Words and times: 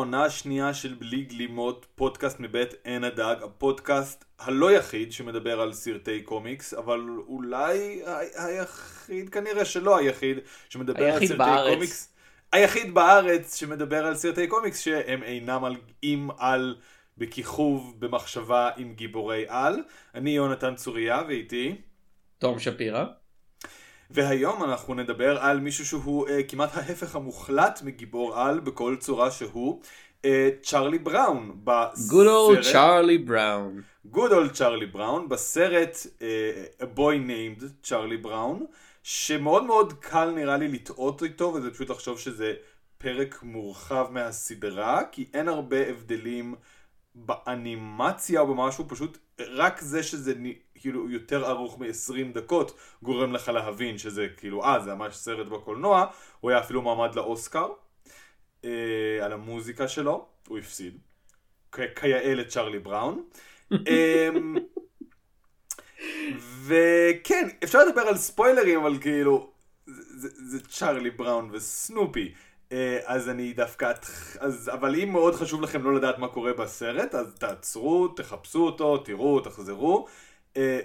לעונה 0.00 0.24
השנייה 0.24 0.74
של 0.74 0.94
בלי 0.94 1.22
גלימות, 1.22 1.86
פודקאסט 1.94 2.40
מבית 2.40 2.74
עין 2.84 3.04
הדג, 3.04 3.36
הפודקאסט 3.44 4.24
הלא 4.38 4.72
יחיד 4.72 5.12
שמדבר 5.12 5.60
על 5.60 5.72
סרטי 5.72 6.22
קומיקס, 6.22 6.74
אבל 6.74 7.00
אולי 7.28 8.02
ה- 8.06 8.44
היחיד, 8.46 9.28
כנראה 9.28 9.64
שלא 9.64 9.96
היחיד, 9.98 10.38
שמדבר 10.68 11.04
על 11.04 11.10
היחיד 11.12 11.28
סרטי 11.28 11.38
בארץ. 11.38 11.74
קומיקס. 11.74 12.14
היחיד 12.52 12.94
בארץ 12.94 13.54
שמדבר 13.54 14.06
על 14.06 14.14
סרטי 14.14 14.46
קומיקס 14.46 14.80
שהם 14.80 15.22
אינם 15.22 15.64
על, 15.64 15.76
עם 16.02 16.28
על 16.38 16.76
בכיכוב 17.18 17.94
במחשבה 17.98 18.70
עם 18.76 18.94
גיבורי 18.94 19.44
על. 19.48 19.82
אני 20.14 20.30
יונתן 20.30 20.74
צוריה 20.74 21.22
ואיתי. 21.28 21.76
תום 22.38 22.58
שפירא. 22.58 23.04
והיום 24.10 24.64
אנחנו 24.64 24.94
נדבר 24.94 25.38
על 25.38 25.60
מישהו 25.60 25.86
שהוא 25.86 26.28
uh, 26.28 26.30
כמעט 26.48 26.76
ההפך 26.76 27.16
המוחלט 27.16 27.80
מגיבור 27.84 28.36
על 28.40 28.60
בכל 28.60 28.96
צורה 29.00 29.30
שהוא, 29.30 29.80
uh, 30.22 30.26
צ'ארלי 30.62 30.98
בראון. 30.98 31.60
Good 31.94 32.26
old 32.26 32.64
Charlie 32.72 33.28
Brown. 33.28 33.82
Good 34.14 34.30
old 34.30 34.52
צ'ארלי 34.52 34.86
בראון, 34.86 35.28
בסרט 35.28 35.96
uh, 35.96 36.82
A 36.82 36.98
Boy 36.98 37.28
Named 37.28 37.64
צ'ארלי 37.82 38.16
בראון, 38.16 38.66
שמאוד 39.02 39.64
מאוד 39.64 39.92
קל 39.92 40.30
נראה 40.30 40.56
לי 40.56 40.68
לטעות 40.68 41.22
איתו, 41.22 41.44
וזה 41.44 41.70
פשוט 41.70 41.90
לחשוב 41.90 42.18
שזה 42.18 42.54
פרק 42.98 43.42
מורחב 43.42 44.06
מהסדרה, 44.10 45.02
כי 45.12 45.26
אין 45.34 45.48
הרבה 45.48 45.88
הבדלים 45.88 46.54
באנימציה 47.14 48.40
או 48.40 48.46
במשהו, 48.46 48.88
פשוט 48.88 49.18
רק 49.40 49.80
זה 49.80 50.02
שזה 50.02 50.34
כאילו 50.80 51.10
יותר 51.10 51.50
ארוך 51.50 51.78
מ-20 51.78 52.34
דקות 52.34 52.78
גורם 53.02 53.32
לך 53.32 53.48
להבין 53.48 53.98
שזה 53.98 54.26
כאילו, 54.36 54.64
אה, 54.64 54.80
זה 54.80 54.94
ממש 54.94 55.16
סרט 55.16 55.46
בקולנוע, 55.46 56.06
הוא 56.40 56.50
היה 56.50 56.60
אפילו 56.60 56.82
מועמד 56.82 57.14
לאוסקר 57.14 57.68
אה, 58.64 59.18
על 59.22 59.32
המוזיקה 59.32 59.88
שלו, 59.88 60.26
הוא 60.48 60.58
הפסיד, 60.58 60.98
כ- 61.72 61.80
כיאה 62.00 62.34
לצ'ארלי 62.34 62.78
בראון. 62.78 63.24
אמ, 63.72 64.56
וכן, 66.64 67.48
אפשר 67.64 67.84
לדבר 67.84 68.00
על 68.00 68.16
ספוילרים, 68.16 68.80
אבל 68.80 68.98
כאילו, 69.00 69.50
זה, 69.86 70.02
זה, 70.16 70.28
זה 70.50 70.60
צ'ארלי 70.68 71.10
בראון 71.10 71.48
וסנופי. 71.52 72.32
אה, 72.72 72.98
אז 73.04 73.28
אני 73.28 73.52
דווקא, 73.52 73.92
אז, 74.38 74.70
אבל 74.74 75.00
אם 75.00 75.12
מאוד 75.12 75.34
חשוב 75.34 75.62
לכם 75.62 75.84
לא 75.84 75.94
לדעת 75.94 76.18
מה 76.18 76.28
קורה 76.28 76.52
בסרט, 76.52 77.14
אז 77.14 77.34
תעצרו, 77.34 78.08
תחפשו 78.08 78.66
אותו, 78.66 78.98
תראו, 78.98 79.40
תחזרו. 79.40 80.06
אה, 80.56 80.80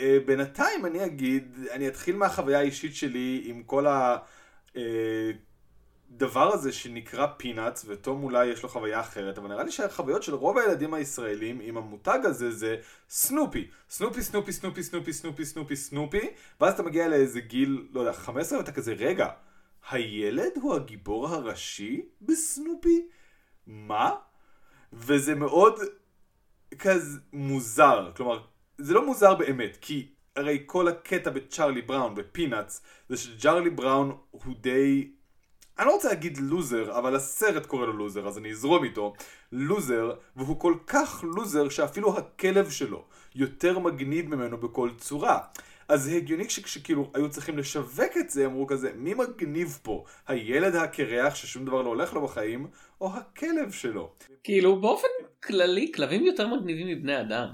ובינתיים 0.00 0.86
אני 0.86 1.04
אגיד, 1.04 1.56
אני 1.70 1.88
אתחיל 1.88 2.16
מהחוויה 2.16 2.58
האישית 2.58 2.96
שלי 2.96 3.42
עם 3.44 3.62
כל 3.62 3.86
הדבר 4.74 6.52
הזה 6.52 6.72
שנקרא 6.72 7.26
Peanuts, 7.36 7.84
ותום 7.88 8.22
אולי 8.22 8.46
יש 8.46 8.62
לו 8.62 8.68
חוויה 8.68 9.00
אחרת, 9.00 9.38
אבל 9.38 9.48
נראה 9.48 9.64
לי 9.64 9.70
שהחוויות 9.70 10.22
של 10.22 10.34
רוב 10.34 10.58
הילדים 10.58 10.94
הישראלים 10.94 11.60
עם 11.62 11.76
המותג 11.76 12.18
הזה 12.24 12.50
זה 12.50 12.76
סנופי. 13.08 13.68
סנופי, 13.90 14.22
סנופי, 14.22 14.52
סנופי, 14.52 14.82
סנופי, 14.82 15.12
סנופי, 15.12 15.44
סנופי, 15.44 15.76
סנופי, 15.76 16.30
ואז 16.60 16.74
אתה 16.74 16.82
מגיע 16.82 17.08
לאיזה 17.08 17.40
גיל, 17.40 17.86
לא 17.92 18.00
יודע, 18.00 18.12
15, 18.12 18.58
ואתה 18.58 18.72
כזה, 18.72 18.92
רגע, 18.92 19.28
הילד 19.90 20.52
הוא 20.54 20.74
הגיבור 20.74 21.28
הראשי 21.28 22.02
בסנופי? 22.22 23.06
מה? 23.66 24.10
וזה 24.92 25.34
מאוד 25.34 25.80
כזה 26.78 27.18
מוזר, 27.32 28.10
כלומר, 28.16 28.40
זה 28.78 28.94
לא 28.94 29.06
מוזר 29.06 29.34
באמת, 29.34 29.78
כי 29.80 30.08
הרי 30.36 30.62
כל 30.66 30.88
הקטע 30.88 31.30
בצ'ארלי 31.30 31.82
בראון, 31.82 32.14
בפינאץ, 32.14 32.82
זה 33.08 33.16
שצ'ארלי 33.16 33.70
בראון 33.70 34.16
הוא 34.30 34.54
די... 34.60 35.10
אני 35.78 35.86
לא 35.86 35.92
רוצה 35.92 36.08
להגיד 36.08 36.38
לוזר, 36.38 36.98
אבל 36.98 37.16
הסרט 37.16 37.66
קורא 37.66 37.86
לו 37.86 37.92
לוזר, 37.92 38.28
אז 38.28 38.38
אני 38.38 38.50
אזרום 38.50 38.84
איתו. 38.84 39.12
לוזר, 39.52 40.12
והוא 40.36 40.60
כל 40.60 40.74
כך 40.86 41.24
לוזר 41.36 41.68
שאפילו 41.68 42.18
הכלב 42.18 42.70
שלו 42.70 43.04
יותר 43.34 43.78
מגניב 43.78 44.34
ממנו 44.34 44.58
בכל 44.58 44.90
צורה. 44.98 45.38
אז 45.92 46.02
זה 46.02 46.16
הגיוני 46.16 46.46
כשכאילו 46.46 47.10
היו 47.14 47.30
צריכים 47.30 47.58
לשווק 47.58 48.16
את 48.20 48.30
זה, 48.30 48.46
אמרו 48.46 48.66
כזה, 48.66 48.92
מי 48.94 49.14
מגניב 49.14 49.78
פה? 49.82 50.04
הילד 50.26 50.76
הקרח 50.76 51.34
ששום 51.34 51.64
דבר 51.64 51.82
לא 51.82 51.88
הולך 51.88 52.14
לו 52.14 52.22
בחיים, 52.22 52.66
או 53.00 53.10
הכלב 53.14 53.72
שלו? 53.72 54.12
כאילו 54.44 54.80
באופן 54.80 55.08
כללי 55.42 55.92
כלבים 55.94 56.26
יותר 56.26 56.46
מגניבים 56.46 56.86
מבני 56.86 57.20
אדם. 57.20 57.48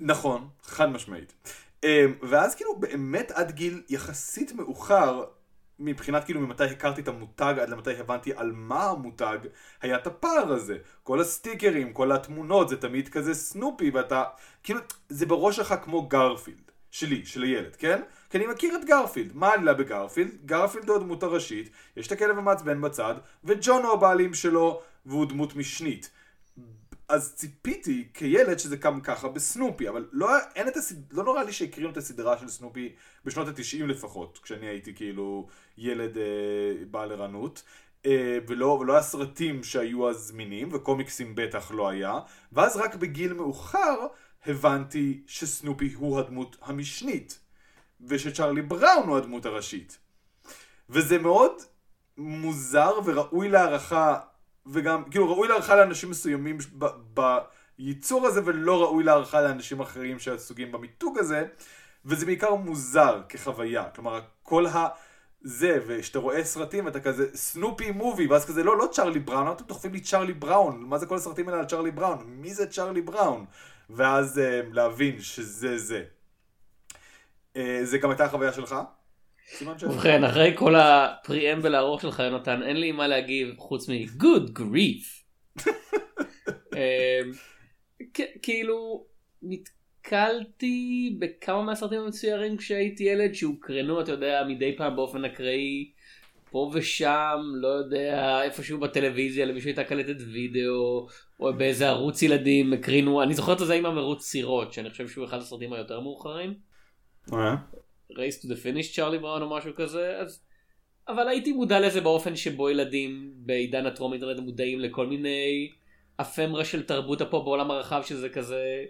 נכון, 0.00 0.48
חד 0.62 0.86
משמעית. 0.86 1.32
אמ, 1.84 1.88
ואז 2.22 2.54
כאילו 2.54 2.76
באמת 2.76 3.30
עד 3.30 3.50
גיל 3.50 3.82
יחסית 3.88 4.52
מאוחר, 4.52 5.24
מבחינת 5.78 6.24
כאילו 6.24 6.40
ממתי 6.40 6.64
הכרתי 6.64 7.00
את 7.00 7.08
המותג 7.08 7.54
עד 7.60 7.68
למתי 7.68 7.90
הבנתי 7.90 8.32
על 8.36 8.52
מה 8.54 8.84
המותג, 8.84 9.38
היה 9.82 9.96
את 9.96 10.06
הפער 10.06 10.52
הזה. 10.52 10.78
כל 11.02 11.20
הסטיקרים, 11.20 11.92
כל 11.92 12.12
התמונות, 12.12 12.68
זה 12.68 12.76
תמיד 12.76 13.08
כזה 13.08 13.34
סנופי, 13.34 13.90
ואתה, 13.90 14.24
כאילו, 14.62 14.80
זה 15.08 15.26
בראש 15.26 15.56
שלך 15.56 15.74
כמו 15.84 16.02
גרפילד. 16.02 16.71
שלי, 16.92 17.26
של 17.26 17.42
הילד, 17.42 17.76
כן? 17.76 18.02
כי 18.30 18.38
אני 18.38 18.46
מכיר 18.46 18.76
את 18.76 18.84
גרפילד. 18.84 19.30
מה 19.34 19.48
העלילה 19.48 19.74
בגרפילד? 19.74 20.30
גרפילד 20.44 20.88
הוא 20.88 20.96
הדמות 20.96 21.22
הראשית, 21.22 21.70
יש 21.96 22.06
את 22.06 22.12
הכלב 22.12 22.38
המעצבן 22.38 22.80
בצד, 22.80 23.14
וג'ון 23.44 23.82
הוא 23.82 23.92
הבעלים 23.92 24.34
שלו, 24.34 24.82
והוא 25.06 25.26
דמות 25.26 25.56
משנית. 25.56 26.10
אז 27.08 27.34
ציפיתי 27.34 28.08
כילד 28.14 28.58
שזה 28.58 28.76
קם 28.76 29.00
ככה 29.00 29.28
בסנופי, 29.28 29.88
אבל 29.88 30.08
לא, 30.12 30.28
אין 30.54 30.68
את 30.68 30.76
הסד... 30.76 31.12
לא 31.12 31.24
נורא 31.24 31.42
לי 31.42 31.52
שהקריאו 31.52 31.90
את 31.90 31.96
הסדרה 31.96 32.38
של 32.38 32.48
סנופי 32.48 32.92
בשנות 33.24 33.48
התשעים 33.48 33.88
לפחות, 33.88 34.38
כשאני 34.42 34.66
הייתי 34.66 34.94
כאילו 34.94 35.48
ילד 35.78 36.18
אה, 36.18 36.22
בעל 36.90 37.12
ערנות, 37.12 37.62
אה, 38.06 38.38
ולא, 38.48 38.66
ולא 38.66 38.92
היה 38.92 39.02
סרטים 39.02 39.64
שהיו 39.64 40.10
אז 40.10 40.16
זמינים, 40.16 40.68
וקומיקסים 40.72 41.34
בטח 41.34 41.70
לא 41.70 41.88
היה, 41.88 42.18
ואז 42.52 42.76
רק 42.76 42.94
בגיל 42.94 43.32
מאוחר 43.32 44.06
הבנתי 44.46 45.22
שסנופי 45.26 45.92
הוא 45.92 46.18
הדמות 46.18 46.56
המשנית, 46.62 47.38
ושצ'ארלי 48.00 48.62
בראון 48.62 49.08
הוא 49.08 49.16
הדמות 49.16 49.46
הראשית. 49.46 49.98
וזה 50.90 51.18
מאוד 51.18 51.52
מוזר 52.16 52.98
וראוי 53.04 53.48
להערכה, 53.48 54.18
וגם, 54.66 55.04
כאילו 55.04 55.32
ראוי 55.32 55.48
להערכה 55.48 55.76
לאנשים 55.76 56.10
מסוימים 56.10 56.58
ב- 56.78 57.38
בייצור 57.78 58.26
הזה, 58.26 58.40
ולא 58.44 58.82
ראוי 58.82 59.04
להערכה 59.04 59.42
לאנשים 59.42 59.80
אחרים 59.80 60.18
שעסוקים 60.18 60.72
במיתוג 60.72 61.18
הזה, 61.18 61.46
וזה 62.04 62.26
בעיקר 62.26 62.54
מוזר 62.54 63.22
כחוויה. 63.28 63.90
כלומר, 63.90 64.20
כל 64.42 64.66
ה... 64.66 64.88
זה, 65.44 65.78
ושאתה 65.86 66.18
רואה 66.18 66.44
סרטים 66.44 66.86
ואתה 66.86 67.00
כזה 67.00 67.26
סנופי 67.34 67.90
מובי, 67.90 68.26
ואז 68.26 68.44
כזה 68.44 68.62
לא, 68.62 68.78
לא 68.78 68.88
צ'ארלי 68.92 69.18
בראון, 69.18 69.52
אתם 69.52 69.64
דוחפים 69.64 69.92
לי 69.92 70.00
צ'ארלי 70.00 70.32
בראון? 70.32 70.84
מה 70.84 70.98
זה 70.98 71.06
כל 71.06 71.16
הסרטים 71.16 71.48
האלה 71.48 71.60
על 71.60 71.66
צ'ארלי 71.66 71.90
בראון? 71.90 72.18
מי 72.26 72.54
זה 72.54 72.66
צ'ארלי 72.66 73.02
בראון? 73.02 73.44
ואז 73.96 74.38
אה, 74.38 74.60
להבין 74.72 75.20
שזה 75.20 75.78
זה. 75.78 76.04
אה, 77.56 77.80
זה 77.84 77.98
גם 77.98 78.10
הייתה 78.10 78.24
החוויה 78.24 78.52
שלך? 78.52 78.74
ובכן 79.82 80.24
אחרי 80.24 80.52
כל 80.56 80.74
הפריאמבל 80.76 81.74
הארוך 81.74 82.02
שלך 82.02 82.18
יונתן 82.18 82.62
אין 82.62 82.76
לי 82.76 82.92
מה 82.92 83.06
להגיב 83.08 83.54
חוץ 83.58 83.88
מ-good 83.88 84.58
grief. 84.58 85.22
כ- 88.14 88.38
כאילו 88.42 89.06
נתקלתי 89.42 91.16
בכמה 91.18 91.62
מהסרטים 91.62 92.00
המצוירים 92.00 92.56
כשהייתי 92.56 93.04
ילד 93.04 93.34
שהוקרנו 93.34 94.00
אתה 94.00 94.12
יודע 94.12 94.44
מדי 94.48 94.76
פעם 94.76 94.96
באופן 94.96 95.24
אקראי 95.24 95.92
פה 96.52 96.70
ושם 96.74 97.40
לא 97.54 97.68
יודע 97.68 98.40
איפשהו 98.42 98.80
בטלוויזיה 98.80 99.46
למישהו 99.46 99.68
הייתה 99.68 99.84
קלטת 99.84 100.16
וידאו 100.32 101.06
או 101.40 101.54
באיזה 101.56 101.88
ערוץ 101.88 102.22
ילדים 102.22 102.72
הקרינו 102.72 103.22
אני 103.22 103.34
זוכר 103.34 103.52
את 103.52 103.58
זה 103.58 103.74
עם 103.74 103.86
המרוץ 103.86 104.24
סירות 104.24 104.72
שאני 104.72 104.90
חושב 104.90 105.08
שהוא 105.08 105.24
אחד 105.24 105.38
הסרטים 105.38 105.72
היותר 105.72 106.00
מאוחרים. 106.00 106.54
race 108.12 108.42
to 108.42 108.46
the 108.46 108.64
finish 108.64 108.94
צ'ארלי 108.96 109.18
בראון 109.18 109.42
או 109.42 109.56
משהו 109.56 109.72
כזה 109.76 110.16
אז 110.18 110.42
אבל 111.08 111.28
הייתי 111.28 111.52
מודע 111.52 111.80
לזה 111.80 112.00
באופן 112.00 112.36
שבו 112.36 112.70
ילדים 112.70 113.32
בעידן 113.36 113.86
הטרום 113.86 114.12
אינטרנט 114.12 114.38
מודעים 114.38 114.80
לכל 114.80 115.06
מיני 115.06 115.70
אפמרה 116.16 116.64
של 116.64 116.82
תרבות 116.82 117.20
הפופ 117.20 117.44
בעולם 117.44 117.70
הרחב 117.70 118.02
שזה 118.02 118.28
כזה 118.28 118.84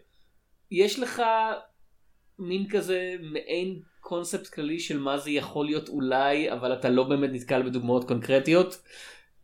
יש 0.71 0.99
לך 0.99 1.23
מין 2.43 2.69
כזה 2.69 3.15
מעין 3.21 3.81
קונספט 4.01 4.47
כללי 4.47 4.81
של 4.81 4.99
מה 4.99 5.19
זה 5.19 5.31
יכול 5.31 5.67
להיות 5.67 5.89
אולי 5.89 6.53
אבל 6.53 6.73
אתה 6.73 6.89
לא 6.91 7.05
באמת 7.05 7.31
נתקל 7.33 7.63
בדוגמאות 7.63 8.05
קונקרטיות 8.05 8.83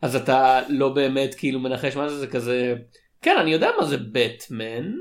אז 0.02 0.16
אתה 0.16 0.60
לא 0.68 0.88
באמת 0.88 1.34
כאילו 1.34 1.60
מנחש 1.60 1.96
מה 1.96 2.08
זה 2.08 2.18
זה 2.18 2.26
כזה 2.26 2.74
כן 3.22 3.36
אני 3.40 3.50
יודע 3.50 3.70
מה 3.80 3.86
זה 3.86 3.96
בטמן 4.12 4.92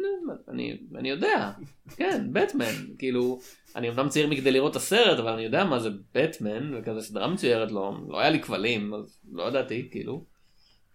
אני 0.49 0.77
אני 0.95 1.09
יודע 1.09 1.51
כן 1.97 2.27
בטמן 2.33 2.73
כאילו 2.99 3.39
אני 3.75 3.89
אמנם 3.89 4.09
צעיר 4.09 4.27
מכדי 4.27 4.51
לראות 4.51 4.71
את 4.71 4.75
הסרט 4.75 5.19
אבל 5.19 5.31
אני 5.31 5.44
יודע 5.44 5.63
מה 5.63 5.79
זה 5.79 5.89
בטמן 6.15 6.73
וכזה 6.73 7.01
סדרה 7.01 7.27
מצוירת 7.27 7.71
לא 7.71 7.94
לא 8.07 8.19
היה 8.19 8.29
לי 8.29 8.41
כבלים 8.41 8.94
אז 8.94 9.19
לא 9.31 9.44
ידעתי 9.44 9.88
כאילו. 9.91 10.23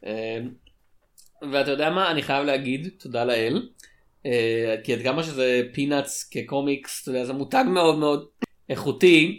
אה, 0.07 0.39
ואתה 1.53 1.71
יודע 1.71 1.91
מה 1.91 2.11
אני 2.11 2.23
חייב 2.23 2.45
להגיד 2.45 2.89
תודה 2.99 3.25
לאל 3.25 3.69
כי 4.85 4.93
עד 4.93 5.03
כמה 5.03 5.23
שזה 5.23 5.63
פינאץ 5.73 6.29
כקומיקס 6.31 7.03
אתה 7.03 7.11
יודע, 7.11 7.25
זה 7.25 7.33
מותג 7.33 7.65
מאוד 7.69 7.99
מאוד 7.99 8.29
איכותי 8.69 9.39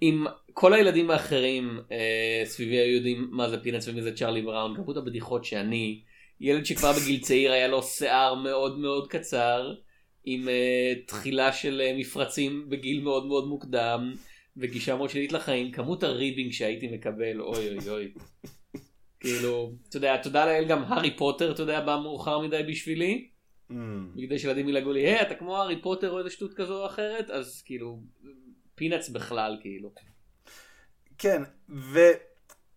עם 0.00 0.26
כל 0.52 0.72
הילדים 0.72 1.10
האחרים 1.10 1.80
אה, 1.92 2.42
סביבי 2.44 2.76
היו 2.76 2.96
יודעים 2.96 3.28
מה 3.30 3.48
זה 3.48 3.58
פינאץ 3.62 3.88
ומי 3.88 4.02
זה 4.02 4.16
צ'ארלי 4.16 4.42
בראון, 4.42 4.76
כמות 4.76 4.96
הבדיחות 4.96 5.44
שאני, 5.44 6.02
ילד 6.40 6.66
שכבר 6.66 6.92
בגיל 6.92 7.20
צעיר 7.20 7.52
היה 7.52 7.68
לו 7.68 7.82
שיער 7.82 8.34
מאוד 8.34 8.78
מאוד 8.78 9.08
קצר, 9.08 9.74
עם 10.24 10.48
אה, 10.48 10.92
תחילה 11.06 11.52
של 11.52 11.80
אה, 11.80 11.94
מפרצים 11.98 12.66
בגיל 12.68 13.00
מאוד 13.00 13.26
מאוד 13.26 13.48
מוקדם, 13.48 14.14
וגישה 14.56 14.96
מאוד 14.96 15.10
שלילית 15.10 15.32
לחיים, 15.32 15.72
כמות 15.72 16.02
הריבינג 16.02 16.52
שהייתי 16.52 16.88
מקבל, 16.88 17.40
אוי 17.40 17.68
אוי 17.68 17.90
אוי. 17.90 18.12
כאילו, 19.20 19.72
אתה 19.88 19.96
יודע, 19.96 20.16
תודה 20.16 20.46
לאל 20.46 20.64
גם 20.64 20.82
הארי 20.82 21.16
פוטר, 21.16 21.52
אתה 21.52 21.62
יודע, 21.62 21.80
בא 21.80 22.00
מאוחר 22.02 22.40
מדי 22.40 22.62
בשבילי. 22.68 23.28
Mm. 23.70 23.74
בגלל 24.16 24.38
שילדים 24.38 24.68
ילגו 24.68 24.92
לי, 24.92 25.00
היי, 25.00 25.22
אתה 25.22 25.34
כמו 25.34 25.56
הארי 25.56 25.82
פוטר 25.82 26.10
או 26.10 26.18
איזה 26.18 26.30
שטות 26.30 26.54
כזו 26.54 26.82
או 26.82 26.86
אחרת, 26.86 27.30
אז 27.30 27.62
כאילו, 27.62 28.00
פינאץ 28.74 29.08
בכלל, 29.08 29.58
כאילו. 29.60 29.92
כן, 31.18 31.42
ו... 31.68 31.98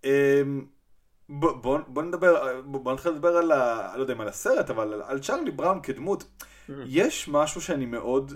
אמ, 0.03 0.65
בוא, 1.29 1.51
בוא, 1.51 1.79
בוא 1.87 2.03
נדבר, 2.03 2.61
בוא, 2.65 2.93
נתחיל 2.93 3.11
לדבר 3.11 3.37
על, 3.37 3.51
ה, 3.51 3.93
לא 3.95 4.01
יודע 4.01 4.13
אם 4.13 4.21
על 4.21 4.27
הסרט, 4.27 4.69
אבל 4.69 4.93
על, 4.93 5.01
על 5.01 5.19
צ'ארלי 5.19 5.51
בראון 5.51 5.81
כדמות. 5.81 6.23
יש 6.85 7.27
משהו 7.27 7.61
שאני 7.61 7.85
מאוד, 7.85 8.33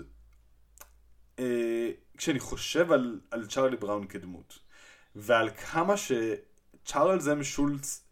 אה, 1.38 1.90
כשאני 2.16 2.40
חושב 2.40 2.92
על, 2.92 3.20
על 3.30 3.46
צ'ארלי 3.46 3.76
בראון 3.76 4.06
כדמות, 4.06 4.58
ועל 5.16 5.50
כמה 5.50 5.94
שצ'ארלס 5.96 7.28
אם 7.28 7.42
שולץ 7.42 8.03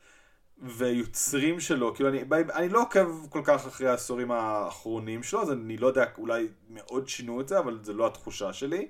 ויוצרים 0.62 1.60
שלו, 1.60 1.94
כאילו 1.94 2.08
אני, 2.08 2.22
אני 2.54 2.68
לא 2.68 2.80
עוקב 2.82 3.26
כל 3.28 3.40
כך 3.44 3.66
אחרי 3.66 3.88
העשורים 3.88 4.30
האחרונים 4.30 5.22
שלו, 5.22 5.42
אז 5.42 5.52
אני 5.52 5.76
לא 5.76 5.86
יודע, 5.86 6.04
אולי 6.18 6.48
מאוד 6.70 7.08
שינו 7.08 7.40
את 7.40 7.48
זה, 7.48 7.58
אבל 7.58 7.78
זה 7.82 7.92
לא 7.92 8.06
התחושה 8.06 8.52
שלי. 8.52 8.88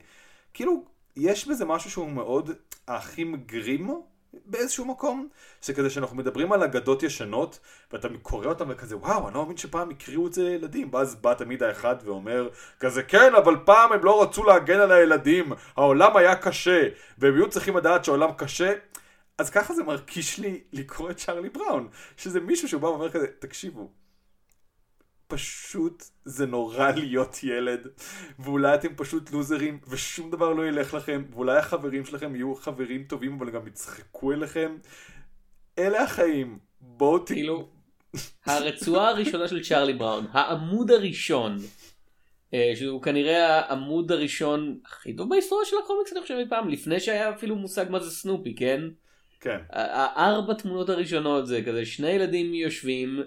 כאילו, 0.54 0.84
יש 1.16 1.48
בזה 1.48 1.64
משהו 1.64 1.90
שהוא 1.90 2.10
מאוד 2.10 2.50
האחים 2.88 3.36
גרימו 3.46 4.06
באיזשהו 4.46 4.84
מקום, 4.84 5.28
שכזה 5.62 5.90
שאנחנו 5.90 6.16
מדברים 6.16 6.52
על 6.52 6.62
אגדות 6.62 7.02
ישנות, 7.02 7.58
ואתה 7.92 8.08
קורא 8.22 8.46
אותם 8.46 8.64
וכזה, 8.68 8.96
וואו, 8.96 9.26
אני 9.26 9.34
לא 9.34 9.42
מאמין 9.42 9.56
שפעם 9.56 9.90
הקריאו 9.90 10.26
את 10.26 10.32
זה 10.32 10.42
לילדים. 10.42 10.88
ואז 10.92 11.14
בא 11.14 11.34
תמיד 11.34 11.62
האחד 11.62 11.96
ואומר, 12.04 12.48
כזה, 12.80 13.02
כן, 13.02 13.34
אבל 13.34 13.56
פעם 13.64 13.92
הם 13.92 14.04
לא 14.04 14.22
רצו 14.22 14.44
להגן 14.44 14.80
על 14.80 14.92
הילדים, 14.92 15.52
העולם 15.76 16.16
היה 16.16 16.36
קשה, 16.36 16.88
והם 17.18 17.34
היו 17.34 17.50
צריכים 17.50 17.76
לדעת 17.76 18.04
שהעולם 18.04 18.32
קשה. 18.32 18.72
אז 19.42 19.50
ככה 19.50 19.74
זה 19.74 19.82
מרגיש 19.82 20.38
לי 20.38 20.60
לקרוא 20.72 21.10
את 21.10 21.16
צ'ארלי 21.16 21.48
בראון, 21.48 21.88
שזה 22.16 22.40
מישהו 22.40 22.68
שבא 22.68 22.86
ואומר 22.86 23.10
כזה, 23.10 23.26
תקשיבו, 23.38 23.90
פשוט 25.26 26.04
זה 26.24 26.46
נורא 26.46 26.90
להיות 26.90 27.42
ילד, 27.42 27.88
ואולי 28.38 28.74
אתם 28.74 28.94
פשוט 28.96 29.30
לוזרים, 29.30 29.80
ושום 29.88 30.30
דבר 30.30 30.52
לא 30.52 30.68
ילך 30.68 30.94
לכם, 30.94 31.24
ואולי 31.30 31.58
החברים 31.58 32.04
שלכם 32.04 32.36
יהיו 32.36 32.54
חברים 32.54 33.04
טובים, 33.04 33.36
אבל 33.38 33.50
גם 33.50 33.66
יצחקו 33.66 34.32
אליכם. 34.32 34.76
אלה 35.78 36.02
החיים, 36.02 36.58
בואו 36.80 37.18
ת... 37.18 37.28
כאילו, 37.28 37.68
הרצועה 38.46 39.08
הראשונה 39.08 39.48
של 39.48 39.64
צ'ארלי 39.64 39.94
בראון, 39.94 40.26
העמוד 40.32 40.90
הראשון, 40.90 41.56
אה, 42.54 42.72
שהוא 42.76 43.02
כנראה 43.02 43.58
העמוד 43.58 44.12
הראשון 44.12 44.78
הכי 44.86 45.16
טוב 45.16 45.28
בהיסטוריה 45.28 45.66
של 45.66 45.76
הקומיקס, 45.84 46.12
אני 46.12 46.20
חושב 46.20 46.34
אי 46.34 46.48
פעם, 46.48 46.68
לפני 46.68 47.00
שהיה 47.00 47.30
אפילו 47.30 47.56
מושג 47.56 47.86
מה 47.90 48.00
זה 48.00 48.10
סנופי, 48.10 48.54
כן? 48.54 48.80
כן. 49.42 49.58
הארבע 49.70 50.54
תמונות 50.54 50.88
הראשונות 50.88 51.46
זה 51.46 51.62
כזה 51.66 51.86
שני 51.86 52.10
ילדים 52.10 52.54
יושבים. 52.54 53.22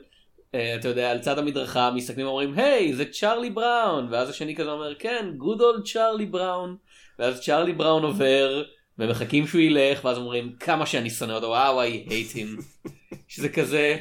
אה, 0.55 0.75
אתה 0.75 0.87
יודע, 0.87 1.11
על 1.11 1.19
צד 1.19 1.39
המדרכה 1.39 1.91
מסתכלים 1.91 2.25
ואומרים, 2.25 2.53
היי, 2.53 2.93
זה 2.93 3.05
צ'ארלי 3.05 3.49
בראון, 3.49 4.07
ואז 4.11 4.29
השני 4.29 4.55
כזה 4.55 4.71
אומר, 4.71 4.95
כן, 4.95 5.25
גוד 5.37 5.61
אולד 5.61 5.85
צ'ארלי 5.85 6.25
בראון, 6.25 6.77
ואז 7.19 7.41
צ'ארלי 7.41 7.73
בראון 7.73 8.03
עובר, 8.03 8.63
ומחכים 8.99 9.47
שהוא 9.47 9.61
ילך, 9.61 10.05
ואז 10.05 10.17
אומרים, 10.17 10.55
כמה 10.59 10.85
שאני 10.85 11.09
שונא 11.09 11.33
אותו, 11.33 11.47
וואו, 11.47 11.83
I 11.83 12.09
hate 12.09 12.35
him. 12.35 12.61
שזה 13.27 13.49
כזה, 13.49 13.97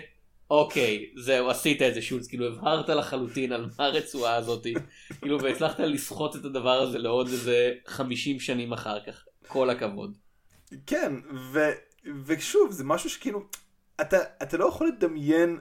אוקיי, 0.50 1.06
זהו, 1.16 1.50
עשית 1.50 1.82
את 1.82 1.94
זה 1.94 2.02
שולץ, 2.02 2.26
כאילו 2.28 2.46
הבהרת 2.46 2.88
לחלוטין 2.88 3.52
על 3.52 3.66
מה 3.78 3.84
הרצועה 3.84 4.36
הזאתי, 4.36 4.74
כאילו, 5.20 5.40
והצלחת 5.40 5.80
לסחוט 5.80 6.36
את 6.36 6.44
הדבר 6.44 6.82
הזה 6.82 6.98
לעוד 6.98 7.28
איזה 7.28 7.72
50 7.86 8.40
שנים 8.40 8.72
אחר 8.72 9.00
כך, 9.06 9.24
כל 9.46 9.70
הכבוד. 9.70 10.16
כן, 10.86 11.12
ו... 11.52 11.58
ושוב, 12.24 12.70
זה 12.70 12.84
משהו 12.84 13.10
שכאילו, 13.10 13.44
אתה, 14.00 14.16
אתה 14.42 14.56
לא 14.56 14.64
יכול 14.64 14.88
לדמיין 14.88 15.58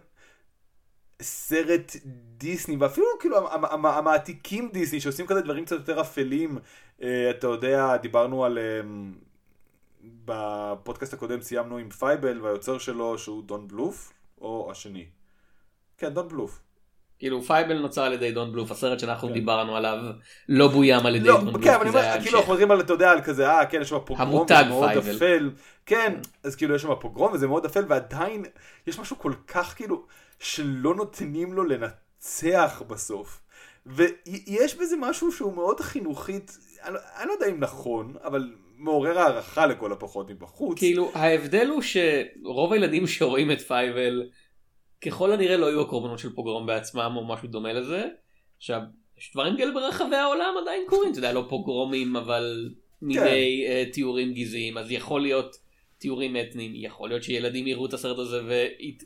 סרט 1.22 1.96
דיסני, 2.38 2.76
ואפילו 2.76 3.08
כאילו 3.20 3.50
המעתיקים 3.74 4.70
דיסני 4.74 5.02
שעושים 5.02 5.28
כזה 5.28 5.42
דברים 5.42 5.66
קצת 5.66 5.76
יותר 5.76 6.02
אפלים. 6.02 6.58
אה, 7.02 7.30
אתה 7.30 7.48
יודע, 7.48 7.98
דיברנו 7.98 8.46
על... 8.46 8.58
אה, 8.58 8.82
בפודקאסט 10.26 11.14
הקודם 11.14 11.42
סיימנו 11.42 11.78
עם 11.78 11.90
פייבל 11.90 12.42
והיוצר 12.42 12.78
שלו 12.78 13.18
שהוא 13.18 13.44
דון 13.44 13.68
בלות', 13.68 14.14
או 14.42 14.72
השני. 14.72 15.06
כן, 15.98 16.14
דון 16.14 16.28
בלות'. 16.28 16.60
כאילו 17.24 17.42
פייבל 17.42 17.80
נוצר 17.80 18.04
על 18.04 18.14
ידי 18.14 18.32
דון 18.32 18.52
בלות', 18.52 18.72
הסרט 18.72 19.00
שאנחנו 19.00 19.28
כן. 19.28 19.34
דיברנו 19.34 19.78
עליו 19.78 19.98
לא 20.50 20.68
בוים 20.68 21.06
על 21.06 21.16
ידי 21.16 21.28
לא, 21.28 21.36
דון 21.36 21.46
בלות'. 21.46 21.64
כן, 21.64 21.74
אבל 21.74 21.82
אני 21.82 21.90
אומר, 21.90 22.22
כאילו 22.24 22.40
אנחנו 22.40 22.54
מדברים 22.54 22.72
על, 22.72 22.80
אתה 22.80 22.94
יודע, 22.94 23.12
על 23.12 23.22
כזה, 23.22 23.52
אה, 23.52 23.66
כן, 23.66 23.82
יש 23.82 23.90
שם 23.90 23.98
פוגרום, 24.06 24.48
זה 24.48 24.64
מאוד 24.70 24.90
פייבל. 24.90 25.16
אפל. 25.16 25.50
כן, 25.86 26.14
אז 26.44 26.56
כאילו 26.56 26.76
יש 26.76 26.82
שם 26.82 26.96
פוגרום 27.00 27.34
וזה 27.34 27.48
מאוד 27.48 27.66
אפל, 27.66 27.84
ועדיין 27.88 28.46
יש 28.88 29.00
משהו 29.00 29.20
כל 29.20 29.34
כך 29.48 29.76
כאילו... 29.76 30.06
שלא 30.44 30.96
נותנים 30.96 31.54
לו 31.54 31.64
לנצח 31.64 32.82
בסוף. 32.88 33.42
ויש 33.86 34.76
בזה 34.76 34.96
משהו 35.00 35.32
שהוא 35.32 35.54
מאוד 35.54 35.80
חינוכית, 35.80 36.58
אני, 36.84 36.98
אני 37.20 37.28
לא 37.28 37.34
יודע 37.34 37.48
אם 37.48 37.60
נכון, 37.60 38.14
אבל 38.24 38.54
מעורר 38.78 39.20
הערכה 39.20 39.66
לכל 39.66 39.92
הפחות 39.92 40.30
מבחוץ. 40.30 40.78
כאילו, 40.78 41.12
ההבדל 41.14 41.68
הוא 41.70 41.82
שרוב 41.82 42.74
הילדים 42.74 43.08
שרואים 43.08 43.52
את 43.52 43.62
פייבל, 43.62 44.24
ככל 45.06 45.32
הנראה 45.32 45.58
לא 45.58 45.66
היו 45.66 45.82
הקורבנות 45.82 46.20
של 46.20 46.36
פוגרום 46.36 46.66
בעצמם 46.66 47.14
או 47.16 47.28
משהו 47.28 47.48
דומה 47.48 47.74
לזה. 47.74 48.08
עכשיו, 48.58 48.82
יש 49.18 49.32
דברים 49.34 49.58
כאלה 49.58 49.74
ברחבי 49.74 50.16
העולם 50.16 50.56
עדיין 50.62 50.84
קורים, 50.88 51.12
אתה 51.12 51.20
יודע, 51.20 51.34
לא 51.34 51.46
פוגרומים, 51.50 52.16
אבל 52.16 52.70
מיני 53.02 53.66
כן. 53.68 53.90
uh, 53.90 53.94
תיאורים 53.94 54.34
גזעיים, 54.34 54.78
אז 54.78 54.92
יכול 54.92 55.22
להיות 55.22 55.56
תיאורים 55.98 56.38
אתניים, 56.38 56.72
יכול 56.76 57.10
להיות 57.10 57.24
שילדים 57.24 57.68
יראו 57.68 57.86
את 57.86 57.94
הסרט 57.94 58.18
הזה 58.18 58.42
וית... 58.48 59.04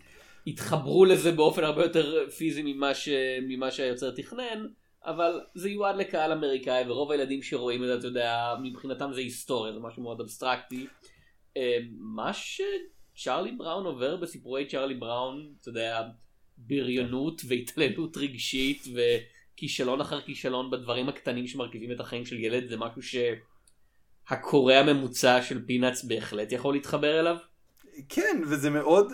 התחברו 0.48 1.06
לזה 1.06 1.32
באופן 1.32 1.64
הרבה 1.64 1.84
יותר 1.84 2.30
פיזי 2.30 2.62
ממה, 2.66 2.94
ש... 2.94 3.10
ממה 3.42 3.72
שהיוצר 3.72 4.12
תכנן, 4.12 4.68
אבל 5.06 5.42
זה 5.56 5.70
יועד 5.70 5.96
לקהל 5.96 6.32
אמריקאי, 6.32 6.84
ורוב 6.88 7.12
הילדים 7.12 7.42
שרואים 7.42 7.84
את 7.84 7.88
זה, 7.88 7.96
אתה 7.96 8.08
יודע, 8.08 8.56
מבחינתם 8.64 9.14
זה 9.14 9.20
היסטוריה, 9.20 9.74
זה 9.74 9.80
משהו 9.80 10.04
מאוד 10.04 10.22
אבסטרקטי. 10.22 10.88
אה, 11.58 11.78
מה 12.00 12.34
שצ'ארלי 13.18 13.52
בראון 13.52 13.86
עובר 13.86 14.16
בסיפורי 14.16 14.68
צ'ארלי 14.68 14.96
בראון, 14.96 15.54
אתה 15.62 15.70
יודע, 15.70 16.02
בריונות 16.58 17.42
והתעללות 17.48 18.18
רגשית 18.18 18.88
וכישלון 18.96 20.02
אחר 20.02 20.22
כישלון 20.22 20.72
בדברים 20.72 21.10
הקטנים 21.10 21.48
שמרכיבים 21.48 21.92
את 21.92 22.00
החיים 22.00 22.26
של 22.26 22.40
ילד, 22.40 22.70
זה 22.70 22.78
משהו 22.78 23.02
שהקורא 24.28 24.74
הממוצע 24.74 25.42
של 25.42 25.66
פינאץ 25.66 26.04
בהחלט 26.04 26.52
יכול 26.52 26.74
להתחבר 26.74 27.20
אליו. 27.20 27.38
כן, 28.10 28.42
וזה 28.48 28.70
מאוד... 28.70 29.14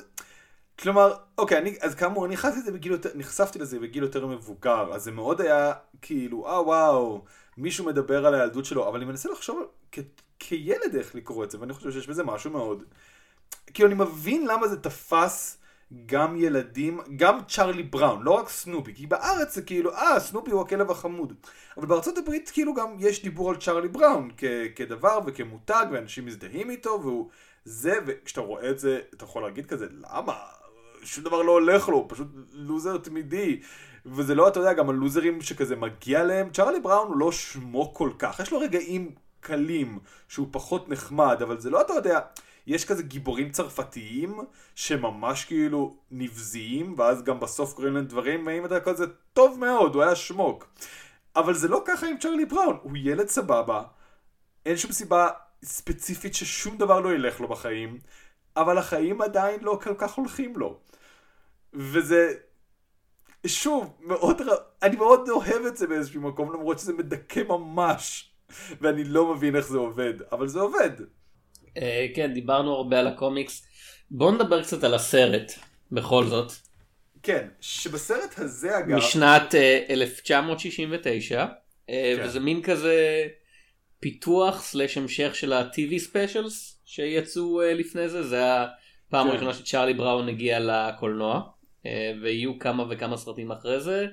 כלומר, 0.79 1.13
אוקיי, 1.37 1.57
אני, 1.57 1.75
אז 1.81 1.95
כאמור, 1.95 2.25
אני 2.25 2.33
נחשפתי 2.33 2.59
לזה 2.59 2.71
בגיל 2.71 2.91
יותר, 2.91 3.09
נחשפתי 3.15 3.59
לזה 3.59 3.79
בגיל 3.79 4.03
יותר 4.03 4.27
מבוגר, 4.27 4.93
אז 4.93 5.03
זה 5.03 5.11
מאוד 5.11 5.41
היה 5.41 5.73
כאילו, 6.01 6.47
אה 6.47 6.61
וואו, 6.61 7.23
מישהו 7.57 7.85
מדבר 7.85 8.25
על 8.25 8.35
הילדות 8.35 8.65
שלו, 8.65 8.87
אבל 8.87 8.97
אני 8.97 9.05
מנסה 9.05 9.29
לחשוב 9.31 9.67
כ, 9.91 9.99
כילד 10.39 10.95
איך 10.95 11.15
לקרוא 11.15 11.43
את 11.43 11.51
זה, 11.51 11.59
ואני 11.59 11.73
חושב 11.73 11.91
שיש 11.91 12.07
בזה 12.07 12.23
משהו 12.23 12.51
מאוד, 12.51 12.83
כאילו 13.73 13.89
אני 13.89 13.95
מבין 13.95 14.47
למה 14.47 14.67
זה 14.67 14.81
תפס 14.81 15.57
גם 16.05 16.35
ילדים, 16.35 16.99
גם 17.15 17.37
צ'ארלי 17.47 17.83
בראון, 17.83 18.23
לא 18.23 18.31
רק 18.31 18.49
סנופי, 18.49 18.95
כי 18.95 19.07
בארץ 19.07 19.55
זה 19.55 19.61
כאילו, 19.61 19.93
אה, 19.95 20.19
סנופי 20.19 20.51
הוא 20.51 20.61
הכלב 20.61 20.91
החמוד, 20.91 21.33
אבל 21.77 21.85
בארצות 21.85 22.17
הברית 22.17 22.49
כאילו 22.53 22.73
גם 22.73 22.95
יש 22.99 23.23
דיבור 23.23 23.49
על 23.49 23.55
צ'ארלי 23.55 23.87
בראון 23.87 24.29
כ, 24.37 24.43
כדבר 24.75 25.19
וכמותג, 25.25 25.85
ואנשים 25.91 26.25
מזדהים 26.25 26.69
איתו, 26.69 26.99
והוא... 27.01 27.29
זה, 27.65 27.93
וכשאתה 28.05 28.41
רואה 28.41 28.69
את 28.69 28.79
זה, 28.79 28.99
אתה 29.13 29.23
יכול 29.23 29.43
להגיד 29.43 29.65
כזה, 29.65 29.87
למה? 29.91 30.33
שום 31.03 31.23
דבר 31.23 31.41
לא 31.41 31.51
הולך 31.51 31.89
לו, 31.89 31.97
הוא 31.97 32.05
פשוט 32.09 32.27
לוזר 32.51 32.97
תמידי. 32.97 33.59
וזה 34.05 34.35
לא, 34.35 34.47
אתה 34.47 34.59
יודע, 34.59 34.73
גם 34.73 34.89
הלוזרים 34.89 35.41
שכזה 35.41 35.75
מגיע 35.75 36.23
להם. 36.23 36.49
צ'ארלי 36.49 36.79
בראון 36.79 37.07
הוא 37.07 37.17
לא 37.17 37.31
שמו 37.31 37.93
כל 37.93 38.09
כך, 38.19 38.39
יש 38.39 38.51
לו 38.51 38.59
רגעים 38.59 39.11
קלים 39.39 39.99
שהוא 40.27 40.47
פחות 40.51 40.89
נחמד, 40.89 41.41
אבל 41.41 41.59
זה 41.59 41.69
לא, 41.69 41.81
אתה 41.81 41.93
יודע, 41.93 42.19
יש 42.67 42.85
כזה 42.85 43.03
גיבורים 43.03 43.51
צרפתיים 43.51 44.39
שממש 44.75 45.45
כאילו 45.45 45.97
נבזיים, 46.11 46.95
ואז 46.97 47.23
גם 47.23 47.39
בסוף 47.39 47.73
קוראים 47.73 47.93
להם 47.93 48.05
דברים, 48.05 48.47
ואם 48.47 48.65
אתה 48.65 48.79
כזה, 48.79 49.05
טוב 49.33 49.59
מאוד, 49.59 49.95
הוא 49.95 50.03
היה 50.03 50.15
שמוק. 50.15 50.67
אבל 51.35 51.53
זה 51.53 51.67
לא 51.67 51.81
ככה 51.85 52.07
עם 52.07 52.17
צ'ארלי 52.17 52.45
בראון, 52.45 52.77
הוא 52.81 52.91
ילד 52.95 53.27
סבבה, 53.27 53.83
אין 54.65 54.77
שום 54.77 54.91
סיבה 54.91 55.29
ספציפית 55.63 56.35
ששום 56.35 56.77
דבר 56.77 56.99
לא 56.99 57.13
ילך 57.13 57.41
לו 57.41 57.47
בחיים, 57.47 57.99
אבל 58.57 58.77
החיים 58.77 59.21
עדיין 59.21 59.63
לא 59.63 59.79
כל 59.83 59.95
כך 59.97 60.13
הולכים 60.13 60.57
לו. 60.57 60.79
וזה, 61.73 62.33
שוב, 63.47 63.97
מאוד, 63.99 64.41
אני 64.81 64.95
מאוד 64.95 65.29
אוהב 65.29 65.65
את 65.65 65.77
זה 65.77 65.87
באיזשהו 65.87 66.21
מקום, 66.21 66.53
למרות 66.53 66.79
שזה 66.79 66.93
מדכא 66.93 67.43
ממש, 67.49 68.33
ואני 68.81 69.03
לא 69.03 69.33
מבין 69.35 69.55
איך 69.55 69.67
זה 69.67 69.77
עובד, 69.77 70.13
אבל 70.31 70.47
זה 70.47 70.59
עובד. 70.59 70.91
אה, 71.77 72.07
כן, 72.15 72.33
דיברנו 72.33 72.73
הרבה 72.75 72.99
על 72.99 73.07
הקומיקס. 73.07 73.67
בואו 74.11 74.31
נדבר 74.31 74.63
קצת 74.63 74.83
על 74.83 74.93
הסרט, 74.93 75.51
בכל 75.91 76.25
זאת. 76.25 76.51
כן, 77.23 77.47
שבסרט 77.61 78.39
הזה 78.39 78.79
אגב... 78.79 78.97
משנת 78.97 79.55
אה, 79.55 79.85
1969, 79.89 81.45
אה, 81.89 82.13
כן. 82.17 82.23
וזה 82.25 82.39
מין 82.39 82.61
כזה 82.61 83.27
פיתוח 83.99 84.61
slash 84.61 84.97
המשך 84.97 85.35
של 85.35 85.53
ה-TV 85.53 85.99
specials 85.99 86.81
שיצאו 86.85 87.61
אה, 87.61 87.73
לפני 87.73 88.09
זה, 88.09 88.23
זה 88.23 88.41
הפעם 88.61 89.25
כן. 89.25 89.31
הראשונה 89.31 89.53
שצ'ארלי 89.53 89.93
בראון 89.93 90.29
הגיע 90.29 90.59
לקולנוע, 90.59 91.41
אה, 91.85 92.13
ויהיו 92.21 92.59
כמה 92.59 92.85
וכמה 92.89 93.17
סרטים 93.17 93.51
אחרי 93.51 93.79
זה, 93.79 94.07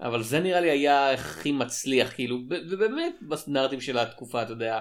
אבל 0.00 0.22
זה 0.22 0.40
נראה 0.40 0.60
לי 0.60 0.70
היה 0.70 1.12
הכי 1.12 1.52
מצליח, 1.52 2.14
כאילו, 2.14 2.38
ובאמת 2.70 3.14
בסטנדרטים 3.28 3.80
של 3.80 3.98
התקופה, 3.98 4.42
אתה 4.42 4.52
יודע. 4.52 4.80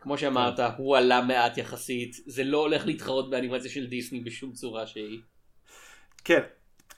כמו 0.00 0.18
שאמרת, 0.18 0.60
הוא 0.76 0.96
עלה 0.96 1.20
מעט 1.20 1.58
יחסית, 1.58 2.16
זה 2.26 2.44
לא 2.44 2.58
הולך 2.58 2.86
להתחרות 2.86 3.30
באנימציה 3.30 3.70
של 3.70 3.86
דיסני 3.86 4.20
בשום 4.20 4.52
צורה 4.52 4.86
שהיא. 4.86 5.20
כן. 6.24 6.42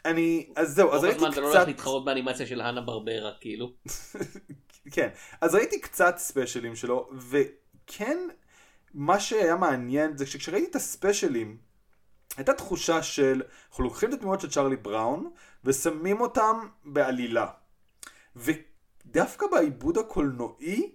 אני, 0.04 0.52
אז 0.56 0.74
זהו, 0.74 0.92
אז 0.92 1.04
ראיתי 1.04 1.16
הזמן 1.16 1.30
זה 1.30 1.40
לא 1.40 1.46
קצת, 1.46 1.56
הולך 1.56 1.68
להתחרות 1.68 2.04
באנימציה 2.04 2.46
של 2.46 2.60
האנה 2.60 2.80
ברברה, 2.80 3.32
כאילו. 3.40 3.72
כן, 4.94 5.08
אז 5.40 5.54
ראיתי 5.54 5.80
קצת 5.80 6.14
ספיישלים 6.18 6.76
שלו, 6.76 7.10
וכן, 7.18 8.18
מה 8.94 9.20
שהיה 9.20 9.56
מעניין 9.56 10.16
זה 10.16 10.26
שכשראיתי 10.26 10.70
את 10.70 10.76
הספיישלים, 10.76 11.58
הייתה 12.36 12.52
תחושה 12.52 13.02
של, 13.02 13.42
אנחנו 13.68 13.84
לוקחים 13.84 14.08
את 14.08 14.14
הדמויות 14.14 14.40
של 14.40 14.50
צ'ארלי 14.50 14.76
בראון, 14.76 15.30
ושמים 15.64 16.20
אותם 16.20 16.68
בעלילה. 16.84 17.46
ודווקא 18.36 19.46
בעיבוד 19.46 19.98
הקולנועי, 19.98 20.92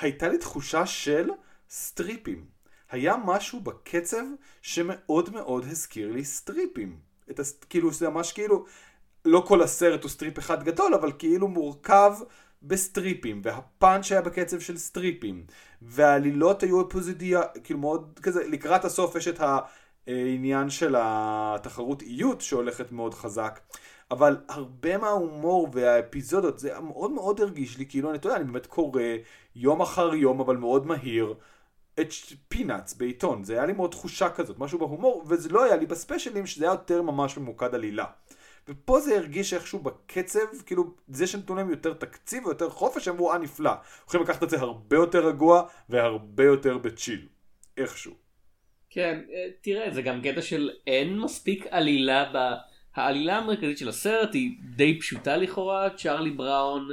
הייתה 0.00 0.28
לי 0.28 0.38
תחושה 0.38 0.86
של 0.86 1.30
סטריפים. 1.70 2.44
היה 2.90 3.14
משהו 3.24 3.60
בקצב 3.60 4.24
שמאוד 4.62 5.30
מאוד 5.30 5.64
הזכיר 5.64 6.12
לי 6.12 6.24
סטריפים. 6.24 6.96
את 7.30 7.40
הס... 7.40 7.58
כאילו, 7.70 7.92
זה 7.92 8.08
ממש 8.08 8.32
כאילו, 8.32 8.64
לא 9.24 9.44
כל 9.48 9.62
הסרט 9.62 10.02
הוא 10.02 10.10
strip 10.10 10.38
אחד 10.38 10.64
גדול, 10.64 10.94
אבל 10.94 11.12
כאילו 11.18 11.48
מורכב 11.48 12.12
בסטריפים, 12.62 13.40
והפאנץ' 13.44 14.12
היה 14.12 14.20
בקצב 14.20 14.60
של 14.60 14.78
סטריפים, 14.78 15.46
והעלילות 15.82 16.62
היו 16.62 16.80
אפיזודיות, 16.80 17.42
כאילו 17.64 17.78
מאוד 17.78 18.20
כזה, 18.22 18.48
לקראת 18.48 18.84
הסוף 18.84 19.16
יש 19.16 19.28
את 19.28 19.40
העניין 20.06 20.70
של 20.70 20.94
התחרותיות 20.98 22.40
שהולכת 22.40 22.92
מאוד 22.92 23.14
חזק, 23.14 23.60
אבל 24.12 24.36
הרבה 24.48 24.98
מההומור 24.98 25.68
והאפיזודות, 25.72 26.58
זה 26.58 26.80
מאוד 26.80 27.10
מאוד 27.10 27.40
הרגיש 27.40 27.78
לי, 27.78 27.86
כאילו, 27.86 28.10
אני, 28.10 28.18
אתה 28.18 28.26
יודע, 28.26 28.36
אני 28.36 28.44
באמת 28.44 28.66
קורא 28.66 29.02
יום 29.56 29.80
אחר 29.80 30.14
יום, 30.14 30.40
אבל 30.40 30.56
מאוד 30.56 30.86
מהיר, 30.86 31.34
את 32.00 32.08
פינאץ 32.48 32.94
בעיתון, 32.94 33.44
זה 33.44 33.52
היה 33.52 33.66
לי 33.66 33.72
מאוד 33.72 33.90
תחושה 33.90 34.30
כזאת, 34.30 34.58
משהו 34.58 34.78
בהומור, 34.78 35.24
וזה 35.28 35.48
לא 35.48 35.64
היה 35.64 35.76
לי 35.76 35.86
בספיישלים, 35.86 36.46
שזה 36.46 36.64
היה 36.64 36.72
יותר 36.72 37.02
ממש 37.02 37.36
ממוקד 37.36 37.74
עלילה. 37.74 38.04
ופה 38.68 39.00
זה 39.00 39.16
הרגיש 39.16 39.54
איכשהו 39.54 39.78
בקצב, 39.78 40.62
כאילו, 40.66 40.94
זה 41.08 41.26
שנתנו 41.26 41.54
להם 41.54 41.70
יותר 41.70 41.92
תקציב 41.92 42.46
ויותר 42.46 42.70
חופש, 42.70 43.08
הם 43.08 43.14
אמרו, 43.14 43.32
אה, 43.32 43.38
נפלא. 43.38 43.72
יכולים 44.06 44.26
לקחת 44.26 44.42
את 44.42 44.50
זה 44.50 44.56
הרבה 44.60 44.96
יותר 44.96 45.26
רגוע 45.26 45.68
והרבה 45.88 46.44
יותר 46.44 46.78
בצ'יל. 46.78 47.26
איכשהו. 47.76 48.12
כן, 48.90 49.20
אה, 49.32 49.48
תראה, 49.60 49.90
זה 49.90 50.02
גם 50.02 50.22
קטע 50.22 50.42
של 50.42 50.70
אין 50.86 51.18
מספיק 51.18 51.66
עלילה 51.70 52.32
ב... 52.34 52.38
העלילה 52.96 53.38
המרכזית 53.38 53.78
של 53.78 53.88
הסרט 53.88 54.34
היא 54.34 54.50
די 54.76 54.98
פשוטה 55.00 55.36
לכאורה, 55.36 55.90
צ'ארלי 55.96 56.30
בראון 56.30 56.92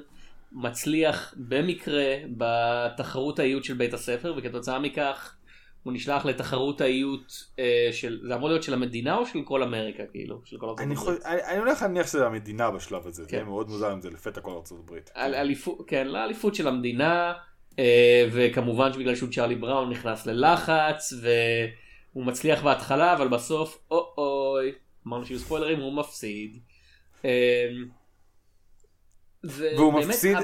מצליח 0.52 1.34
במקרה 1.38 2.16
בתחרות 2.38 3.40
האיות 3.40 3.64
של 3.64 3.74
בית 3.74 3.94
הספר, 3.94 4.34
וכתוצאה 4.38 4.80
מכך 4.80 5.36
הוא 5.84 5.94
נשלח 5.94 6.26
לתחרות 6.26 6.82
האיות 6.82 7.44
אה, 7.60 7.90
של, 7.92 8.20
זה 8.28 8.36
אמור 8.36 8.50
להיות 8.50 8.64
של 8.64 8.74
המדינה 8.74 9.18
או 9.18 9.26
של 9.26 9.40
כל 9.44 9.64
אמריקה, 9.64 10.04
כאילו? 10.12 10.42
של 10.46 10.58
כל 10.58 10.66
ארצות 10.66 10.86
אני, 10.86 10.94
הברית? 10.94 11.18
חושב, 11.20 11.28
אני, 11.28 11.44
אני 11.44 11.58
הולך 11.58 11.82
להניח 11.82 12.08
שזה 12.08 12.26
המדינה 12.26 12.72
בשלב 12.72 13.08
הזה, 13.08 13.24
זה 13.24 13.30
כן. 13.30 13.38
יהיה 13.38 13.46
מאוד 13.46 13.70
מוזר 13.70 13.94
אם 13.94 14.02
זה 14.02 14.10
לפתע 14.10 14.42
כל 14.42 14.52
ארצות 14.52 14.80
הברית. 14.84 15.10
על 15.14 15.36
אליפות, 15.36 15.84
כן, 15.88 16.08
לאליפות 16.08 16.56
של 16.56 16.68
המדינה, 16.68 17.34
אה, 17.80 18.28
וכמובן 18.32 18.94
שבגלל 18.94 19.16
שהוא 19.16 19.30
צ'ארלי 19.32 19.56
בראון 19.56 19.90
נכנס 19.90 20.26
ללחץ, 20.26 21.14
והוא 21.22 22.26
מצליח 22.26 22.64
בהתחלה, 22.64 23.14
אבל 23.14 23.28
בסוף, 23.28 23.80
אוי 23.92 24.02
אוי, 24.18 24.72
אמרנו 25.10 25.26
שיהיו 25.26 25.40
ספוילרים, 25.40 25.80
הוא 25.80 25.94
מפסיד. 25.94 26.60
והוא 29.44 29.94
מפסיד. 29.94 30.38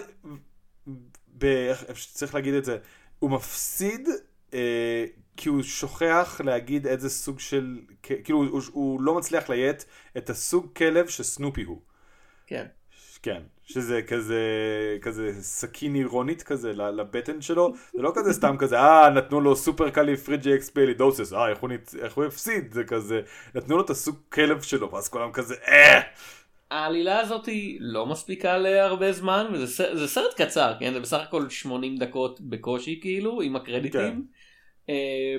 איך 1.41 1.83
צריך 2.13 2.35
להגיד 2.35 2.53
את 2.53 2.65
זה, 2.65 2.77
הוא 3.19 3.31
מפסיד 3.31 4.09
אה, 4.53 5.05
כי 5.37 5.49
הוא 5.49 5.63
שוכח 5.63 6.41
להגיד 6.43 6.87
איזה 6.87 7.09
סוג 7.09 7.39
של, 7.39 7.79
כאילו 8.01 8.43
הוא, 8.71 9.01
לא 9.01 9.15
מצליח 9.15 9.49
ליית 9.49 9.85
את 10.17 10.29
הסוג 10.29 10.75
כלב 10.75 11.07
שסנופי 11.07 11.63
הוא. 11.63 11.81
כן. 12.47 12.65
כן, 13.25 13.41
שזה 13.63 14.01
כזה, 14.01 14.41
כזה 15.01 15.31
סכין 15.41 15.95
אירונית 15.95 16.43
כזה 16.43 16.73
לבטן 16.73 17.41
שלו, 17.41 17.73
זה 17.93 18.01
לא 18.01 18.11
כזה 18.15 18.33
סתם 18.33 18.55
כזה, 18.59 18.79
אה, 18.79 19.09
נתנו 19.09 19.41
לו 19.41 19.55
סופר 19.55 19.89
קלי 19.89 20.17
פריג'י 20.17 20.55
אקספלידוסס, 20.55 21.33
אה, 21.33 21.49
איך 21.49 21.59
הוא, 21.59 21.69
ניצ... 21.69 21.95
איך 21.95 22.13
הוא 22.13 22.25
הפסיד, 22.25 22.73
זה 22.73 22.83
כזה, 22.83 23.21
נתנו 23.55 23.77
לו 23.77 23.83
את 23.83 23.89
הסוג 23.89 24.15
כלב 24.29 24.61
שלו, 24.61 24.91
ואז 24.91 25.09
כולם 25.09 25.31
כזה, 25.31 25.55
אה, 25.67 26.01
העלילה 26.71 27.19
הזאת 27.19 27.45
היא 27.45 27.77
לא 27.81 28.05
מספיקה 28.05 28.57
להרבה 28.57 29.11
זמן, 29.11 29.45
וזה 29.53 30.07
סרט 30.07 30.41
קצר, 30.41 30.73
כן? 30.79 30.93
זה 30.93 30.99
בסך 30.99 31.19
הכל 31.27 31.49
80 31.49 31.97
דקות 31.97 32.41
בקושי, 32.41 32.99
כאילו, 33.01 33.41
עם 33.41 33.55
הקרדיטים. 33.55 34.25
אה, 34.89 35.35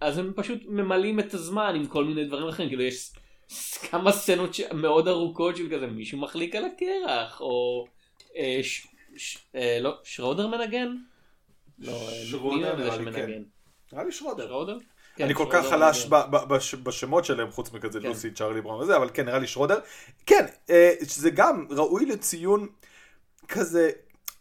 אז 0.00 0.18
הם 0.18 0.32
פשוט 0.36 0.62
ממלאים 0.68 1.20
את 1.20 1.34
הזמן 1.34 1.72
עם 1.76 1.86
כל 1.86 2.04
מיני 2.04 2.24
דברים 2.24 2.48
אחרים, 2.48 2.68
כאילו 2.68 2.82
יש 2.82 3.12
כמה 3.90 4.12
סצנות 4.12 4.54
ש- 4.54 4.60
מאוד 4.60 5.08
ארוכות 5.08 5.56
של 5.56 5.74
כזה 5.74 5.86
מישהו 5.86 6.18
מחליק 6.18 6.54
על 6.56 6.64
הקרח, 6.64 7.40
או 7.40 7.86
אה, 8.36 8.60
ש- 8.62 8.86
ש- 9.16 9.38
אה, 9.54 9.78
לא, 9.80 9.98
שרודר 10.04 10.46
מנגן? 10.46 10.96
לא, 11.78 11.92
אה, 11.92 12.26
שרודר 12.30 12.76
נראה 12.76 12.96
לי, 12.96 13.04
שמנגן? 13.04 13.42
נראה 13.92 14.04
לי 14.04 14.12
שרודר. 14.12 14.48
שרודר? 14.48 14.78
כן, 15.16 15.24
אני 15.24 15.34
כל 15.34 15.46
כך 15.52 15.66
חלש. 15.70 16.06
ב- 16.06 16.14
ב- 16.30 16.54
בש- 16.54 16.74
בשמות 16.74 17.24
שלהם, 17.24 17.50
חוץ 17.50 17.72
מכזה 17.72 18.00
כן. 18.00 18.06
לוסי, 18.06 18.30
צ'ארלי 18.30 18.60
בראון 18.60 18.80
וזה, 18.82 18.96
אבל 18.96 19.10
כן, 19.14 19.26
נראה 19.26 19.38
לי 19.38 19.46
שרודר. 19.46 19.78
כן, 20.26 20.46
אה, 20.70 20.92
שזה 21.08 21.30
גם 21.30 21.66
ראוי 21.70 22.06
לציון 22.06 22.68
כזה, 23.48 23.90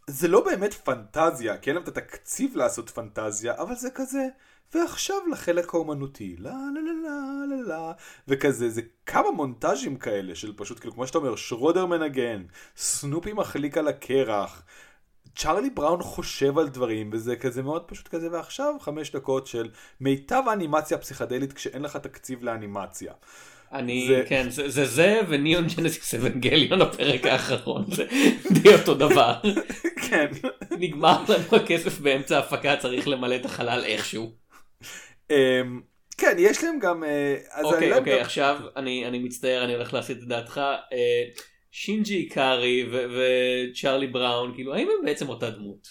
זה 0.07 0.27
לא 0.27 0.45
באמת 0.45 0.73
פנטזיה, 0.73 1.57
כי 1.57 1.69
אין 1.69 1.75
להם 1.75 1.83
את 1.83 1.97
התקציב 1.97 2.55
לעשות 2.57 2.89
פנטזיה, 2.89 3.53
אבל 3.57 3.75
זה 3.75 3.89
כזה, 3.95 4.19
ועכשיו 4.73 5.15
לחלק 5.31 5.73
האומנותי, 5.73 6.35
לה 6.39 6.51
לה 6.51 6.81
לה 6.81 6.91
לה 7.09 7.55
לה 7.55 7.67
לה, 7.67 7.91
וכזה, 8.27 8.69
זה 8.69 8.81
כמה 9.05 9.31
מונטאז'ים 9.31 9.95
כאלה 9.95 10.35
של 10.35 10.53
פשוט, 10.57 10.79
כאילו, 10.79 10.93
כמו 10.93 11.07
שאתה 11.07 11.17
אומר, 11.17 11.35
שרודר 11.35 11.85
מנגן, 11.85 12.43
סנופי 12.77 13.33
מחליק 13.33 13.77
על 13.77 13.88
הקרח, 13.88 14.63
צ'ארלי 15.35 15.69
בראון 15.69 16.01
חושב 16.03 16.57
על 16.57 16.67
דברים, 16.69 17.09
וזה 17.13 17.35
כזה 17.35 17.61
מאוד 17.63 17.81
פשוט 17.83 18.07
כזה, 18.07 18.27
ועכשיו 18.31 18.75
חמש 18.79 19.11
דקות 19.11 19.47
של 19.47 19.69
מיטב 20.01 20.43
האנימציה 20.47 20.97
הפסיכדלית 20.97 21.53
כשאין 21.53 21.81
לך 21.81 21.97
תקציב 21.97 22.43
לאנימציה. 22.43 23.13
אני, 23.73 24.05
זה- 24.07 24.23
כן, 24.27 24.49
זה 24.49 24.69
זה 24.69 24.85
זה 24.85 25.19
וניאון 25.27 25.67
ג'נסיס 25.67 26.13
אבנגליון 26.15 26.81
הפרק 26.81 27.25
האחרון, 27.25 27.85
זה 27.95 28.05
די 28.51 28.73
אותו 28.73 28.93
דבר. 28.93 29.33
כן. 30.09 30.27
נגמר 30.71 31.23
לנו 31.29 31.55
הכסף 31.63 31.99
באמצע 31.99 32.35
ההפקה, 32.38 32.77
צריך 32.77 33.07
למלא 33.07 33.35
את 33.35 33.45
החלל 33.45 33.83
איכשהו. 33.85 34.48
אמ, 35.29 35.81
כן, 36.17 36.36
יש 36.39 36.63
להם 36.63 36.79
גם... 36.79 37.03
אה, 37.03 37.36
אוקיי, 37.63 37.89
להם 37.89 38.00
אוקיי, 38.00 38.21
עכשיו 38.21 38.59
אני 39.07 39.19
מצטער, 39.19 39.63
אני 39.63 39.74
הולך 39.74 39.93
להסיט 39.93 40.17
את 40.17 40.27
דעתך. 40.27 40.57
אה, 40.93 41.24
שינג'י 41.71 42.29
ו- 42.91 43.05
וצ'ארלי 43.15 44.07
בראון, 44.07 44.53
כאילו, 44.55 44.75
האם 44.75 44.88
הם 44.88 45.05
בעצם 45.05 45.29
אותה 45.29 45.50
דמות? 45.50 45.88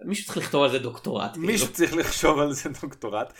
מישהו 0.00 0.26
צריך 0.26 0.36
לכתוב 0.36 0.62
על 0.62 0.70
זה 0.70 0.78
דוקטורט. 0.78 1.32
כאילו. 1.32 1.46
מישהו 1.46 1.72
צריך 1.72 1.94
לחשוב 1.96 2.38
על 2.38 2.52
זה 2.52 2.70
דוקטורט. 2.82 3.32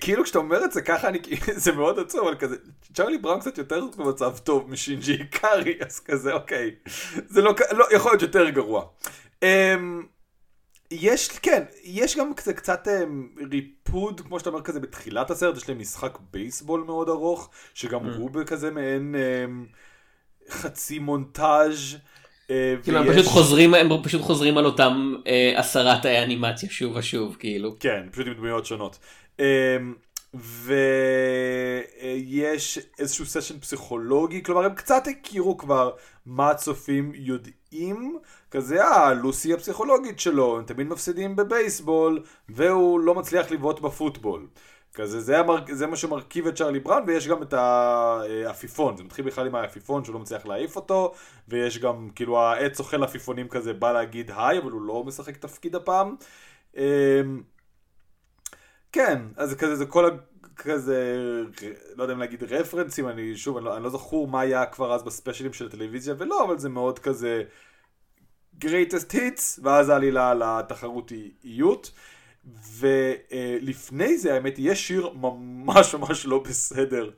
כאילו 0.00 0.24
כשאתה 0.24 0.38
אומר 0.38 0.64
את 0.64 0.72
זה 0.72 0.82
ככה, 0.82 1.08
אני, 1.08 1.18
זה 1.64 1.72
מאוד 1.72 1.98
עצוב, 1.98 2.26
אבל 2.28 2.36
כזה, 2.36 2.56
צ'ארלי 2.94 3.18
בראון 3.18 3.40
קצת 3.40 3.58
יותר 3.58 3.84
במצב 3.98 4.38
טוב 4.38 4.70
משינג'י 4.70 5.12
איקרי, 5.12 5.74
אז 5.86 6.00
כזה, 6.00 6.32
אוקיי. 6.32 6.70
זה 7.26 7.42
לא, 7.42 7.54
לא 7.70 7.84
יכול 7.92 8.10
להיות 8.12 8.22
יותר 8.22 8.50
גרוע. 8.50 8.84
אמ, 9.42 10.02
יש, 10.90 11.28
כן, 11.28 11.62
יש 11.84 12.16
גם 12.16 12.34
קצת, 12.34 12.56
קצת 12.56 12.88
אמ, 12.88 13.28
ריפוד, 13.50 14.20
כמו 14.20 14.38
שאתה 14.38 14.50
אומר 14.50 14.62
כזה 14.62 14.80
בתחילת 14.80 15.30
הסרט, 15.30 15.56
יש 15.56 15.68
להם 15.68 15.78
משחק 15.78 16.18
בייסבול 16.30 16.84
מאוד 16.86 17.08
ארוך, 17.08 17.50
שגם 17.74 18.00
Mm. 18.00 18.16
הוא 18.16 18.30
בכזה 18.30 18.70
מעין 18.70 19.14
אמ, 19.14 19.66
חצי 20.50 20.98
מונטאז'. 20.98 21.96
אה, 22.50 22.74
כאילו, 22.82 22.98
הם 22.98 23.12
פשוט 23.12 23.26
חוזרים, 23.26 23.74
הם 23.74 24.02
פשוט 24.02 24.22
חוזרים 24.22 24.58
על 24.58 24.66
אותם 24.66 25.14
אה, 25.26 25.52
עשרה 25.56 25.98
תאי 26.02 26.22
אנימציה 26.22 26.68
שוב 26.70 26.96
ושוב, 26.96 27.36
כאילו. 27.38 27.76
כן, 27.80 28.06
פשוט 28.12 28.26
עם 28.26 28.34
דמויות 28.34 28.66
שונות. 28.66 28.98
אמ, 29.40 29.94
ויש 31.94 32.78
איזשהו 32.98 33.26
סשן 33.26 33.60
פסיכולוגי, 33.60 34.42
כלומר 34.42 34.64
הם 34.64 34.74
קצת 34.74 35.02
הכירו 35.06 35.56
כבר 35.56 35.90
מה 36.26 36.50
הצופים 36.50 37.12
יודעים, 37.14 38.18
כזה 38.50 38.84
אה, 38.84 39.14
לוסי 39.14 39.54
הפסיכולוגית 39.54 40.20
שלו, 40.20 40.58
הם 40.58 40.64
תמיד 40.64 40.86
מפסידים 40.86 41.36
בבייסבול, 41.36 42.22
והוא 42.48 43.00
לא 43.00 43.14
מצליח 43.14 43.50
לבעוט 43.50 43.80
בפוטבול. 43.80 44.46
כזה, 44.94 45.20
זה, 45.20 45.38
המר... 45.38 45.64
זה 45.72 45.86
מה 45.86 45.96
שמרכיב 45.96 46.46
את 46.46 46.54
צ'רלי 46.54 46.80
בראון, 46.80 47.02
ויש 47.06 47.28
גם 47.28 47.42
את 47.42 47.52
העפיפון, 47.52 48.96
זה 48.96 49.04
מתחיל 49.04 49.24
בכלל 49.24 49.46
עם 49.46 49.54
העפיפון 49.54 50.04
שהוא 50.04 50.14
לא 50.14 50.20
מצליח 50.20 50.46
להעיף 50.46 50.76
אותו, 50.76 51.12
ויש 51.48 51.78
גם, 51.78 52.08
כאילו, 52.14 52.40
העץ 52.40 52.80
אוכל 52.80 53.04
עפיפונים 53.04 53.48
כזה, 53.48 53.72
בא 53.72 53.92
להגיד 53.92 54.30
היי, 54.36 54.58
אבל 54.58 54.70
הוא 54.70 54.82
לא 54.82 55.04
משחק 55.04 55.36
תפקיד 55.36 55.76
הפעם. 55.76 56.16
כן, 58.92 59.22
אז 59.36 59.54
כזה, 59.54 59.76
זה 59.76 59.86
כל 59.86 60.06
ה... 60.06 60.08
כזה, 60.56 61.16
לא 61.96 62.02
יודע 62.02 62.14
אם 62.14 62.18
להגיד 62.18 62.44
רפרנסים, 62.44 63.08
אני 63.08 63.36
שוב, 63.36 63.56
אני 63.56 63.64
לא, 63.64 63.76
אני 63.76 63.84
לא 63.84 63.90
זכור 63.90 64.28
מה 64.28 64.40
היה 64.40 64.66
כבר 64.66 64.94
אז 64.94 65.02
בספיישלים 65.02 65.52
של 65.52 65.66
הטלוויזיה 65.66 66.14
ולא, 66.18 66.44
אבל 66.44 66.58
זה 66.58 66.68
מאוד 66.68 66.98
כזה 66.98 67.42
greatest 68.60 69.12
hits, 69.12 69.60
ואז 69.62 69.88
העלילה 69.88 70.34
לתחרותיות. 70.34 71.90
ולפני 72.78 74.18
זה, 74.18 74.34
האמת, 74.34 74.54
יש 74.58 74.88
שיר 74.88 75.10
ממש 75.10 75.94
ממש 75.94 76.26
לא 76.26 76.38
בסדר, 76.38 77.10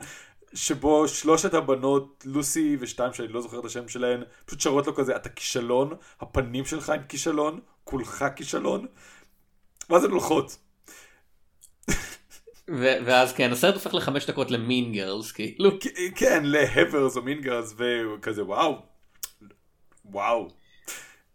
שבו 0.55 1.09
שלושת 1.09 1.55
הבנות, 1.55 2.25
לוסי 2.27 2.77
ושתיים 2.81 3.13
שאני 3.13 3.29
לא 3.29 3.41
זוכר 3.41 3.61
את 3.61 3.65
השם 3.65 3.89
שלהן, 3.89 4.23
פשוט 4.45 4.61
שרות 4.61 4.87
לו 4.87 4.95
כזה, 4.95 5.17
אתה 5.17 5.29
כישלון, 5.29 5.95
הפנים 6.21 6.65
שלך 6.65 6.91
הם 6.91 7.03
כישלון, 7.09 7.61
כולך 7.85 8.25
כישלון, 8.37 8.87
ואז 9.91 10.05
הן 10.05 10.11
הולכות. 10.11 10.59
ואז 12.69 13.33
כן, 13.33 13.53
הסרט 13.53 13.75
הופך 13.75 13.95
לחמש 13.95 14.27
דקות 14.27 14.51
למין 14.51 14.93
גרלס, 14.93 15.33
כאילו. 15.33 15.71
כן, 16.17 16.45
להברס 16.45 17.17
או 17.17 17.23
מין 17.23 17.41
גרלס, 17.41 17.75
וכזה 17.79 18.45
וואו, 18.45 18.83
וואו. 20.05 20.49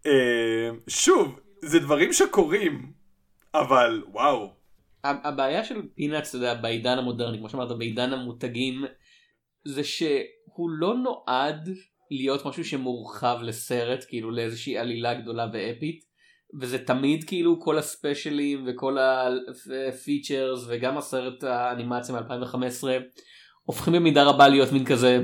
אה, 0.05 0.69
שוב, 0.87 1.39
זה 1.61 1.79
דברים 1.79 2.13
שקורים, 2.13 2.91
אבל 3.53 4.03
וואו. 4.11 4.53
הבעיה 5.03 5.63
של 5.63 5.81
פינאץ, 5.95 6.27
אתה 6.27 6.37
יודע, 6.37 6.53
בעידן 6.53 6.97
המודרני, 6.97 7.37
כמו 7.37 7.49
שאמרת, 7.49 7.77
בעידן 7.77 8.13
המותגים, 8.13 8.85
זה 9.65 9.83
שהוא 9.83 10.69
לא 10.69 10.95
נועד 10.95 11.69
להיות 12.11 12.45
משהו 12.45 12.65
שמורחב 12.65 13.39
לסרט, 13.41 14.05
כאילו 14.07 14.31
לאיזושהי 14.31 14.77
עלילה 14.77 15.13
גדולה 15.13 15.47
ואפית, 15.53 16.05
וזה 16.59 16.85
תמיד 16.85 17.23
כאילו 17.23 17.59
כל 17.61 17.77
הספיישלים 17.77 18.65
וכל 18.67 18.97
הפיצ'רס 18.97 20.65
וגם 20.67 20.97
הסרט 20.97 21.43
האנימציה 21.43 22.15
מ-2015 22.15 22.87
הופכים 23.63 23.93
במידה 23.93 24.23
רבה 24.23 24.47
להיות 24.47 24.71
מין 24.71 24.85
כזה 24.85 25.19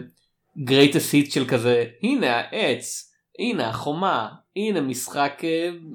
greatest 0.57 1.13
hit 1.13 1.31
של 1.31 1.47
כזה 1.47 1.85
הנה 2.03 2.37
העץ 2.37 3.13
הנה 3.39 3.69
החומה 3.69 4.29
הנה 4.55 4.81
משחק 4.81 5.41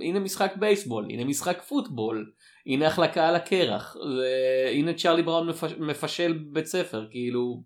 הנה 0.01 0.21
משחק 0.21 0.53
בייסבול 0.57 1.05
הנה 1.11 1.25
משחק 1.25 1.63
פוטבול 1.63 2.33
הנה 2.67 2.87
החלקה 2.87 3.29
על 3.29 3.35
הקרח 3.35 3.97
הנה 4.73 4.95
צ'רלי 4.95 5.23
בראון 5.23 5.49
מפש, 5.49 5.73
מפשל 5.73 6.33
בית 6.53 6.67
ספר 6.67 7.07
כאילו. 7.11 7.63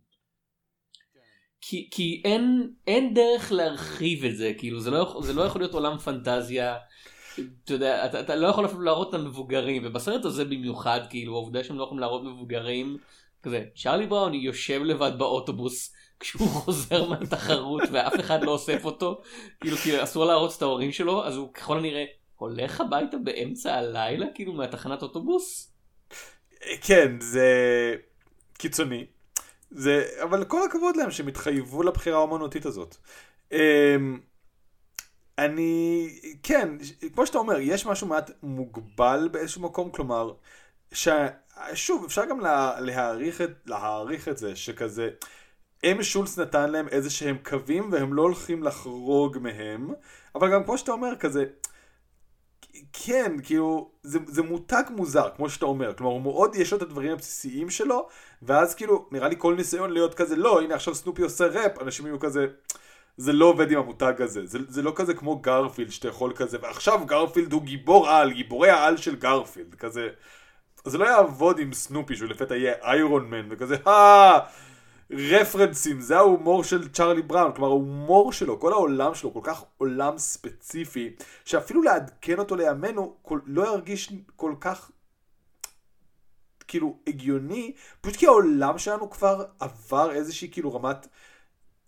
כי, 1.61 1.88
כי 1.90 2.22
אין, 2.25 2.70
אין 2.87 3.14
דרך 3.14 3.53
להרחיב 3.53 4.25
את 4.25 4.37
זה 4.37 4.53
כאילו 4.59 4.81
זה 4.81 4.90
לא, 4.90 5.20
זה 5.22 5.33
לא 5.33 5.42
יכול 5.42 5.61
להיות 5.61 5.75
עולם 5.75 5.98
פנטזיה 5.98 6.77
אתה 7.64 7.73
יודע, 7.73 8.07
אתה, 8.07 8.21
אתה 8.21 8.37
לא 8.37 8.47
יכול 8.47 8.66
אפילו 8.66 8.81
להראות 8.81 9.09
את 9.09 9.14
המבוגרים, 9.14 9.83
ובסרט 9.87 10.25
הזה 10.25 10.45
במיוחד, 10.45 11.01
כאילו, 11.11 11.35
העובדה 11.35 11.64
שהם 11.64 11.79
לא 11.79 11.85
יכולים 11.85 12.01
להראות 12.01 12.25
מבוגרים, 12.25 12.97
כזה, 13.42 13.64
צ'רלי 13.77 14.07
בראון 14.07 14.35
יושב 14.35 14.81
לבד 14.83 15.12
באוטובוס, 15.18 15.95
כשהוא 16.21 16.49
חוזר 16.64 17.09
מהתחרות 17.09 17.83
ואף 17.92 18.21
אחד 18.21 18.45
לא 18.45 18.51
אוסף 18.51 18.85
אותו, 18.85 19.21
כאילו, 19.61 19.77
כי 19.77 20.03
אסור 20.03 20.25
להרוץ 20.25 20.57
את 20.57 20.62
ההורים 20.62 20.92
שלו, 20.92 21.25
אז 21.25 21.37
הוא 21.37 21.53
ככל 21.55 21.79
הנראה 21.79 22.05
הולך 22.37 22.81
הביתה 22.81 23.16
באמצע 23.25 23.75
הלילה, 23.75 24.27
כאילו, 24.35 24.53
מהתחנת 24.53 25.03
אוטובוס? 25.03 25.73
כן, 26.81 27.21
זה 27.21 27.47
קיצוני. 28.59 29.07
זה, 29.71 30.05
אבל 30.23 30.45
כל 30.45 30.62
הכבוד 30.64 30.97
להם 30.97 31.11
שהם 31.11 31.29
התחייבו 31.29 31.83
לבחירה 31.83 32.18
האומנותית 32.18 32.66
הזאת. 32.66 32.97
אני, 35.44 36.09
כן, 36.42 36.68
כמו 37.14 37.26
שאתה 37.26 37.38
אומר, 37.38 37.59
יש 37.61 37.87
משהו 37.87 38.07
מעט 38.07 38.31
מוגבל 38.42 39.28
באיזשהו 39.33 39.62
מקום, 39.62 39.90
כלומר, 39.90 40.33
ש... 40.92 41.09
שוב, 41.74 42.05
אפשר 42.05 42.24
גם 42.24 42.40
לה, 42.40 42.81
להעריך, 42.81 43.40
את, 43.40 43.50
להעריך 43.66 44.28
את 44.28 44.38
זה, 44.38 44.57
שכזה, 44.57 45.11
אם 45.85 46.02
שולץ 46.02 46.38
נתן 46.38 46.70
להם 46.70 46.88
איזה 46.88 47.11
שהם 47.11 47.37
קווים 47.42 47.92
והם 47.92 48.14
לא 48.14 48.22
הולכים 48.22 48.62
לחרוג 48.62 49.38
מהם, 49.38 49.90
אבל 50.35 50.52
גם 50.52 50.64
כמו 50.64 50.78
שאתה 50.78 50.92
אומר, 50.92 51.16
כזה, 51.16 51.44
כן, 52.92 53.33
כאילו, 53.42 53.90
זה, 54.02 54.18
זה 54.26 54.42
מותג 54.42 54.83
מוזר, 54.90 55.28
כמו 55.37 55.50
שאתה 55.50 55.66
אומר, 55.66 55.94
כלומר, 55.94 56.12
הוא 56.12 56.22
מאוד 56.22 56.55
יש 56.55 56.72
לו 56.72 56.76
את 56.78 56.83
הדברים 56.83 57.12
הבסיסיים 57.12 57.70
שלו, 57.70 58.09
ואז 58.42 58.74
כאילו, 58.74 59.09
נראה 59.11 59.28
לי 59.28 59.35
כל 59.38 59.55
ניסיון 59.55 59.90
להיות 59.90 60.14
כזה, 60.14 60.37
לא, 60.37 60.61
הנה 60.61 60.74
עכשיו 60.74 60.94
סנופי 60.94 61.22
עושה 61.22 61.46
ראפ, 61.46 61.83
אנשים 61.83 62.07
יהיו 62.07 62.20
כזה... 62.20 62.46
זה 63.16 63.33
לא 63.33 63.44
עובד 63.44 63.70
עם 63.70 63.79
המותג 63.79 64.14
הזה, 64.18 64.46
זה, 64.46 64.59
זה 64.68 64.83
לא 64.83 64.92
כזה 64.96 65.14
כמו 65.14 65.37
גרפילד 65.37 65.90
שאתה 65.90 66.09
יכול 66.09 66.33
כזה, 66.37 66.59
ועכשיו 66.62 67.07
גרפילד 67.07 67.53
הוא 67.53 67.62
גיבור 67.62 68.09
על, 68.09 68.33
גיבורי 68.33 68.70
העל 68.70 68.96
של 68.96 69.16
גרפילד, 69.16 69.75
כזה, 69.75 70.09
זה 70.85 70.98
לא 70.98 71.05
יעבוד 71.05 71.59
עם 71.59 71.72
סנופי 71.72 72.16
שהוא 72.16 72.29
לפתע 72.29 72.57
יהיה 72.57 72.75
איירון 72.83 73.31
מן 73.31 73.46
וכזה, 73.51 73.77
אה, 73.87 74.38
רפרנסים, 75.11 76.01
זה 76.01 76.16
ההומור 76.16 76.64
של 76.64 76.88
צ'ארלי 76.88 77.22
בראון, 77.22 77.53
כלומר 77.53 77.68
ההומור 77.68 78.33
שלו, 78.33 78.61
כל 78.61 78.72
העולם 78.72 79.14
שלו 79.14 79.33
כל 79.33 79.40
כך 79.42 79.64
עולם 79.79 80.18
ספציפי, 80.18 81.11
שאפילו 81.44 81.83
לעדכן 81.83 82.38
אותו 82.38 82.57
לימינו 82.57 83.16
כל, 83.22 83.38
לא 83.46 83.66
ירגיש 83.68 84.12
כל 84.37 84.55
כך 84.61 84.90
כאילו 86.68 86.98
הגיוני, 87.07 87.72
פשוט 88.01 88.16
כי 88.16 88.27
העולם 88.27 88.79
שלנו 88.79 89.11
כבר 89.11 89.44
עבר 89.61 90.12
איזושהי 90.12 90.48
כאילו 90.53 90.75
רמת 90.75 91.07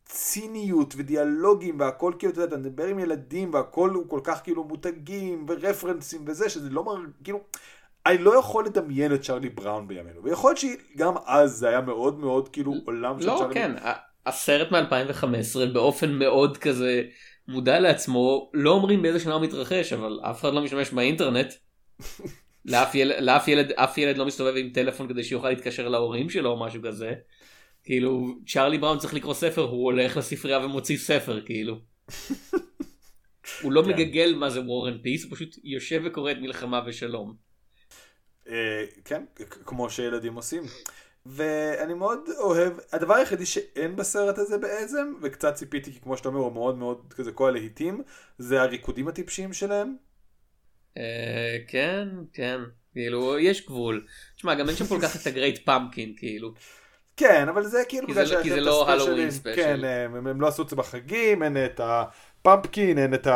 ציניות 0.04 0.94
ודיאלוגים 0.96 1.80
והכל 1.80 2.12
כאילו, 2.18 2.32
אתה 2.32 2.40
יודע, 2.40 2.56
אתה 2.56 2.62
מדבר 2.62 2.86
עם 2.86 2.98
ילדים 2.98 3.54
והכל 3.54 3.90
הוא 3.90 4.08
כל 4.08 4.20
כך 4.24 4.40
כאילו 4.44 4.64
מותגים 4.64 5.46
ורפרנסים 5.48 6.24
וזה, 6.26 6.48
שזה 6.48 6.70
לא 6.70 6.84
מר... 6.84 6.96
כאילו, 7.24 7.40
אני 8.06 8.18
לא 8.18 8.38
יכול 8.38 8.66
לדמיין 8.66 9.14
את 9.14 9.20
צ'רלי 9.20 9.48
בראון 9.48 9.88
בימינו, 9.88 10.24
ויכול 10.24 10.50
להיות 10.50 10.58
שגם 10.58 11.14
אז 11.26 11.52
זה 11.52 11.68
היה 11.68 11.80
מאוד 11.80 12.18
מאוד 12.18 12.48
כאילו 12.48 12.74
עולם 12.84 13.20
של 13.20 13.26
לא, 13.26 13.36
צ'רלי... 13.38 13.48
לא, 13.48 13.54
כן, 13.54 13.72
הסרט 14.26 14.72
מ-2015 14.72 15.72
באופן 15.72 16.12
מאוד 16.12 16.58
כזה 16.58 17.02
מודע 17.48 17.80
לעצמו, 17.80 18.50
לא 18.54 18.70
אומרים 18.70 19.02
באיזה 19.02 19.20
שנה 19.20 19.34
הוא 19.34 19.42
מתרחש, 19.42 19.92
אבל 19.92 20.20
אף 20.22 20.40
אחד 20.40 20.54
לא 20.54 20.62
משתמש 20.62 20.90
באינטרנט. 20.90 21.52
לאף 22.64 22.94
ילד, 22.94 23.16
לאף 23.20 23.48
ילד, 23.48 23.72
אף 23.72 23.98
ילד 23.98 24.18
לא 24.18 24.26
מסתובב 24.26 24.56
עם 24.56 24.70
טלפון 24.70 25.08
כדי 25.08 25.24
שיוכל 25.24 25.48
להתקשר 25.48 25.88
להורים 25.88 26.30
שלו 26.30 26.50
או 26.50 26.60
משהו 26.60 26.82
כזה. 26.82 27.12
כאילו 27.85 28.35
צ'ארלי 28.47 28.79
בראון 28.79 28.99
צריך 28.99 29.14
לקרוא 29.14 29.35
ספר 29.35 29.62
הוא 29.62 29.85
הולך 29.85 30.16
לספרייה 30.16 30.59
ומוציא 30.59 30.99
ספר 30.99 31.40
כאילו. 31.40 31.81
הוא 33.62 33.73
לא 33.73 33.83
כן. 33.83 33.88
מגגל 33.88 34.35
מה 34.35 34.51
זה 34.51 34.61
וורן 34.61 34.99
פיס 35.03 35.25
הוא 35.25 35.33
פשוט 35.35 35.57
יושב 35.64 36.03
וקורא 36.05 36.33
את 36.33 36.37
מלחמה 36.40 36.81
ושלום. 36.87 37.35
אה, 38.49 38.85
כן 39.05 39.25
כמו 39.64 39.90
שילדים 39.90 40.35
עושים. 40.35 40.62
ואני 41.27 41.94
מאוד 41.94 42.29
אוהב 42.38 42.73
הדבר 42.92 43.14
היחידי 43.14 43.47
שאין 43.47 43.97
בסרט 43.97 44.38
הזה 44.38 44.59
בעצם 44.59 45.14
וקצת 45.23 45.55
ציפיתי 45.55 45.92
כי 45.92 46.01
כמו 46.01 46.16
שאתה 46.16 46.29
אומר 46.29 46.40
הוא 46.40 46.53
מאוד 46.53 46.79
מאוד 46.79 47.14
כזה 47.16 47.33
כל 47.33 47.49
הלהיטים 47.49 48.03
זה 48.38 48.62
הריקודים 48.62 49.09
הטיפשיים 49.09 49.53
שלהם. 49.53 49.97
אה, 50.97 51.59
כן 51.68 52.09
כן 52.33 52.61
כאילו 52.92 53.38
יש 53.38 53.66
גבול. 53.66 54.07
תשמע 54.37 54.55
גם 54.55 54.68
אין 54.68 54.77
שם 54.77 54.87
כל 54.87 54.99
כך 55.03 55.23
את 55.23 55.27
ה 55.26 55.32
Great 55.32 55.59
Pumpkin 55.64 56.14
כאילו. 56.16 56.55
כן, 57.16 57.48
אבל 57.48 57.64
זה 57.64 57.83
כאילו 57.88 58.09
בגלל 58.09 58.35
לא- 58.35 58.42
כי 58.42 58.50
זה 58.50 58.61
לא 58.61 58.88
Halloween 58.90 59.30
special. 59.30 59.62
כן, 59.62 59.85
הם, 59.85 60.27
הם 60.27 60.40
לא 60.40 60.46
עשו 60.46 60.62
את 60.62 60.68
זה 60.68 60.77
בחגים, 60.77 61.42
אין 61.42 61.57
את 61.64 61.81
ה 61.85 61.97
pumpkin, 61.97 62.98
אין 62.98 63.14
את 63.14 63.29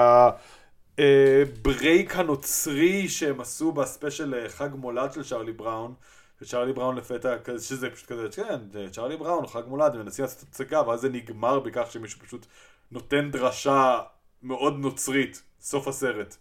ה 0.98 1.18
break 1.18 2.16
הנוצרי 2.16 3.08
שהם 3.08 3.40
עשו 3.40 3.72
ב 3.72 3.80
special 3.80 4.34
אה, 4.34 4.48
חג 4.48 4.68
מולד 4.74 5.12
של 5.12 5.24
צ'רלי 5.24 5.52
בראון. 5.52 5.94
וצ'רלי 6.42 6.72
בראון 6.72 6.96
לפתע, 6.96 7.36
שזה 7.60 7.90
פשוט 7.90 8.06
כזה, 8.06 8.28
כן, 8.32 8.88
צ'רלי 8.90 9.16
בראון, 9.16 9.46
חג 9.46 9.62
מולד, 9.66 9.94
הם 9.94 10.00
מנסים 10.00 10.24
לעשות 10.24 10.42
הצגה, 10.42 10.88
ואז 10.88 11.00
זה 11.00 11.08
נגמר 11.08 11.60
בכך 11.60 11.88
שמישהו 11.90 12.20
פשוט 12.20 12.46
נותן 12.90 13.30
דרשה 13.30 13.98
מאוד 14.42 14.78
נוצרית, 14.78 15.42
סוף 15.60 15.88
הסרט. 15.88 16.36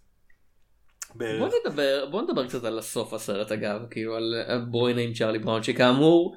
בוא 1.39 1.49
נדבר, 1.65 2.07
בוא 2.11 2.21
נדבר 2.21 2.47
קצת 2.47 2.63
על 2.63 2.79
הסוף 2.79 3.13
הסרט 3.13 3.51
אגב, 3.51 3.81
כאילו 3.91 4.15
על 4.15 4.33
בואי 4.69 4.93
נעים 4.93 5.13
צ'רלי 5.13 5.39
בראון, 5.39 5.63
שכאמור, 5.63 6.35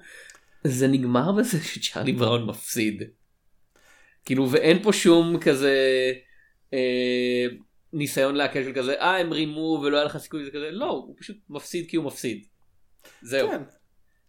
זה 0.65 0.89
נגמר 0.89 1.33
בזה 1.33 1.61
שצ'ארלי 1.65 2.13
בראון 2.13 2.47
מפסיד. 2.47 3.03
כאילו 4.25 4.51
ואין 4.51 4.83
פה 4.83 4.93
שום 4.93 5.41
כזה 5.41 5.75
אה, 6.73 7.47
ניסיון 7.93 8.35
להקל 8.35 8.65
של 8.65 8.73
כזה 8.75 9.01
אה 9.01 9.19
הם 9.19 9.33
רימו 9.33 9.81
ולא 9.83 9.97
היה 9.97 10.05
לך 10.05 10.19
סיכוי 10.19 10.45
זה 10.45 10.51
כזה 10.51 10.71
לא 10.71 10.91
הוא 10.91 11.17
פשוט 11.19 11.37
מפסיד 11.49 11.91
כי 11.91 11.97
הוא 11.97 12.05
מפסיד. 12.05 12.47
זהו. 13.23 13.49
כן. 13.49 13.63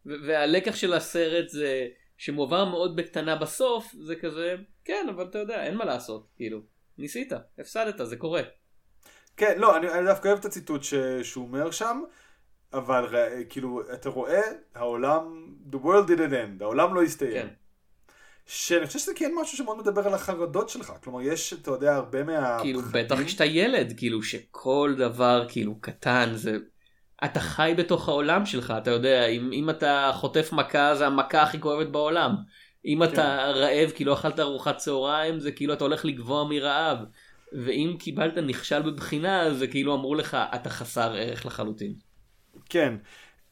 והלקח 0.06 0.76
של 0.76 0.94
הסרט 0.94 1.50
זה 1.50 1.88
שמועבר 2.18 2.66
מאוד 2.66 2.96
בקטנה 2.96 3.36
בסוף 3.36 3.96
זה 4.04 4.16
כזה 4.16 4.56
כן 4.86 5.08
אבל 5.16 5.26
אתה 5.26 5.40
יודע 5.40 5.64
אין 5.64 5.76
מה 5.76 5.86
לעשות 5.86 6.28
כאילו 6.36 6.62
ניסית 6.98 7.34
הפסדת 7.60 8.08
זה 8.08 8.18
קורה. 8.18 8.42
כן, 9.38 9.60
לא, 9.60 9.78
אני, 9.78 9.90
אני 9.90 10.06
דווקא 10.06 10.28
אוהב 10.28 10.40
את 10.40 10.46
הציטוט 10.46 10.84
ש, 10.84 10.94
שהוא 11.24 11.48
אומר 11.48 11.72
שם, 11.72 12.02
אבל 12.74 13.06
ר- 13.06 13.44
כאילו, 13.50 13.82
אתה 13.94 14.10
רואה, 14.10 14.42
העולם, 14.76 15.46
the 15.72 15.76
world 15.76 16.08
didn't 16.08 16.32
end, 16.32 16.64
העולם 16.64 16.96
לא 16.96 17.04
הסתיים. 17.04 17.32
כן. 17.32 17.48
שאני 18.46 18.88
חושב 18.88 19.00
שזה 19.00 19.12
כן 19.16 19.32
משהו 19.42 19.58
שמאוד 19.58 19.78
מדבר 19.78 20.08
על 20.08 20.14
החרדות 20.14 20.70
שלך, 20.70 20.94
כלומר, 21.04 21.22
יש, 21.22 21.54
אתה 21.54 21.72
יודע, 21.72 21.96
הרבה 21.96 22.24
מה... 22.24 22.58
כאילו 22.62 22.82
בטח 22.82 23.24
כשאתה 23.26 23.46
ילד 23.46 23.94
כאילו 23.98 24.24
שכל 24.24 24.96
דבר 24.98 25.46
כאילו 25.50 25.76
קטן 25.82 26.30
זה 26.34 26.58
אתה 27.24 27.40
חי 27.40 27.74
בתוך 27.78 28.10
העולם 28.10 28.46
שלך 28.46 28.74
אתה 28.78 28.92
יודע 28.92 29.26
אם, 29.26 29.50
אם 29.54 29.70
אתה 29.70 30.12
חוטף 30.14 30.50
מכה 30.54 30.96
זה 30.96 31.08
המכה 31.08 31.42
הכי 31.42 31.60
כואבת 31.62 31.88
בעולם 31.88 32.36
אם 32.86 33.04
אתה 33.04 33.52
רעב 33.52 33.90
כי 33.90 34.06
לא 34.06 34.14
אכלת 34.14 34.40
ארוחת 34.40 34.78
צהריים 34.78 35.40
זה 35.40 35.52
כאילו 35.52 35.74
אתה 35.74 35.84
הולך 35.84 36.06
לגבוה 36.06 36.44
מרעב 36.50 36.98
ואם 37.54 37.96
קיבלת 38.00 38.38
נכשל 38.38 38.82
בבחינה 38.82 39.54
זה 39.54 39.68
כאילו 39.68 39.96
אמרו 39.96 40.16
לך 40.16 40.38
אתה 40.56 40.70
חסר 40.70 41.14
ערך 41.16 41.46
לחלוטין. 41.46 42.11
כן. 42.72 42.96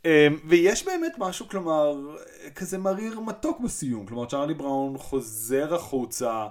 אמ, 0.05 0.12
ויש 0.45 0.86
באמת 0.86 1.13
משהו, 1.17 1.49
כלומר, 1.49 2.15
כזה 2.55 2.77
מריר 2.77 3.19
מתוק 3.19 3.60
בסיום. 3.60 4.05
כלומר, 4.05 4.25
צ'ארלי 4.25 4.53
בראון 4.53 4.97
חוזר 4.97 5.75
החוצה, 5.75 6.47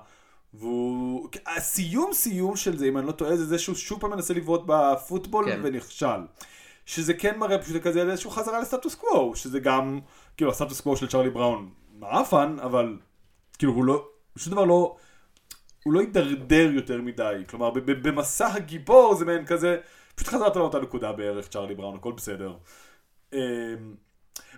והוא... 0.54 1.28
הסיום 1.46 2.12
סיום 2.12 2.56
של 2.56 2.78
זה, 2.78 2.86
אם 2.86 2.98
אני 2.98 3.06
לא 3.06 3.12
טועה, 3.12 3.36
זה 3.36 3.46
זה 3.46 3.58
שהוא 3.58 3.76
שוב 3.76 4.00
פעם 4.00 4.10
מנסה 4.10 4.34
לבעוט 4.34 4.62
בפוטבול 4.66 5.44
כן. 5.44 5.60
ונכשל. 5.62 6.20
שזה 6.86 7.14
כן 7.14 7.38
מראה 7.38 7.58
פשוט 7.58 7.82
כזה 7.82 8.02
איזשהו 8.02 8.30
חזרה 8.30 8.60
לסטטוס 8.60 8.94
קוו, 8.94 9.36
שזה 9.36 9.60
גם, 9.60 10.00
כאילו, 10.36 10.50
הסטטוס 10.50 10.80
קוו 10.80 10.96
של 10.96 11.08
צ'ארלי 11.08 11.30
בראון 11.30 11.70
מעפן, 11.98 12.56
אבל 12.62 12.96
כאילו, 13.58 13.72
הוא 13.72 13.84
לא, 13.84 14.08
שום 14.36 14.52
דבר 14.52 14.64
לא... 14.64 14.96
הוא 15.84 15.92
לא 15.92 16.00
הידרדר 16.00 16.70
יותר 16.72 17.02
מדי, 17.02 17.42
כלומר 17.48 17.70
במסע 17.86 18.46
הגיבור 18.46 19.14
זה 19.14 19.24
מעין 19.24 19.46
כזה, 19.46 19.76
פשוט 20.18 20.28
חזרת 20.28 20.56
לאותה 20.56 20.78
נקודה 20.78 21.12
בערך, 21.12 21.48
צ'ארלי 21.48 21.74
בראון, 21.74 21.96
הכל 21.96 22.12
בסדר. 22.12 22.56
אמ, 23.32 23.38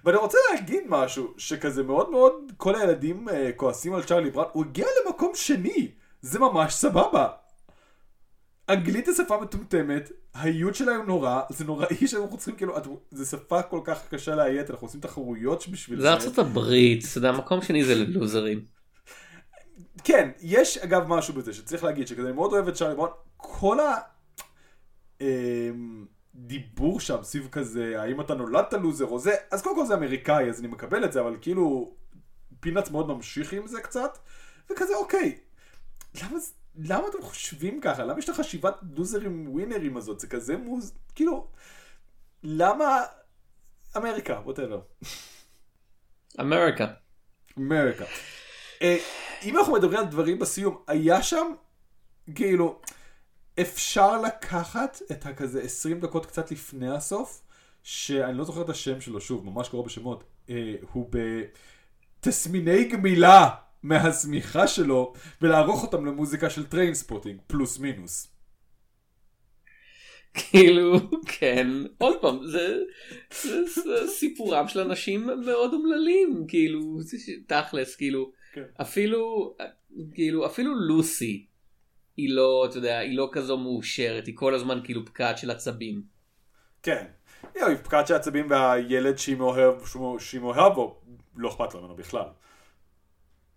ואני 0.04 0.16
רוצה 0.16 0.38
להגיד 0.54 0.82
משהו, 0.88 1.34
שכזה 1.38 1.82
מאוד 1.82 2.10
מאוד 2.10 2.34
כל 2.56 2.74
הילדים 2.74 3.28
אה, 3.28 3.50
כועסים 3.56 3.94
על 3.94 4.02
צ'ארלי 4.02 4.30
בראון, 4.30 4.48
הוא 4.52 4.64
הגיע 4.64 4.86
למקום 5.06 5.32
שני, 5.34 5.90
זה 6.22 6.38
ממש 6.38 6.74
סבבה. 6.74 7.28
אנגלית 8.68 9.06
זה 9.06 9.12
שפה 9.14 9.40
מטומטמת, 9.40 10.10
האיות 10.34 10.74
שלה 10.74 10.96
הוא 10.96 11.04
נורא, 11.04 11.40
זה 11.50 11.64
נוראי 11.64 12.06
שאנחנו 12.08 12.36
צריכים 12.36 12.56
כאילו, 12.56 12.74
זה 13.10 13.26
שפה 13.26 13.62
כל 13.62 13.80
כך 13.84 14.08
קשה 14.10 14.34
לאיית, 14.34 14.70
אנחנו 14.70 14.86
עושים 14.86 15.00
תחרויות 15.00 15.68
בשביל 15.68 16.00
זה 16.00 16.12
ארצות 16.12 16.38
הברית 16.38 17.04
אתה 17.10 17.18
יודע 17.18 17.32
מקום 17.32 17.62
שני 17.62 17.84
זה 17.84 17.94
ללוזרים. 17.94 18.64
כן, 20.04 20.30
יש 20.40 20.78
אגב 20.78 21.04
משהו 21.08 21.34
בזה 21.34 21.52
שצריך 21.52 21.84
להגיד 21.84 22.08
שכזה 22.08 22.26
אני 22.26 22.32
מאוד 22.32 22.52
אוהב 22.52 22.68
את 22.68 22.74
צ'ארלי 22.74 22.94
בראון, 22.94 23.10
כל 23.36 23.78
הדיבור 25.20 27.00
שם 27.00 27.22
סביב 27.22 27.48
כזה, 27.52 28.02
האם 28.02 28.20
אתה 28.20 28.34
נולדת 28.34 28.72
לוזר 28.72 29.04
או 29.04 29.18
זה, 29.18 29.34
אז 29.50 29.62
קודם 29.62 29.76
כל 29.76 29.86
זה 29.86 29.94
אמריקאי 29.94 30.48
אז 30.48 30.60
אני 30.60 30.68
מקבל 30.68 31.04
את 31.04 31.12
זה, 31.12 31.20
אבל 31.20 31.36
כאילו 31.40 31.94
פינאץ 32.60 32.90
מאוד 32.90 33.08
ממשיך 33.08 33.52
עם 33.52 33.66
זה 33.66 33.80
קצת, 33.80 34.18
וכזה 34.70 34.94
אוקיי, 34.96 35.38
למה, 36.22 36.38
למה 36.78 37.08
אתם 37.08 37.22
חושבים 37.22 37.80
ככה? 37.80 38.04
למה 38.04 38.18
יש 38.18 38.24
את 38.24 38.28
החשיבת 38.28 38.74
לוזרים 38.96 39.48
ווינרים 39.48 39.96
הזאת? 39.96 40.20
זה 40.20 40.26
כזה 40.26 40.56
מוז... 40.56 40.92
כאילו, 41.14 41.46
למה... 42.42 43.00
אמריקה, 43.96 44.40
whatever. 44.44 44.80
אמריקה. 46.40 46.86
אמריקה. 47.58 48.04
אה, 48.82 48.96
אם 49.42 49.56
אנחנו 49.56 49.72
מדברים 49.72 49.98
על 49.98 50.06
דברים 50.06 50.38
בסיום, 50.38 50.82
היה 50.86 51.22
שם, 51.22 51.52
כאילו, 52.34 52.80
אפשר 53.60 54.22
לקחת 54.22 54.98
את 55.10 55.26
הכזה 55.26 55.62
20 55.62 56.00
דקות 56.00 56.26
קצת 56.26 56.50
לפני 56.50 56.90
הסוף, 56.90 57.42
שאני 57.82 58.38
לא 58.38 58.44
זוכר 58.44 58.62
את 58.62 58.68
השם 58.68 59.00
שלו, 59.00 59.20
שוב, 59.20 59.46
ממש 59.46 59.68
קרוב 59.68 59.86
בשמות, 59.86 60.24
אה, 60.50 60.74
הוא 60.92 61.10
בתסמיני 62.20 62.84
גמילה 62.84 63.48
מהשמיכה 63.82 64.66
שלו, 64.66 65.12
ולערוך 65.42 65.82
אותם 65.82 66.06
למוזיקה 66.06 66.50
של 66.50 66.66
טריינספוטינג, 66.66 67.40
פלוס 67.46 67.78
מינוס. 67.78 68.28
כאילו 70.34 70.96
כן 71.26 71.66
עוד 71.98 72.16
פעם 72.20 72.46
זה, 72.46 72.78
זה, 73.42 73.64
זה 73.64 74.08
סיפורם 74.08 74.68
של 74.68 74.80
אנשים 74.80 75.26
מאוד 75.46 75.72
אומללים 75.72 76.44
כאילו 76.48 76.98
תכלס 77.46 77.96
כאילו 77.96 78.32
כן. 78.52 78.62
אפילו 78.80 79.54
כאילו 80.14 80.46
אפילו 80.46 80.74
לוסי 80.74 81.46
היא 82.16 82.34
לא 82.34 82.66
אתה 82.70 82.78
יודע 82.78 82.98
היא 82.98 83.16
לא 83.16 83.28
כזו 83.32 83.56
מאושרת 83.56 84.26
היא 84.26 84.36
כל 84.36 84.54
הזמן 84.54 84.80
כאילו 84.84 85.06
פקעת 85.06 85.38
של 85.38 85.50
עצבים. 85.50 86.02
כן. 86.82 87.06
היא 87.54 87.76
פקעת 87.82 88.06
של 88.06 88.14
עצבים 88.14 88.46
והילד 88.50 89.18
שהיא 89.18 89.36
מאוהב, 89.36 90.74
בו, 90.74 91.00
לא 91.36 91.48
אכפת 91.48 91.74
לה 91.74 91.80
ממנו 91.80 91.96
בכלל. 91.96 92.26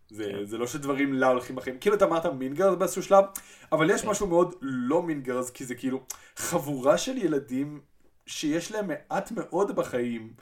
זה, 0.09 0.31
זה 0.43 0.57
לא 0.57 0.67
שדברים 0.67 1.13
לה 1.13 1.27
הולכים 1.27 1.55
בחיים, 1.55 1.77
כאילו 1.79 1.95
אתה 1.95 2.05
אמרת 2.05 2.25
מינגרס 2.25 2.75
באיזשהו 2.75 3.03
שלב, 3.03 3.25
אבל 3.71 3.89
יש 3.89 4.05
משהו 4.05 4.27
מאוד 4.27 4.55
לא 4.61 5.01
מינגרס, 5.01 5.49
כי 5.49 5.65
זה 5.65 5.75
כאילו 5.75 6.03
חבורה 6.35 6.97
של 6.97 7.17
ילדים 7.17 7.81
שיש 8.25 8.71
להם 8.71 8.87
מעט 8.87 9.31
מאוד 9.31 9.75
בחיים, 9.75 10.33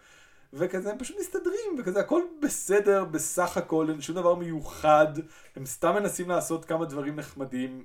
וכזה 0.54 0.92
הם 0.92 0.98
פשוט 0.98 1.18
מסתדרים, 1.20 1.76
וכזה 1.80 2.00
הכל 2.00 2.22
בסדר 2.42 3.06
בסך 3.06 3.58
הכל, 3.58 3.90
אין 3.90 4.02
שום 4.02 4.16
דבר 4.16 4.36
מיוחד, 4.36 5.08
הם 5.56 5.66
סתם 5.66 5.96
מנסים 5.96 6.30
לעשות 6.30 6.66
כמה 6.66 6.86
דברים 6.86 7.16
נחמדים, 7.16 7.84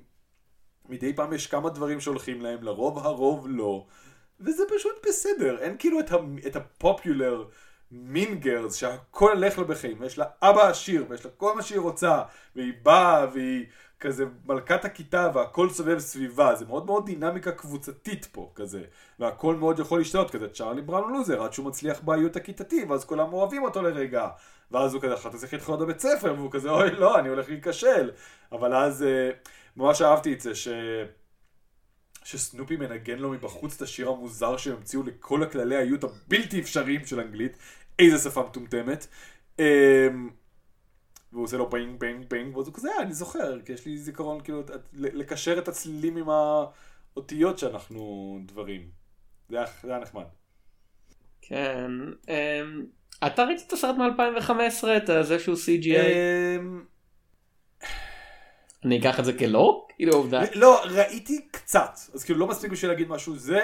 מדי 0.89 1.13
פעם 1.13 1.33
יש 1.33 1.47
כמה 1.47 1.69
דברים 1.69 1.99
שהולכים 1.99 2.41
להם, 2.41 2.63
לרוב 2.63 2.97
הרוב 2.97 3.45
לא. 3.49 3.85
וזה 4.39 4.63
פשוט 4.75 5.05
בסדר, 5.07 5.57
אין 5.59 5.75
כאילו 5.79 5.99
את, 5.99 6.11
ה, 6.11 6.15
את 6.47 6.55
הפופולר 6.55 7.45
מינגרס 7.91 8.75
שהכל 8.75 9.31
הולך 9.31 9.59
בחיים, 9.59 9.97
ויש 9.99 10.17
לה 10.17 10.25
אבא 10.41 10.67
עשיר, 10.67 11.05
ויש 11.09 11.25
לה 11.25 11.31
כל 11.37 11.55
מה 11.55 11.61
שהיא 11.61 11.79
רוצה, 11.79 12.21
והיא 12.55 12.73
באה, 12.83 13.27
והיא 13.33 13.65
כזה 13.99 14.25
מלכת 14.45 14.85
הכיתה, 14.85 15.29
והכל 15.33 15.69
סובב 15.69 15.99
סביבה, 15.99 16.55
זה 16.55 16.65
מאוד 16.65 16.85
מאוד 16.85 17.05
דינמיקה 17.05 17.51
קבוצתית 17.51 18.25
פה, 18.31 18.51
כזה, 18.55 18.81
והכל 19.19 19.55
מאוד 19.55 19.79
יכול 19.79 19.99
להשתנות, 19.99 20.31
כזה 20.31 20.49
צ'ארלי 20.49 20.81
בראון 20.81 21.13
לוזר, 21.13 21.43
עד 21.43 21.53
שהוא 21.53 21.65
מצליח 21.65 21.99
באיות 22.01 22.35
הכיתתי, 22.35 22.85
ואז 22.89 23.05
כולם 23.05 23.33
אוהבים 23.33 23.63
אותו 23.63 23.81
לרגע, 23.81 24.27
ואז 24.71 24.93
הוא 24.93 25.01
כזה, 25.01 25.13
אחת 25.13 25.35
צריך 25.35 25.53
להתחיל 25.53 25.75
בבית 25.75 25.99
ספר, 25.99 26.33
והוא 26.37 26.51
כזה, 26.51 26.69
אוי 26.69 26.91
לא, 26.91 27.19
אני 27.19 27.29
הולך 27.29 27.49
להיכשל, 27.49 28.11
אבל 28.51 28.73
אז 28.73 29.03
אה, 29.03 29.29
ממש 29.77 30.01
אהבתי 30.01 30.33
את 30.33 30.41
זה, 30.41 30.55
ש... 30.55 30.67
שסנופי 32.23 32.75
מנגן 32.77 33.19
לו 33.19 33.29
מבחוץ 33.29 33.75
את 33.75 33.81
השיר 33.81 34.09
המוזר 34.09 34.57
שהם 34.57 34.75
המציאו 34.75 35.03
לכל 35.03 35.43
הכללי 35.43 35.75
האיות 35.75 36.03
הבלתי 36.03 36.59
אפשריים 36.59 37.05
של 37.05 37.19
אנגלית. 37.19 37.57
איזה 37.99 38.29
שפה 38.29 38.43
מטומטמת. 38.43 39.07
אמ, 39.59 40.29
והוא 41.31 41.43
עושה 41.43 41.57
לו 41.57 41.69
ביינג 41.69 41.99
ביינג 41.99 42.25
ביינג, 42.29 42.57
ואז 42.57 42.67
הוא 42.67 42.75
כזה, 42.75 42.89
"אה, 42.91 43.01
אני 43.01 43.13
זוכר, 43.13 43.61
כי 43.61 43.73
יש 43.73 43.85
לי 43.85 43.97
זיכרון 43.97 44.41
כאילו 44.43 44.63
לקשר 44.93 45.59
את 45.59 45.67
הצלילים 45.67 46.17
עם 46.17 46.27
האותיות 46.29 47.59
שאנחנו 47.59 48.39
מדברים. 48.45 48.89
זה 49.49 49.57
היה, 49.83 49.99
נחמד. 49.99 50.25
כן. 51.41 51.91
אמ, 52.29 52.85
אתה 53.27 53.43
ראית 53.43 53.63
את 53.67 53.73
הסרט 53.73 53.95
מ-2015 53.95 54.87
את 54.97 55.25
זה 55.25 55.39
שהוא 55.39 55.55
CGI? 55.55 56.59
אני 58.87 58.99
אקח 58.99 59.19
את 59.19 59.25
זה 59.25 59.33
כלא? 59.33 59.85
כאילו 59.95 60.13
עובדה. 60.13 60.41
לא, 60.55 60.81
ראיתי 60.85 61.47
קצת, 61.51 61.99
אז 62.13 62.23
כאילו 62.23 62.39
לא 62.39 62.47
מספיק 62.47 62.71
בשביל 62.71 62.91
להגיד 62.91 63.09
משהו 63.09 63.35
זה, 63.37 63.59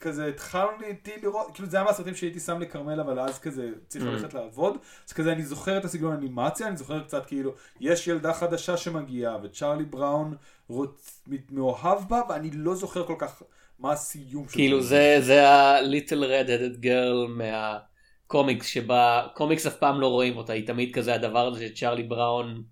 כזה 0.00 0.26
התחלנו 0.26 0.70
איתי 0.86 1.10
לראות, 1.22 1.50
כאילו 1.54 1.68
זה 1.68 1.76
היה 1.76 1.84
מהסרטים 1.86 2.14
שהייתי 2.14 2.40
שם 2.40 2.60
לכרמל, 2.60 3.00
אבל 3.00 3.20
אז 3.20 3.38
כזה 3.38 3.70
צריך 3.88 4.04
Mm. 4.04 4.08
ללכת 4.08 4.34
לעבוד, 4.34 4.76
אז 5.08 5.12
כזה 5.12 5.32
אני 5.32 5.42
זוכר 5.42 5.78
את 5.78 5.84
הסגנון 5.84 6.12
האנימציה, 6.12 6.68
אני 6.68 6.76
זוכר 6.76 7.02
קצת 7.02 7.26
כאילו, 7.26 7.52
יש 7.80 8.08
ילדה 8.08 8.32
חדשה 8.32 8.76
שמגיעה, 8.76 9.36
וצ'ארלי 9.42 9.84
בראון 9.84 10.34
רוצ... 10.68 11.20
מאוהב 11.50 12.08
בה, 12.08 12.20
ואני 12.28 12.50
לא 12.54 12.74
זוכר 12.74 13.06
כל 13.06 13.14
כך 13.18 13.42
מה 13.78 13.92
הסיום 13.92 14.48
של 14.48 14.54
כאילו 14.54 14.82
זה 14.82 15.16
זה 15.20 15.48
ה-little 15.48 16.22
red-headed 16.24 16.84
girl 16.84 17.28
מהקומיקס 17.28 18.66
שבה 18.66 19.26
קומיקס 19.34 19.66
אף 19.66 19.76
פעם 19.76 20.00
לא 20.00 20.06
רואים 20.06 20.36
אותה 20.36 20.52
היא 20.52 20.66
תמיד 20.66 20.94
כזה 20.94 21.14
הדבר 21.14 21.46
הזה 21.46 21.66
שצ'ארלי 21.68 22.02
בראון 22.02 22.62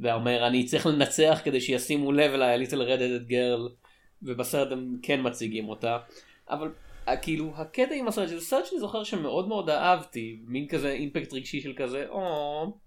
ואומר 0.00 0.46
אני 0.46 0.64
צריך 0.64 0.86
לנצח 0.86 1.40
כדי 1.44 1.60
שישימו 1.60 2.12
לב 2.12 2.32
אליי 2.32 2.64
ה-little 2.64 2.70
red-headed 2.88 3.30
girl 3.30 3.72
ובסרט 4.22 4.72
הם 4.72 4.96
כן 5.02 5.20
מציגים 5.22 5.68
אותה 5.68 5.98
אבל 6.50 6.72
ה- 7.06 7.16
כאילו 7.16 7.52
הקטע 7.56 7.94
עם 7.94 8.08
הסרט 8.08 8.28
שזה 8.28 8.40
סרט 8.40 8.66
שאני 8.66 8.80
זוכר 8.80 9.04
שמאוד 9.04 9.48
מאוד 9.48 9.70
אהבתי 9.70 10.40
מין 10.46 10.68
כזה 10.68 10.90
אימפקט 10.92 11.32
רגשי 11.32 11.60
של 11.60 11.72
כזה 11.76 12.06
או 12.08 12.78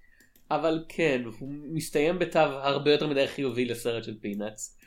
אבל 0.52 0.84
כן 0.90 1.22
הוא 1.40 1.50
מסתיים 1.52 2.20
בתו 2.20 2.40
הרבה 2.40 2.92
יותר 2.92 3.08
מדי 3.08 3.28
חיובי 3.28 3.66
לסרט 3.66 4.04
של 4.04 4.20
פינאץ. 4.22 4.78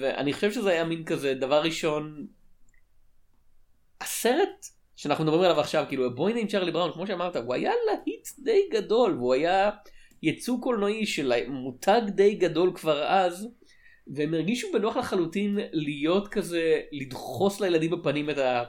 ואני 0.00 0.32
חושב 0.32 0.52
שזה 0.52 0.70
היה 0.70 0.84
מין 0.84 1.04
כזה 1.04 1.34
דבר 1.34 1.62
ראשון 1.62 2.26
הסרט 4.00 4.66
שאנחנו 4.96 5.24
מדברים 5.24 5.42
עליו 5.42 5.60
עכשיו, 5.60 5.84
כאילו 5.88 6.06
הבוי 6.06 6.32
נעים 6.32 6.46
צ'רלי 6.46 6.70
בראון, 6.70 6.92
כמו 6.92 7.06
שאמרת, 7.06 7.36
הוא 7.36 7.54
היה 7.54 7.72
להיט 7.86 8.28
די 8.38 8.68
גדול, 8.72 9.16
והוא 9.16 9.34
היה 9.34 9.70
יצוא 10.22 10.60
קולנועי 10.60 11.06
של 11.06 11.32
מותג 11.48 12.00
די 12.08 12.34
גדול 12.34 12.72
כבר 12.74 13.04
אז, 13.04 13.48
והם 14.14 14.34
הרגישו 14.34 14.68
בנוח 14.72 14.96
לחלוטין 14.96 15.58
להיות 15.72 16.28
כזה, 16.28 16.80
לדחוס 16.92 17.60
לילדים 17.60 17.90
בפנים 17.90 18.30
את 18.30 18.38
ה... 18.38 18.64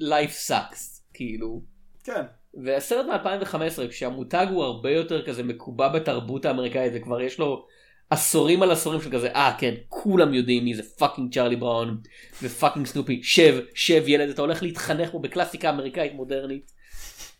life 0.00 0.48
sucks, 0.48 1.02
כאילו. 1.14 1.62
כן. 2.04 2.22
והסרט 2.64 3.06
מ-2015, 3.06 3.88
כשהמותג 3.88 4.46
הוא 4.50 4.64
הרבה 4.64 4.90
יותר 4.90 5.26
כזה 5.26 5.42
מקובע 5.42 5.88
בתרבות 5.88 6.44
האמריקאית, 6.44 6.92
וכבר 6.96 7.20
יש 7.20 7.38
לו 7.38 7.66
עשורים 8.10 8.62
על 8.62 8.70
עשורים 8.70 9.00
של 9.00 9.12
כזה, 9.12 9.28
אה 9.28 9.56
כן, 9.58 9.74
כולם 9.88 10.34
יודעים 10.34 10.64
מי 10.64 10.74
זה 10.74 10.82
fucking 10.82 11.34
צ'רלי 11.34 11.56
בראון 11.56 12.00
ו 12.42 12.48
fucking 12.48 12.86
סנופי, 12.86 13.20
שב, 13.22 13.60
שב 13.74 14.02
ילד, 14.06 14.28
אתה 14.28 14.42
הולך 14.42 14.62
להתחנך 14.62 15.10
פה 15.10 15.18
בקלאסיקה 15.18 15.70
אמריקאית 15.70 16.14
מודרנית. 16.14 16.72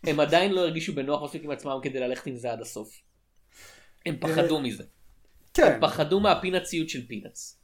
הם 0.03 0.19
עדיין 0.19 0.51
לא 0.53 0.61
הרגישו 0.61 0.95
בנוח 0.95 1.23
מספיק 1.23 1.43
עם 1.43 1.51
עצמם 1.51 1.79
כדי 1.83 1.99
ללכת 1.99 2.27
עם 2.27 2.35
זה 2.35 2.51
עד 2.51 2.61
הסוף. 2.61 2.89
הם 4.05 4.15
פחדו 4.19 4.59
מזה. 4.59 4.83
כן. 5.53 5.71
הם 5.73 5.81
פחדו 5.81 6.19
מהפינאציות 6.19 6.89
של 6.89 7.07
פינאץ. 7.07 7.57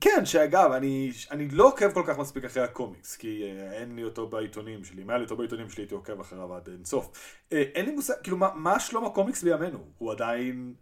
כן, 0.00 0.26
שאגב, 0.26 0.72
אני, 0.72 1.10
אני 1.30 1.48
לא 1.48 1.66
עוקב 1.68 1.92
כל 1.92 2.02
כך 2.06 2.18
מספיק 2.18 2.44
אחרי 2.44 2.62
הקומיקס, 2.62 3.16
כי 3.16 3.42
אה, 3.42 3.72
אין 3.72 3.96
לי 3.96 4.04
אותו 4.04 4.26
בעיתונים 4.26 4.84
שלי. 4.84 5.02
אם 5.02 5.10
היה 5.10 5.18
לי 5.18 5.24
אותו 5.24 5.36
בעיתונים 5.36 5.70
שלי, 5.70 5.82
הייתי 5.82 5.94
עוקב 5.94 6.20
אחריו 6.20 6.54
עד 6.54 6.68
אינסוף. 6.68 7.10
אה, 7.52 7.62
אין 7.74 7.86
לי 7.86 7.92
מושג, 7.92 8.14
כאילו, 8.22 8.36
מה, 8.36 8.48
מה 8.54 8.80
שלום 8.80 9.04
הקומיקס 9.04 9.42
בימינו? 9.42 9.78
הוא 9.98 10.12
עדיין... 10.12 10.74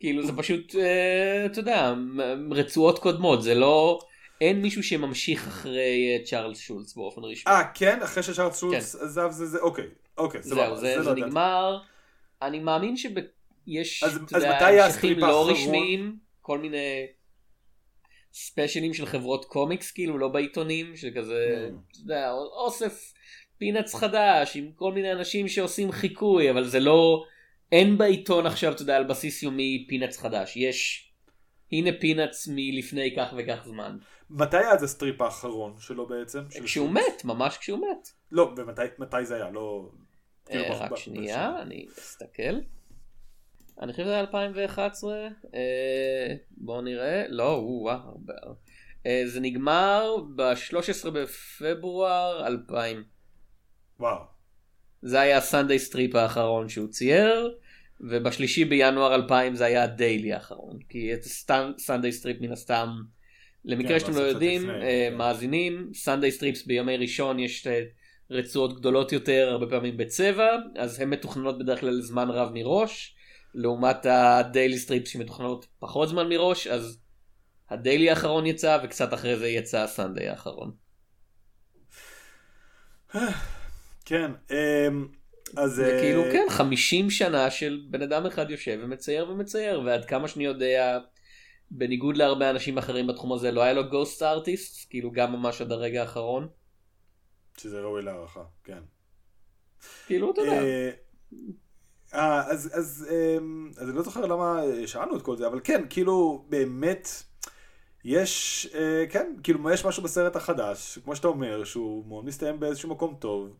כאילו 0.00 0.26
זה 0.26 0.32
פשוט, 0.36 0.74
אה, 0.74 1.46
אתה 1.46 1.60
יודע, 1.60 1.94
רצועות 2.50 2.98
קודמות, 2.98 3.42
זה 3.42 3.54
לא, 3.54 3.98
אין 4.40 4.62
מישהו 4.62 4.82
שממשיך 4.82 5.46
אחרי 5.48 6.16
אה, 6.18 6.24
צ'ארלס 6.24 6.58
שולץ 6.58 6.94
באופן 6.94 7.20
רשמי. 7.24 7.52
אה, 7.52 7.62
כן? 7.74 8.02
אחרי 8.02 8.22
שצ'ארלס 8.22 8.60
שולץ 8.60 8.94
עזב 8.94 9.30
זה 9.30 9.46
זה? 9.46 9.58
אוקיי. 9.60 9.84
אוקיי, 10.18 10.42
זהו, 10.42 10.58
סבבה. 10.58 10.76
זה, 10.76 10.96
לא 10.96 11.02
זה 11.02 11.10
ידעתי. 11.10 11.20
נגמר, 11.26 11.78
אני 12.42 12.58
מאמין 12.58 12.96
שיש, 12.96 14.02
אז- 14.02 14.16
אתה 14.26 14.38
יודע, 14.38 14.66
המשכים 14.84 15.18
לא 15.18 15.26
האחרון? 15.26 15.50
רשמיים, 15.52 16.16
כל 16.40 16.58
מיני 16.58 17.06
ספיישלים 18.32 18.94
של 18.94 19.06
חברות 19.06 19.44
קומיקס, 19.44 19.90
כאילו, 19.92 20.18
לא 20.18 20.28
בעיתונים, 20.28 20.96
שכזה, 20.96 21.68
Mm. 21.70 21.92
אתה 21.92 21.98
יודע, 22.00 22.30
אוסף 22.32 23.12
פינאטס 23.58 23.94
חדש, 23.94 24.56
עם 24.56 24.70
כל 24.74 24.92
מיני 24.92 25.12
אנשים 25.12 25.48
שעושים 25.48 25.92
חיקוי, 25.92 26.50
אבל 26.50 26.64
זה 26.64 26.80
לא, 26.80 27.24
אין 27.72 27.98
בעיתון 27.98 28.46
עכשיו, 28.46 28.72
אתה 28.72 28.82
יודע, 28.82 28.96
על 28.96 29.04
בסיס 29.04 29.42
יומי 29.42 29.86
פינאטס 29.88 30.16
חדש, 30.18 30.56
יש, 30.56 31.10
הנה 31.72 31.90
פינאטס 32.00 32.48
מלפני 32.50 33.14
כך 33.16 33.34
וכך 33.36 33.64
זמן. 33.66 33.98
מתי 34.30 34.56
היה 34.56 34.76
זה 34.76 34.84
ה 34.84 34.90
strip 34.90 35.20
האחרון 35.20 35.74
שלו 35.78 36.06
בעצם? 36.06 36.40
של 36.50 36.64
כשהוא? 36.64 36.90
מת, 36.90 37.24
ממש 37.24 37.58
כשהוא 37.58 37.78
מת. 37.78 38.08
לא, 38.32 38.54
ומתי 38.56 38.82
מתי 38.98 39.24
זה 39.24 39.34
היה? 39.34 39.50
לא... 39.50 39.90
כאילו, 40.46 40.64
אה, 40.64 40.78
רק 40.78 40.92
ב- 40.92 40.96
שנייה, 40.96 41.62
אני 41.62 41.86
אסתכל. 41.98 42.58
אני 43.80 43.92
חושב 43.92 44.04
שזה 44.04 44.12
היה 44.12 44.20
2011, 44.20 45.28
אה, 45.54 46.34
בואו 46.50 46.80
נראה, 46.80 47.24
לא, 47.28 47.54
הוא, 47.54 47.90
הרבה. 47.90 48.34
אה, 49.06 49.22
זה 49.26 49.40
נגמר 49.40 50.16
ב-13 50.36 51.10
בפברואר 51.10 52.46
2000. 52.46 53.04
וואו. 54.00 54.24
זה 55.02 55.20
היה 55.20 55.38
ה 55.38 55.44
Sunday 55.44 55.78
strip 55.78 56.14
האחרון 56.14 56.68
שהוא 56.68 56.88
צייר, 56.88 57.58
ובשלישי 58.00 58.64
בינואר 58.64 59.14
2000 59.14 59.54
זה 59.54 59.64
היה 59.64 59.82
ה 59.82 59.90
daily 59.90 60.32
האחרון. 60.32 60.78
כי 60.88 61.14
את 61.14 61.20
ה 61.76 61.81
Sunday 61.81 62.12
strip 62.12 62.40
מן 62.40 62.52
הסתם, 62.52 62.88
למקרה 63.64 63.98
כן, 63.98 64.00
שאתם 64.00 64.16
לא 64.16 64.20
יודעים, 64.20 64.70
אה, 64.70 65.08
כן. 65.10 65.16
מאזינים, 65.16 65.90
Sunday 65.94 66.30
strips 66.30 66.66
בימי 66.66 66.96
ראשון 66.96 67.38
יש 67.38 67.66
רצועות 68.30 68.80
גדולות 68.80 69.12
יותר, 69.12 69.48
הרבה 69.50 69.66
פעמים 69.66 69.96
בצבע, 69.96 70.56
אז 70.76 71.00
הן 71.00 71.10
מתוכננות 71.10 71.58
בדרך 71.58 71.80
כלל 71.80 72.00
זמן 72.00 72.30
רב 72.30 72.50
מראש, 72.54 73.16
לעומת 73.54 74.06
ה 74.06 74.18
daily 74.18 74.78
strips 74.78 75.08
שמתוכננות 75.08 75.66
פחות 75.78 76.08
זמן 76.08 76.28
מראש, 76.28 76.66
אז 76.66 76.98
ה 77.70 77.77
daily 77.77 78.10
האחרון 78.10 78.46
יצא, 78.46 78.78
וקצת 78.84 79.14
אחרי 79.14 79.36
זה 79.36 79.48
יצא 79.48 79.82
ה 79.82 79.89
Sunday 79.89 80.28
האחרון. 80.28 80.72
כן. 84.04 84.30
אמ, 84.50 85.08
אז... 85.56 85.74
זה 85.74 85.94
אה, 85.94 86.00
כאילו 86.00 86.22
כן 86.32 86.46
50 86.48 87.10
שנה 87.10 87.50
של 87.50 87.82
בן 87.90 88.02
אדם 88.02 88.26
אחד 88.26 88.50
יושב 88.50 88.78
ומצייר 88.82 89.30
ומצייר 89.30 89.80
ועד 89.80 90.04
כמה 90.04 90.28
שאני 90.28 90.44
יודע 90.44 90.98
בניגוד 91.70 92.16
להרבה 92.16 92.50
אנשים 92.50 92.78
אחרים 92.78 93.06
בתחום 93.06 93.32
הזה 93.32 93.50
לא 93.50 93.62
היה 93.62 93.72
לו 93.72 93.88
ghost 93.90 94.22
artist 94.22 94.90
כאילו 94.90 95.12
גם 95.12 95.32
ממש 95.32 95.60
עד 95.60 95.72
הרגע 95.72 96.00
האחרון 96.00 96.48
שזה 97.58 97.80
ראוי 97.80 98.02
להערכה, 98.02 98.42
כן. 98.64 98.78
כאילו 100.06 100.30
אתה 100.30 100.40
יודע. 100.40 100.52
אה, 100.52 100.90
אה, 102.14 102.46
אז, 102.50 102.70
אז, 102.74 103.08
אמ, 103.10 103.70
אז 103.76 103.88
אני 103.88 103.96
לא 103.96 104.02
זוכר 104.02 104.26
למה 104.26 104.62
אה, 104.62 104.86
שאלנו 104.86 105.16
את 105.16 105.22
כל 105.22 105.36
זה, 105.36 105.46
אבל 105.46 105.60
כן, 105.64 105.82
כאילו, 105.90 106.44
באמת, 106.48 107.08
יש, 108.04 108.66
אה, 108.74 109.04
כן, 109.10 109.34
כאילו, 109.42 109.70
יש 109.70 109.84
משהו 109.84 110.02
בסרט 110.02 110.36
החדש, 110.36 110.98
כמו 111.04 111.16
שאתה 111.16 111.28
אומר, 111.28 111.64
שהוא 111.64 112.06
מאוד 112.06 112.24
מסתיים 112.24 112.60
באיזשהו 112.60 112.90
מקום 112.90 113.16
טוב, 113.18 113.56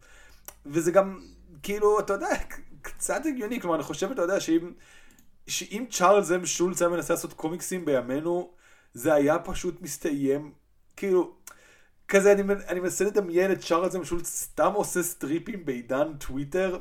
וזה 0.67 0.91
גם, 0.91 1.21
כאילו, 1.65 2.01
אתה 2.01 2.13
יודע, 2.13 2.29
קצת 2.83 3.27
הגיוני, 3.27 3.61
כלומר, 3.61 3.77
אני 3.77 3.83
חושב, 3.83 4.11
אתה 4.11 4.23
יודע, 4.23 4.41
שאם, 4.41 4.73
שאם 5.47 5.85
צ'ארלס 5.91 6.31
אם 6.31 6.47
שולץ 6.47 6.83
היה 6.83 6.89
מנסה 6.89 7.15
לעשות 7.15 7.33
קומיקסים 7.33 7.85
בימינו, 7.85 8.53
זה 8.95 9.15
היה 9.15 9.39
פשוט 9.39 9.83
מסתיים, 9.83 10.53
כאילו, 10.97 11.37
כזה, 12.09 12.33
אני, 12.33 12.43
אני 12.69 12.81
מנסה 12.81 13.05
לדמיין 13.05 13.53
את 13.53 13.61
צ'ארלס 13.61 13.97
אם 13.97 14.05
שולץ 14.05 14.27
סתם 14.27 14.73
עושה 14.73 15.03
סטריפים 15.03 15.65
בעידן 15.65 16.13
טוויטר, 16.19 16.79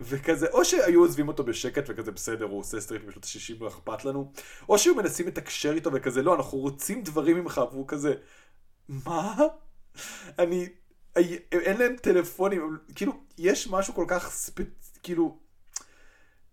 וכזה, 0.00 0.46
או 0.52 0.64
שהיו 0.64 1.00
עוזבים 1.00 1.28
אותו 1.28 1.44
בשקט 1.44 1.84
וכזה 1.88 2.12
בסדר, 2.12 2.44
הוא 2.44 2.60
עושה 2.60 2.80
סטריפים 2.80 3.08
בשנות 3.08 3.24
ה-60 3.24 3.60
לא 3.60 3.68
אכפת 3.68 4.04
לנו, 4.04 4.32
או 4.68 4.78
שהיו 4.78 4.94
מנסים 4.94 5.26
לתקשר 5.26 5.72
איתו 5.72 5.90
וכזה, 5.92 6.22
לא, 6.22 6.34
אנחנו 6.34 6.58
רוצים 6.58 7.02
דברים 7.02 7.36
ממך, 7.36 7.60
והוא 7.72 7.88
כזה, 7.88 8.14
מה? 8.88 9.36
אני, 10.38 10.68
אין 11.52 11.76
להם 11.78 11.96
טלפונים, 11.96 12.76
כאילו, 12.94 13.12
יש 13.38 13.68
משהו 13.70 13.94
כל 13.94 14.04
כך 14.08 14.30
ספציפי, 14.30 15.00
כאילו, 15.02 15.38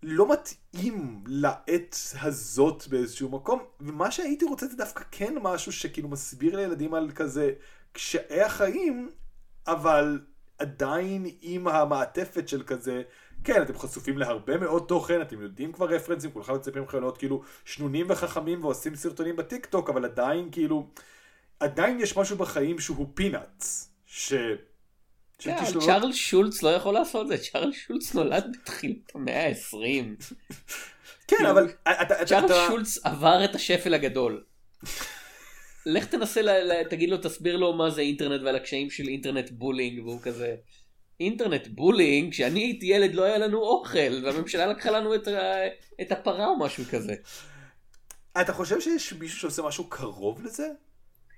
לא 0.02 0.32
מתאים 0.32 1.24
לעת 1.26 1.96
הזאת 2.20 2.86
באיזשהו 2.88 3.28
מקום, 3.28 3.62
ומה 3.80 4.10
שהייתי 4.10 4.44
רוצה 4.44 4.66
זה 4.66 4.76
דווקא 4.76 5.04
כן 5.10 5.34
משהו 5.42 5.72
שכאילו 5.72 6.08
מסביר 6.08 6.56
לילדים 6.56 6.94
על 6.94 7.10
כזה 7.10 7.52
קשיי 7.92 8.42
החיים, 8.42 9.10
אבל 9.66 10.20
עדיין 10.58 11.26
עם 11.40 11.68
המעטפת 11.68 12.48
של 12.48 12.62
כזה, 12.62 13.02
כן, 13.44 13.62
אתם 13.62 13.78
חשופים 13.78 14.18
להרבה 14.18 14.58
מאוד 14.58 14.84
תוכן, 14.88 15.22
אתם 15.22 15.42
יודעים 15.42 15.72
כבר 15.72 15.86
רפרנסים, 15.86 16.30
כולכם 16.30 16.54
מצפים 16.54 16.82
לכם 16.82 17.00
להיות 17.00 17.18
כאילו 17.18 17.42
שנונים 17.64 18.06
וחכמים 18.08 18.64
ועושים 18.64 18.94
סרטונים 18.96 19.36
בטיק 19.36 19.66
טוק, 19.66 19.90
אבל 19.90 20.04
עדיין 20.04 20.48
כאילו, 20.52 20.88
עדיין 21.60 22.00
יש 22.00 22.16
משהו 22.16 22.36
בחיים 22.36 22.78
שהוא 22.78 23.06
פינאץ, 23.14 23.93
ש... 24.16 24.32
כן, 25.38 25.50
אבל 25.54 25.64
כישלונות- 25.66 25.86
צ'ארלס 25.86 26.16
שולץ 26.16 26.62
לא 26.62 26.68
יכול 26.68 26.94
לעשות 26.94 27.28
זה 27.28 27.38
צ'ארלס 27.38 27.76
שולץ 27.76 28.14
נולד 28.14 28.56
בתחילת 28.62 29.14
המאה 29.14 29.46
ה-20 29.48 30.24
כן, 31.28 31.46
אבל 31.50 31.72
צ'ארלס 32.26 32.50
אתה, 32.50 32.66
שולץ 32.68 32.98
עבר 33.06 33.44
את 33.44 33.54
השפל 33.54 33.94
הגדול. 33.94 34.44
לך 35.86 36.04
תנסה, 36.04 36.42
ל- 36.42 36.72
ל- 36.72 36.84
תגיד 36.90 37.10
לו, 37.10 37.16
תסביר 37.16 37.56
לו 37.56 37.72
מה 37.72 37.90
זה 37.90 38.00
אינטרנט 38.00 38.42
ועל 38.44 38.56
הקשיים 38.56 38.90
של 38.90 39.08
internet 39.08 39.50
bullying, 39.50 40.06
והוא 40.06 40.20
כזה, 40.22 40.54
internet 41.20 41.66
bullying, 41.66 42.32
כשאני 42.32 42.60
הייתי 42.60 42.86
ילד 42.86 43.14
לא 43.14 43.22
היה 43.22 43.38
לנו 43.38 43.58
אוכל, 43.58 44.24
והממשלה 44.24 44.66
לקחה 44.66 44.90
לנו 44.90 45.14
את, 45.14 45.28
את 46.00 46.12
הפרה 46.12 46.46
או 46.46 46.58
משהו 46.58 46.84
כזה. 46.90 47.14
אתה 48.40 48.52
חושב 48.52 48.80
שיש 48.80 49.12
מישהו 49.12 49.38
שעושה 49.38 49.62
משהו 49.62 49.88
קרוב 49.90 50.44
לזה? 50.44 50.68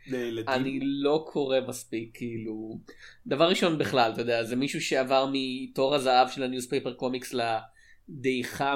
לילדים? 0.07 0.49
אני 0.49 0.79
לא 0.83 1.25
קורא 1.29 1.59
מספיק, 1.69 2.11
כאילו... 2.15 2.79
דבר 3.27 3.49
ראשון 3.49 3.79
בכלל, 3.79 4.13
אתה 4.13 4.21
יודע, 4.21 4.43
זה 4.45 4.57
מישהו 4.57 4.81
שעבר 4.81 5.29
מתור 5.33 5.95
הזהב 5.95 6.29
של 6.29 6.43
ה 6.43 6.48
newspaper 6.48 6.93
comics 6.95 7.35
לדעיכה 8.09 8.75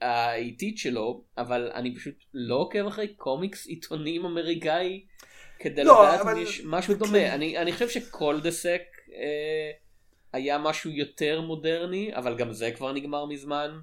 האיטית 0.00 0.78
שלו, 0.78 1.24
אבל 1.38 1.70
אני 1.74 1.94
פשוט 1.94 2.14
לא 2.34 2.54
עוקב 2.54 2.86
אחרי 2.86 3.08
קומיקס 3.08 3.66
עיתונים 3.66 4.24
אמריקאי 4.24 5.04
כדי 5.58 5.84
לא, 5.84 6.02
לדעת 6.02 6.20
אבל- 6.20 6.36
אם 6.36 6.42
יש 6.42 6.62
משהו 6.64 6.94
כן. 6.94 6.98
דומה. 6.98 7.34
אני, 7.34 7.58
אני 7.58 7.72
חושב 7.72 7.88
שקולדסק 7.88 8.82
אה, 9.14 9.70
היה 10.32 10.58
משהו 10.58 10.90
יותר 10.90 11.40
מודרני, 11.40 12.10
אבל 12.16 12.36
גם 12.36 12.52
זה 12.52 12.70
כבר 12.70 12.92
נגמר 12.92 13.26
מזמן. 13.26 13.80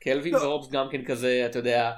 קלווין 0.00 0.34
לא. 0.34 0.38
והובס 0.38 0.70
גם 0.70 0.86
כן 0.92 1.04
כזה, 1.04 1.46
אתה 1.50 1.58
יודע, 1.58 1.90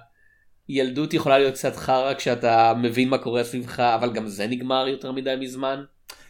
ילדות 0.68 1.14
יכולה 1.14 1.38
להיות 1.38 1.54
קצת 1.54 1.76
חרא 1.76 2.14
כשאתה 2.14 2.74
מבין 2.82 3.08
מה 3.08 3.18
קורה 3.18 3.44
סביבך, 3.44 3.80
אבל 3.80 4.12
גם 4.12 4.28
זה 4.28 4.46
נגמר 4.46 4.88
יותר 4.88 5.12
מדי 5.12 5.34
מזמן. 5.40 5.84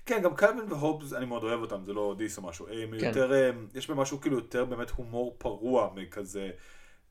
כן, 0.06 0.22
גם 0.22 0.34
קלווין 0.34 0.72
והובס, 0.72 1.12
אני 1.12 1.26
מאוד 1.26 1.42
אוהב 1.42 1.60
אותם, 1.60 1.84
זה 1.84 1.92
לא 1.92 2.14
דיס 2.18 2.38
או 2.38 2.42
משהו. 2.42 2.66
הם 2.68 2.98
כן. 3.00 3.06
יותר, 3.06 3.32
הם- 3.34 3.68
יש 3.74 3.88
בהם 3.88 3.98
משהו 3.98 4.20
כאילו 4.20 4.36
יותר 4.36 4.64
באמת 4.64 4.90
הומור 4.90 5.34
פרוע 5.38 5.90
מכזה. 5.94 6.50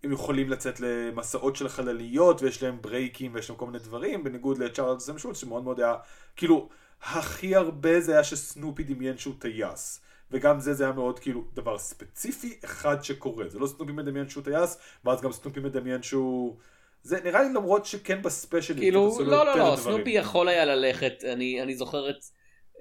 הם 0.04 0.12
יכולים 0.12 0.50
לצאת 0.50 0.80
למסעות 0.80 1.56
של 1.56 1.70
חלליות, 1.70 2.42
ויש 2.42 2.64
להם 2.64 2.78
ברייקים, 2.82 3.36
ויש 3.36 3.50
להם 3.50 3.58
כל 3.58 3.66
מיני 3.66 3.80
דברים, 3.80 4.24
בניגוד 4.24 4.58
לצ'ארלס 4.58 5.10
אם 5.10 5.18
שולץ, 5.18 5.38
שמאוד 5.38 5.64
מאוד 5.64 5.80
היה, 5.80 5.96
כאילו, 6.36 6.70
הכי 7.04 7.56
הרבה 7.56 8.02
זה 8.02 8.14
היה 8.14 8.24
שסנופי 8.24 8.84
דמיין 8.84 9.18
שהוא 9.18 9.34
טייס. 9.40 10.02
וגם 10.32 10.60
זה, 10.60 10.74
זה 10.74 10.84
היה 10.84 10.94
מאוד 10.94 11.20
כאילו 11.20 11.44
דבר 11.54 11.78
ספציפי 11.78 12.60
אחד 12.66 13.04
שקורה. 13.04 13.50
זה 13.50 13.60
לא 13.60 13.68
סנופי 13.68 13.92
מדמיין 13.92 14.30
שהוא 14.30 14.44
טייס, 14.44 14.78
ואז 15.06 15.22
גם 15.22 15.32
סנופי 15.32 15.60
מדמיין 15.60 16.04
שהוא... 16.04 16.58
זה 17.04 17.20
נראה 17.24 17.42
לי 17.42 17.54
למרות 17.54 17.86
שכן 17.86 18.22
ב 18.22 18.26
special... 18.26 18.74
כאילו, 18.78 19.18
לא, 19.20 19.46
לא, 19.46 19.58
לא, 19.58 19.76
סנופי 19.76 20.10
יכול 20.10 20.48
היה 20.48 20.66
ללכת, 20.66 21.24
אני, 21.24 21.62
אני 21.62 21.76
זוכר 21.76 22.10
את 22.10 22.16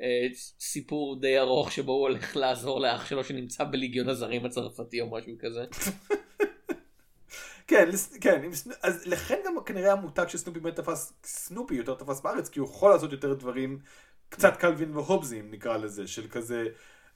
אה, 0.02 0.26
סיפור 0.60 1.20
די 1.20 1.38
ארוך 1.38 1.72
שבו 1.72 1.92
הוא 1.92 2.00
הולך 2.00 2.36
לעזור 2.36 2.80
לאח 2.80 3.06
שלו 3.06 3.24
שנמצא 3.24 3.64
בליגיון 3.64 4.08
הזרים 4.08 4.44
הצרפתי 4.44 5.00
או 5.00 5.10
משהו 5.10 5.32
כזה. 5.40 5.64
כן, 7.66 7.88
כן, 8.20 8.50
אז 8.82 9.06
לכן 9.06 9.38
גם 9.46 9.54
כנראה 9.66 9.92
המותג 9.92 10.24
שסנופי 10.28 10.60
באמת 10.60 10.76
תפס, 10.76 11.12
סנופי 11.24 11.74
יותר 11.74 11.94
תפס 11.94 12.20
בארץ, 12.20 12.48
כי 12.48 12.60
הוא 12.60 12.68
יכול 12.68 12.90
לעשות 12.90 13.12
יותר 13.12 13.34
דברים 13.34 13.78
קצת 14.28 14.56
קלווין 14.56 14.96
והובזים 14.96 15.50
נקרא 15.50 15.76
לזה, 15.76 16.06
של 16.06 16.28
כזה, 16.28 16.64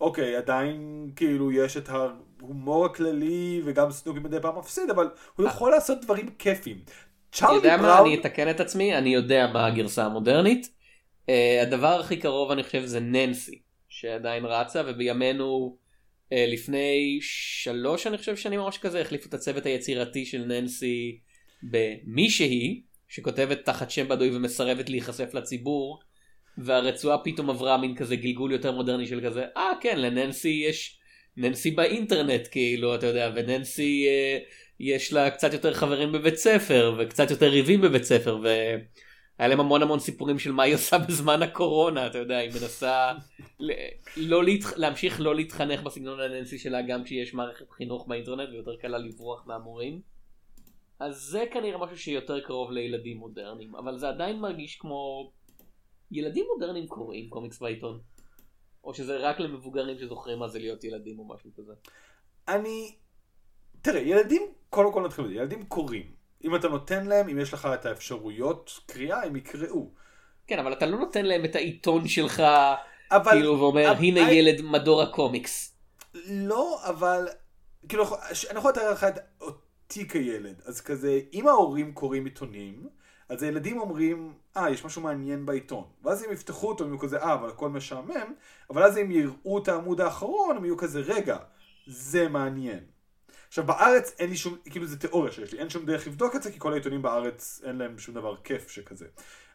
אוקיי, 0.05 0.37
עדיין 0.37 1.11
כאילו 1.17 1.53
יש 1.53 1.77
את 1.77 1.89
ההומור 1.89 2.87
הכללי 2.87 3.63
וגם 3.65 3.91
סנופי 3.91 4.21
מדי 4.21 4.37
פעם 4.43 4.59
מפסיד, 4.59 4.91
אבל 4.91 5.09
הוא 5.37 5.47
יכול 5.47 5.71
לעשות 5.71 6.01
דברים 6.01 6.31
כיפים. 6.39 6.79
צ'ארלי 7.33 7.61
בראון... 7.61 7.75
אתה 7.75 7.79
יודע 7.79 7.83
מה, 7.83 8.01
אני 8.01 8.15
אתקן 8.15 8.51
את 8.51 8.61
עצמי, 8.61 8.99
אני 8.99 9.15
יודע 9.15 9.47
מה 9.53 9.67
הגרסה 9.67 10.05
המודרנית. 10.05 10.67
Uh, 10.67 11.63
הדבר 11.63 12.01
הכי 12.01 12.17
קרוב 12.17 12.51
אני 12.51 12.63
חושב 12.63 12.85
זה 12.85 13.01
ננסי, 13.01 13.63
שעדיין 13.89 14.45
רצה, 14.45 14.83
ובימינו 14.87 15.77
uh, 16.25 16.35
לפני 16.53 17.19
שלוש 17.23 18.07
אני 18.07 18.19
חושב 18.19 18.37
שנים 18.37 18.61
ממש 18.61 18.79
כזה 18.79 19.01
החליפו 19.01 19.29
את 19.29 19.35
הצוות 19.35 19.67
היצירתי 19.67 20.27
של 20.27 20.45
ננסי 20.45 21.19
במישהי, 21.63 22.83
שכותבת 23.09 23.65
תחת 23.65 23.91
שם 23.91 24.09
בדוי 24.09 24.37
ומסרבת 24.37 24.91
להיחשף 24.91 25.35
לציבור. 25.35 26.01
והרצועה 26.59 27.19
פתאום 27.19 27.51
עברה 27.51 27.79
מין 27.79 27.95
כזה 27.95 28.17
גלגול 28.17 28.53
יותר 28.53 28.73
מודרני 28.73 29.07
של 29.07 29.21
כזה, 29.25 29.45
אה 29.57 29.71
כן, 29.81 30.01
לננסי 30.01 30.65
יש, 30.69 30.99
ננסי 31.37 31.71
באינטרנט 31.71 32.49
כאילו, 32.51 32.95
אתה 32.95 33.07
יודע, 33.07 33.33
וננסי 33.35 34.07
אה, 34.09 34.39
יש 34.81 35.13
לה 35.13 35.31
קצת 35.31 35.53
יותר 35.53 35.75
חברים 35.75 36.13
בבית 36.13 36.37
ספר, 36.37 36.95
וקצת 36.99 37.31
יותר 37.31 37.49
ריבים 37.49 37.81
בבית 37.81 38.05
ספר, 38.05 38.39
והיה 38.43 39.49
להם 39.49 39.61
המון 39.61 39.83
המון 39.83 39.99
סיפורים 39.99 40.39
של 40.39 40.53
מה 40.53 40.63
היא 40.63 40.75
עושה 40.75 40.99
בזמן 41.09 41.43
הקורונה, 41.43 42.07
אתה 42.07 42.19
יודע, 42.19 42.37
היא 42.39 42.51
מנסה 42.51 43.13
ל- 43.61 43.73
לא 44.17 44.45
להתח... 44.45 44.73
להמשיך 44.77 45.21
לא 45.21 45.35
להתחנך 45.35 45.83
בסגנון 45.83 46.21
הננסי 46.21 46.59
שלה 46.59 46.83
גם 46.83 47.05
כשיש 47.05 47.35
מערכת 47.35 47.71
חינוך 47.71 48.07
באינטרנט 48.09 48.49
ויותר 48.53 48.77
קלה 48.77 48.99
לברוח 48.99 49.47
מהמורים. 49.47 50.01
אז 51.01 51.17
זה 51.17 51.45
כנראה 51.53 51.79
משהו 51.79 51.99
שיותר 51.99 52.41
קרוב 52.41 52.71
לילדים 52.71 53.17
מודרניים, 53.17 53.77
אבל 53.77 53.99
זה 53.99 54.09
עדיין 54.09 54.41
מרגיש 54.41 54.77
כמו 54.77 55.31
ילדים 56.11 56.47
מודרניים 56.55 56.87
קוראים 56.87 57.31
קומיקס 57.31 57.59
בעיתון? 57.59 58.01
או 58.85 58.95
שזה 58.95 59.17
רק 59.17 59.41
למבוגרים 59.41 59.99
שזוכרים 59.99 60.39
מה 60.39 60.49
זה 60.49 60.59
להיות 60.59 60.85
ילדים 60.85 61.19
או 61.19 61.29
משהו 61.29 61.51
כזה? 61.57 61.73
אני... 62.49 62.95
תראה, 63.83 64.01
ילדים, 64.01 64.43
קודם 64.71 64.93
כל 64.93 65.03
נתחיל 65.03 65.25
בזה, 65.25 65.35
ילדים 65.35 65.67
קוראים. 65.67 66.13
אם 66.45 66.57
אתה 66.57 66.69
נותן 66.69 67.07
להם, 67.07 67.29
אם 67.29 67.39
יש 67.39 67.55
לך 67.55 67.69
את 67.75 67.87
האפשרויות 67.87 68.81
קריאה, 68.87 69.25
הם 69.25 69.37
יקראו. 69.37 69.91
כן, 70.47 70.59
אבל 70.59 70.73
אתה 70.73 70.87
לא 70.87 70.99
נותן 70.99 71.25
להם 71.25 71.45
את 71.45 71.57
העיתון 71.57 72.09
שלך, 72.09 72.43
אבל... 73.11 73.33
כאילו, 73.33 73.61
ואומר, 73.61 73.91
אבל... 73.91 73.99
הנה 73.99 74.29
I... 74.29 74.33
ילד 74.33 74.63
מדור 74.63 75.03
הקומיקס. 75.03 75.77
לא, 76.31 76.81
אבל... 76.89 77.29
כאילו, 77.89 78.05
אני 78.51 78.59
יכול 78.59 78.71
לתאר 78.71 78.93
לך 78.93 79.05
את 79.05 79.19
אותי 79.41 80.09
כילד. 80.09 80.63
אז 80.65 80.81
כזה, 80.81 81.21
אם 81.33 81.49
ההורים 81.49 81.95
קוראים 81.95 82.25
עיתונים, 82.25 82.89
אז 83.29 83.43
הילדים 83.43 83.81
אומרים, 83.81 84.33
אה, 84.57 84.71
יש 84.71 84.85
משהו 84.85 85.03
מעניין 85.03 85.47
בעיתון. 85.47 85.85
ואז 86.03 86.23
הם 86.23 86.33
יפתחו 86.33 86.69
אותו, 86.69 86.85
הם 86.85 86.91
יהיו 86.91 86.99
כזה, 86.99 87.19
אה, 87.19 87.35
אבל 87.35 87.49
הכל 87.49 87.69
משעמם, 87.69 88.35
אבל 88.71 88.83
אז 88.83 88.97
הם 88.97 89.11
יראו 89.11 89.59
את 89.59 89.69
העמוד 89.69 90.01
האחרון, 90.01 90.57
הם 90.57 90.65
יהיו 90.65 90.77
כזה, 90.77 91.01
רגע, 91.01 91.37
זה 91.87 92.29
מעניין. 92.29 92.81
עכשיו 93.49 93.67
בארץ 93.67 94.15
אין 94.19 94.31
לי 94.31 94.37
שום, 94.37 94.57
כאילו 94.71 94.87
זה 94.87 94.99
תיאוריה 94.99 95.33
שיש 95.33 95.53
לי, 95.53 95.59
אין 95.59 95.71
שום 95.71 95.87
דרך 95.87 96.07
לבדוק 96.07 96.37
את 96.37 96.43
זה, 96.43 96.53
כי 96.53 96.59
כל 96.59 96.73
העיתונים 96.73 97.03
בארץ 97.03 97.61
אין 97.65 97.77
להם 97.77 97.99
שום 97.99 98.15
דבר 98.15 98.37
כיף 98.37 98.69
שכזה. 98.69 99.07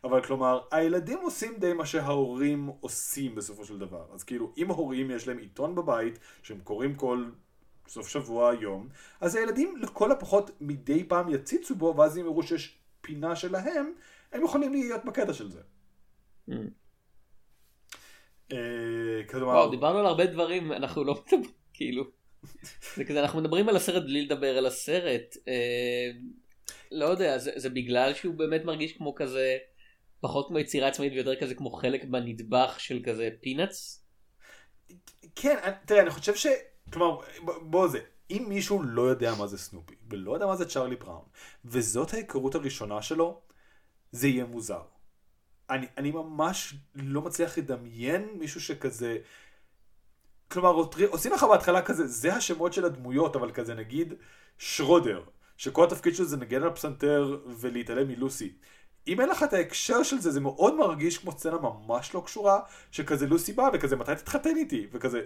אבל 0.04 0.24
כלומר, 0.24 0.62
הילדים 0.72 1.20
עושים 1.20 1.54
די 1.60 1.74
מה 1.74 1.86
שההורים 1.86 2.70
עושים 2.80 3.36
בסופו 3.36 3.66
של 3.66 3.80
דבר. 3.80 4.06
אז 4.14 4.24
כאילו, 4.24 4.54
אם 4.58 4.72
ההורים 4.72 5.12
יש 5.12 5.28
להם 5.28 5.38
עיתון 5.38 5.76
בבית, 5.76 6.20
שהם 6.44 6.60
קוראים 6.60 6.96
כל 6.96 7.26
סוף 7.88 8.08
שבוע, 8.08 8.54
יום, 8.54 8.90
אז 9.22 9.36
הילדים 9.36 9.78
לכל 9.78 10.12
הפחות 10.12 10.52
מדי 10.62 11.04
פעם 11.04 11.30
יציצו 11.30 11.76
בו, 11.76 11.94
ואז 11.98 12.18
הם 12.18 12.26
יראו 12.26 12.44
שיש 12.44 12.79
פינה 13.02 13.36
שלהם, 13.36 13.94
הם 14.32 14.44
יכולים 14.44 14.72
להיות 14.72 15.06
בקטע 15.06 15.34
של 15.34 15.50
זה. 15.50 15.62
Mm. 16.50 16.54
אה, 18.52 19.40
וואו, 19.42 19.72
דיברנו 19.72 20.00
על 20.00 20.06
הרבה 20.06 20.26
דברים, 20.26 20.72
אנחנו 20.72 21.04
לא 21.04 21.14
מדברים, 21.14 21.52
כאילו, 21.74 22.04
זה 22.96 23.06
כזה, 23.06 23.22
אנחנו 23.22 23.42
מדברים 23.42 23.70
על 23.70 23.76
הסרט 23.76 24.04
בלי 24.04 24.26
לדבר 24.26 24.58
על 24.58 24.66
הסרט. 24.66 25.36
אה, 25.48 26.12
לא 26.92 27.06
יודע, 27.06 27.38
זה 27.38 27.70
בגלל 27.70 28.14
שהוא 28.14 28.36
באמת 28.36 28.66
מרגיש 28.66 28.98
כמו 28.98 29.16
כזה, 29.16 29.58
פחות 30.20 30.48
כמו 30.48 30.60
יצירה 30.60 30.88
עצמאית 30.88 31.14
ויותר 31.14 31.36
כזה 31.40 31.56
כמו 31.56 31.72
חלק 31.72 32.04
בנדבך 32.04 32.76
של 32.80 33.02
כזה 33.06 33.30
פינאץ? 33.42 34.06
כן, 35.36 35.56
תראה, 35.86 36.02
אני 36.02 36.10
חושב 36.10 36.36
ש... 36.36 36.48
כלומר, 36.94 37.22
בוא 37.62 37.88
זה, 37.88 38.00
אם 38.30 38.46
מישהו 38.48 38.84
לא 38.84 39.02
יודע 39.02 39.36
מה 39.36 39.48
זה 39.48 39.58
סנופי, 39.58 39.96
ולא 40.10 40.34
יודע 40.34 40.46
מה 40.46 40.56
זה 40.56 40.70
צ'ארלי 40.70 40.96
בראון, 40.96 41.26
וזאת 41.66 42.14
ההיכרות 42.14 42.56
הראשונה 42.56 43.02
שלו, 43.02 43.42
זה 44.12 44.28
יהיה 44.28 44.46
מוזר. 44.46 44.82
אני, 45.70 45.88
אני 45.98 46.12
ממש 46.12 46.74
לא 46.96 47.22
מצליח 47.22 47.58
לדמיין 47.58 48.30
מישהו 48.40 48.62
שכזה... 48.62 49.18
כלומר, 50.52 50.70
עושים 51.10 51.34
לך 51.34 51.44
בהתחלה 51.44 51.82
כזה, 51.82 52.08
זה 52.08 52.36
השמות 52.36 52.74
של 52.74 52.86
הדמויות, 52.86 53.36
אבל 53.36 53.52
כזה 53.52 53.74
נגיד 53.74 54.14
שרודר, 54.58 55.24
שכל 55.58 55.84
התפקיד 55.84 56.16
שלו 56.16 56.26
זה 56.26 56.38
נגן 56.38 56.64
על 56.64 56.70
פסנתר 56.70 57.40
ולהתעלם 57.46 58.08
מלוסי. 58.08 58.54
אם 59.08 59.22
אין 59.22 59.30
לך 59.30 59.44
את 59.44 59.54
ההקשר 59.54 60.04
של 60.04 60.20
זה, 60.20 60.32
זה 60.32 60.40
מאוד 60.40 60.76
מרגיש 60.76 61.18
כמו 61.18 61.32
סצנה 61.32 61.58
ממש 61.58 62.14
לא 62.14 62.22
קשורה, 62.26 62.60
שכזה 62.92 63.28
לוסי 63.28 63.54
באה 63.54 63.70
וכזה, 63.74 63.96
מתי 63.96 64.16
תתחתן 64.16 64.56
איתי? 64.56 64.88
וכזה, 64.92 65.22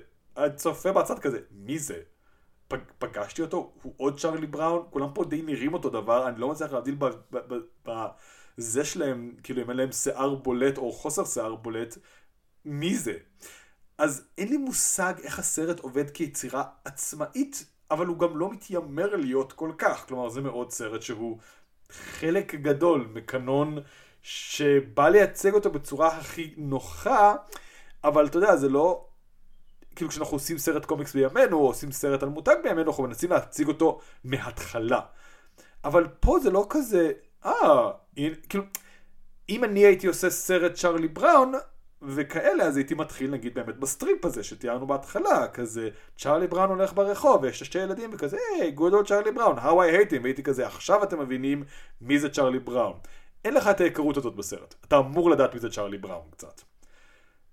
צופה 0.56 0.92
בצד 0.92 1.20
כזה, 1.20 1.40
מי 1.52 1.80
זה? 1.80 2.00
פג, 2.74 2.80
פגשתי 3.00 3.42
אותו, 3.42 3.72
הוא 3.82 3.94
עוד 3.98 4.20
צ'ארלי 4.20 4.48
בראון, 4.48 4.86
כולם 4.90 5.10
פה 5.14 5.24
די 5.26 5.42
נראים 5.42 5.74
אותו 5.74 5.90
דבר, 5.90 6.28
אני 6.28 6.40
לא 6.40 6.50
מצליח 6.50 6.74
להבדיל 6.74 6.96
בזה 7.86 8.86
שלהם, 8.86 9.36
כאילו 9.44 9.62
אם 9.62 9.70
אין 9.70 9.78
להם 9.78 9.92
שיער 9.92 10.36
בולט 10.36 10.78
או 10.78 10.92
חוסר 10.92 11.26
שיער 11.26 11.56
בולט, 11.56 11.98
מי 12.66 12.98
זה? 12.98 13.14
אז 13.98 14.28
אין 14.38 14.50
לי 14.50 14.58
מושג 14.58 15.14
איך 15.24 15.40
הסרט 15.40 15.80
עובד 15.80 16.10
כיצירה 16.10 16.64
עצמאית, 16.86 17.66
אבל 17.92 18.06
הוא 18.06 18.20
גם 18.20 18.38
לא 18.38 18.52
מתיימר 18.52 19.16
להיות 19.16 19.54
כל 19.54 19.72
כך, 19.78 20.08
כלומר 20.08 20.30
זה 20.30 20.42
מאוד 20.42 20.72
סרט 20.72 21.02
שהוא 21.02 21.38
חלק 21.90 22.56
גדול 22.56 23.08
מקנון 23.14 23.78
שבא 24.22 25.10
לייצג 25.10 25.54
אותו 25.54 25.72
בצורה 25.72 26.08
הכי 26.08 26.54
נוחה, 26.58 27.36
אבל 28.04 28.26
אתה 28.26 28.38
יודע, 28.38 28.56
זה 28.56 28.70
לא... 28.70 29.06
כאילו 29.96 30.10
כשאנחנו 30.10 30.36
עושים 30.36 30.58
סרט 30.58 30.86
קומיקס 30.86 31.14
בימינו, 31.14 31.58
או 31.58 31.68
עושים 31.68 31.92
סרט 31.92 32.24
על 32.24 32.30
מותג 32.30 32.56
בימינו, 32.64 32.92
אנחנו 32.92 33.04
מנסים 33.04 33.30
להציג 33.30 33.68
אותו 33.68 34.00
מההתחלה. 34.24 35.00
אבל 35.84 36.08
פה 36.20 36.40
זה 36.40 36.52
לא 36.52 36.66
כזה, 36.70 37.12
אה, 37.46 37.92
כאילו, 38.50 38.64
אם 39.50 39.64
אני 39.64 39.80
הייתי 39.80 40.08
עושה 40.08 40.30
סרט 40.30 40.74
צ'ארלי 40.74 41.08
בראון, 41.08 41.54
וכאלה, 42.02 42.64
אז 42.64 42.78
הייתי 42.78 42.94
מתחיל 42.94 43.32
נגיד 43.32 43.54
באמת 43.54 43.78
ב 43.78 43.86
strip 43.86 44.26
הזה 44.26 44.44
שתיארנו 44.44 44.88
בהתחלה, 44.88 45.48
כזה 45.48 45.90
צ'ארלי 46.18 46.48
בראון 46.48 46.70
הולך 46.70 46.94
ברחוב 46.94 47.44
ויש 47.44 47.64
שתי 47.64 47.80
ילדים 47.80 48.10
וכזה, 48.14 48.38
hey, 48.60 48.72
good 48.72 49.08
ol' 49.08 49.15
Charlie 49.15 49.32
Brown, 49.32 49.60
how 49.60 49.62
I 49.62 49.96
hate 49.96 50.12
him, 50.12 50.24
והייתי 50.24 50.44
כזה, 50.44 50.68
עכשיו 50.68 51.04
אתם 51.04 51.20
מבינים 51.20 51.64
מי 52.02 52.20
זה 52.20 52.30
צ'ארלי 52.30 52.60
בראון. 52.60 52.98
אין 53.46 53.54
לך 53.54 53.68
את 53.68 53.82
ההיכרות 53.82 54.18
הזאת 54.18 54.36
בסרט, 54.36 54.76
אתה 54.86 54.98
אמור 54.98 55.30
לדעת 55.30 55.54
מי 55.54 55.60
זה 55.60 55.70
צ'ארלי 55.70 55.98
בראון 55.98 56.26
קצת. 56.32 56.62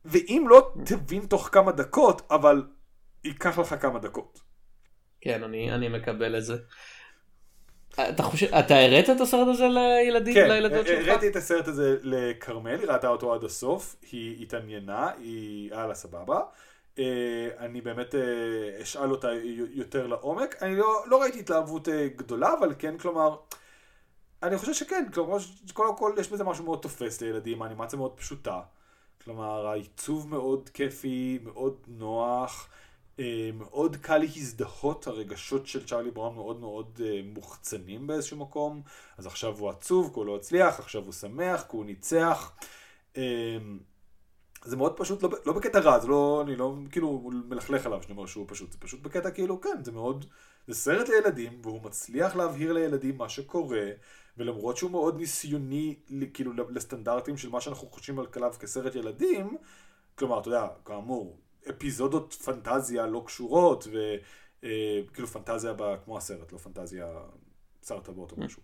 ואם 0.05 0.47
לא, 0.49 0.73
תבין 0.85 1.27
תוך 1.27 1.49
כמה 1.53 1.73
דקות, 1.73 2.23
אבל 2.31 2.63
ייקח 3.25 3.59
לך 3.59 3.75
כמה 3.81 3.99
דקות. 3.99 4.41
כן, 5.21 5.43
אני, 5.43 5.73
אני 5.73 5.89
מקבל 5.89 6.39
את 6.39 6.45
זה. 6.45 6.57
אתה 8.09 8.23
חושב, 8.23 8.55
אתה 8.55 8.79
הראת 8.79 9.11
את 9.11 9.21
הסרט 9.21 9.49
הזה 9.49 9.69
לילדים, 9.69 10.35
כן, 10.35 10.49
לילדות 10.49 10.87
שלך? 10.87 10.99
כן, 10.99 11.09
הראיתי 11.09 11.29
את 11.29 11.37
הסרט 11.37 11.69
הזה 11.69 11.97
לכרמל, 12.03 12.81
היא 12.81 12.89
ראתה 12.89 13.09
אותו 13.09 13.35
עד 13.35 13.45
הסוף, 13.45 13.97
היא 14.13 14.43
התעניינה, 14.43 15.11
היא 15.19 15.75
הלאה 15.75 15.95
סבבה. 15.95 16.41
אה, 16.99 17.49
אני 17.59 17.81
באמת 17.81 18.15
אה, 18.15 18.83
אשאל 18.83 19.11
אותה 19.11 19.29
יותר 19.71 20.07
לעומק. 20.07 20.63
אני 20.63 20.77
לא, 20.77 21.03
לא 21.07 21.23
ראיתי 21.23 21.41
התלהבות 21.41 21.89
אה, 21.89 22.09
גדולה, 22.17 22.55
אבל 22.59 22.75
כן, 22.79 22.99
כלומר, 22.99 23.37
אני 24.43 24.59
חושב 24.59 24.73
שכן, 24.73 25.05
כלומר, 25.15 25.37
קודם 25.73 25.97
כל 25.97 26.13
יש 26.19 26.29
בזה 26.29 26.45
משהו 26.45 26.65
מאוד 26.65 26.79
תופס 26.83 27.21
לילדים, 27.21 27.63
האנימציה 27.63 27.97
מאוד 27.97 28.13
פשוטה. 28.17 28.61
כלומר, 29.25 29.66
העיצוב 29.66 30.29
מאוד 30.29 30.68
כיפי, 30.68 31.39
מאוד 31.45 31.77
נוח, 31.89 32.68
אה, 33.18 33.51
מאוד 33.55 33.97
קל 33.97 34.18
להזדהות, 34.18 35.07
הרגשות 35.07 35.66
של 35.66 35.87
צ'ארלי 35.87 36.11
בראון 36.11 36.35
מאוד 36.35 36.61
מאוד 36.61 37.01
אה, 37.05 37.21
מוחצנים 37.25 38.07
באיזשהו 38.07 38.37
מקום, 38.37 38.83
אז 39.18 39.27
עכשיו 39.27 39.59
הוא 39.59 39.71
עצוב 39.71 40.11
כי 40.14 40.14
הוא 40.14 40.27
לא 40.27 40.37
הצליח, 40.37 40.79
עכשיו 40.79 41.03
הוא 41.03 41.12
שמח 41.12 41.62
כי 41.62 41.77
הוא 41.77 41.85
ניצח. 41.85 42.53
אה, 43.16 43.59
זה 44.64 44.77
מאוד 44.77 44.97
פשוט, 44.97 45.23
לא, 45.23 45.31
לא 45.47 45.53
בקטע 45.53 45.81
רע, 45.81 45.99
זה 45.99 46.09
לא, 46.09 46.43
אני 46.47 46.57
לא 46.57 46.75
כאילו 46.91 47.31
מלכלך 47.49 47.87
עליו 47.87 48.03
שאני 48.03 48.12
אומר 48.12 48.27
שהוא 48.27 48.45
פשוט, 48.49 48.73
זה 48.73 48.79
פשוט 48.79 49.01
בקטע 49.01 49.31
כאילו, 49.31 49.61
כן, 49.61 49.85
זה 49.85 49.93
מאוד, 49.93 50.25
זה 50.66 50.75
סרט 50.75 51.09
לילדים, 51.09 51.61
והוא 51.62 51.83
מצליח 51.83 52.37
להבהיר 52.37 52.73
לילדים 52.73 53.18
מה 53.18 53.29
שקורה, 53.29 53.87
ולמרות 54.41 54.76
שהוא 54.76 54.91
מאוד 54.91 55.16
ניסיוני, 55.16 55.95
כאילו, 56.34 56.53
לסטנדרטים 56.70 57.36
של 57.36 57.49
מה 57.51 57.61
שאנחנו 57.61 57.88
חושבים 57.88 58.18
על 58.18 58.26
כליו 58.26 58.53
כסרט 58.61 58.95
ילדים, 58.95 59.57
כלומר, 60.14 60.41
אתה 60.41 60.49
יודע, 60.49 60.68
כאמור, 60.84 61.38
אפיזודות 61.70 62.32
פנטזיה 62.32 63.07
לא 63.07 63.22
קשורות, 63.26 63.86
וכאילו 63.86 65.26
פנטזיה 65.26 65.72
ב, 65.76 65.97
כמו 66.05 66.16
הסרט, 66.16 66.53
לא 66.53 66.59
פנטזיה 66.59 67.07
שר 67.86 68.01
טבעות 68.01 68.32
או 68.32 68.36
משהו. 68.36 68.62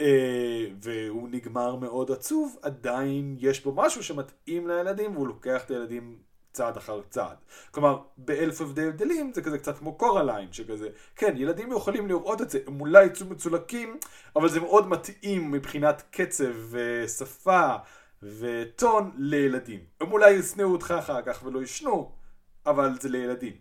אה, 0.00 0.66
והוא 0.82 1.28
נגמר 1.28 1.76
מאוד 1.76 2.10
עצוב, 2.10 2.56
עדיין 2.62 3.36
יש 3.38 3.64
בו 3.64 3.72
משהו 3.72 4.02
שמתאים 4.02 4.68
לילדים, 4.68 5.16
והוא 5.16 5.28
לוקח 5.28 5.64
את 5.64 5.70
הילדים 5.70 6.18
צעד 6.58 6.76
אחר 6.76 7.00
צעד. 7.10 7.36
כלומר, 7.70 7.98
באלף 8.16 8.60
הבדל 8.60 8.88
הבדלים 8.88 9.32
זה 9.34 9.42
כזה 9.42 9.58
קצת 9.58 9.78
כמו 9.78 9.94
קורליין, 9.94 10.52
שכזה, 10.52 10.88
כן, 11.16 11.34
ילדים 11.36 11.72
יכולים 11.72 12.08
לראות 12.08 12.42
את 12.42 12.50
זה, 12.50 12.58
הם 12.66 12.80
אולי 12.80 13.06
יצאו 13.06 13.26
מצולקים, 13.26 13.98
אבל 14.36 14.48
זה 14.48 14.60
מאוד 14.60 14.88
מתאים 14.88 15.50
מבחינת 15.50 16.02
קצב 16.10 16.52
ושפה 16.70 17.74
וטון 18.22 19.10
לילדים. 19.18 19.80
הם 20.00 20.12
אולי 20.12 20.30
ישנאו 20.30 20.72
אותך 20.72 20.94
אחר 20.98 21.22
כך 21.22 21.42
ולא 21.44 21.62
ישנו, 21.62 22.12
אבל 22.66 22.90
זה 23.00 23.08
לילדים. 23.08 23.56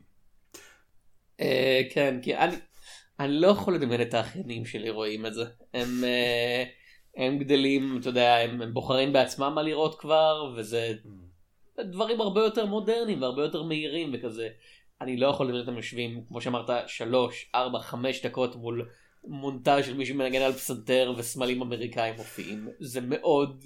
אה, 1.39 1.81
כן, 1.91 2.19
כי 2.21 2.35
אני, 2.35 2.55
אני 3.19 3.41
לא 3.41 3.47
יכול 3.47 3.75
לדמיין 3.75 4.01
את 4.01 4.13
האחיינים 4.13 4.65
שלי 4.65 4.89
רואים 4.89 5.25
את 5.25 5.33
זה. 5.33 5.45
הם, 5.73 6.03
אה, 6.03 6.63
הם 7.17 7.37
גדלים, 7.37 7.97
אתה 7.99 8.09
יודע, 8.09 8.35
הם, 8.35 8.61
הם 8.61 8.73
בוחרים 8.73 9.13
בעצמם 9.13 9.51
מה 9.55 9.61
לראות 9.61 9.99
כבר, 9.99 10.53
וזה 10.57 10.93
דברים 11.79 12.21
הרבה 12.21 12.41
יותר 12.41 12.65
מודרניים 12.65 13.21
והרבה 13.21 13.41
יותר 13.41 13.63
מהירים 13.63 14.11
וכזה. 14.13 14.49
אני 15.01 15.17
לא 15.17 15.27
יכול 15.27 15.45
לדמיין 15.45 15.67
אותם 15.67 15.77
יושבים, 15.77 16.23
כמו 16.27 16.41
שאמרת, 16.41 16.69
שלוש, 16.87 17.51
ארבע, 17.55 17.79
חמש 17.79 18.25
דקות 18.25 18.55
מול 18.55 18.89
מונטאז' 19.23 19.85
של 19.85 19.97
מישהו 19.97 20.15
מנגן 20.15 20.41
על 20.41 20.53
פסנתר 20.53 21.13
וסמלים 21.17 21.61
אמריקאים 21.61 22.15
מופיעים. 22.17 22.67
זה 22.79 23.01
מאוד 23.01 23.65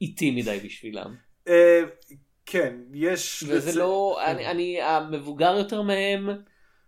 איטי 0.00 0.30
מדי 0.30 0.60
בשבילם. 0.64 1.16
אה, 1.48 1.82
כן, 2.46 2.76
יש... 2.94 3.44
וזה 3.48 3.78
לא, 3.78 4.18
כן. 4.20 4.30
אני, 4.30 4.46
אני, 4.46 4.82
המבוגר 4.82 5.54
יותר 5.58 5.82
מהם 5.82 6.28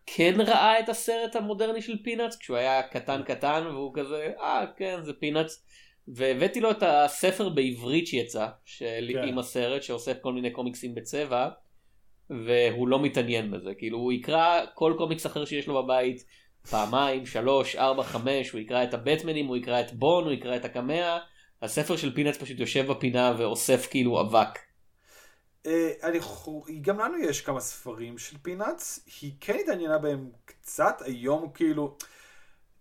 כן 0.07 0.35
ראה 0.41 0.81
את 0.81 0.89
הסרט 0.89 1.37
המודרני 1.37 1.83
של 1.83 2.03
פינאץ 2.03 2.37
כשהוא 2.37 2.57
היה 2.57 2.83
קטן 2.83 3.23
קטן 3.23 3.67
והוא 3.67 3.95
כזה, 3.95 4.33
אה 4.41 4.65
כן 4.77 5.01
זה 5.03 5.13
פינאץ. 5.13 5.65
והבאתי 6.09 6.61
לו 6.61 6.71
את 6.71 6.83
הספר 6.83 7.49
בעברית 7.49 8.07
שיצא, 8.07 8.47
של, 8.65 9.11
כן. 9.13 9.29
עם 9.29 9.39
הסרט 9.39 9.83
שאוסף 9.83 10.21
כל 10.21 10.33
מיני 10.33 10.51
קומיקסים 10.51 10.95
בצבע, 10.95 11.49
והוא 12.31 12.89
לא 12.89 13.03
מתעניין 13.03 13.51
בזה, 13.51 13.75
כאילו 13.79 13.99
הוא 13.99 14.13
יקרא 14.13 14.61
כל 14.75 14.95
קומיקס 14.99 15.27
אחר 15.27 15.45
שיש 15.45 15.67
לו 15.67 15.83
בבית 15.83 16.25
פעמיים, 16.71 17.27
שלוש, 17.27 17.77
ארבע, 17.77 18.03
חמש, 18.03 18.51
הוא 18.51 18.61
יקרא 18.61 18.85
את 18.85 18.95
הבטמנים, 18.95 19.47
הוא 19.47 19.57
יקרא 19.57 19.81
את 19.81 19.93
בון, 19.93 20.25
הוא 20.25 20.33
יקרא 20.33 20.57
את 20.57 20.65
הקמע, 20.65 21.19
הספר 21.63 21.97
של 21.97 22.15
פינאץ 22.15 22.37
פשוט 22.37 22.61
יושב 22.61 22.87
בפינה 22.87 23.35
ואוסף 23.39 23.87
כאילו 23.91 24.21
אבק. 24.21 24.59
אה, 25.67 25.91
אני. 26.03 26.19
גם 26.81 26.99
לנו 26.99 27.19
יש 27.19 27.41
כמה 27.41 27.61
ספרים 27.61 28.19
של 28.19 28.37
פינאץ, 28.43 29.09
היא 29.21 29.33
כן 29.41 29.57
התעניינה 29.61 29.99
בהם 29.99 30.31
קצת, 30.45 31.03
היום 31.05 31.51
כאילו, 31.55 31.97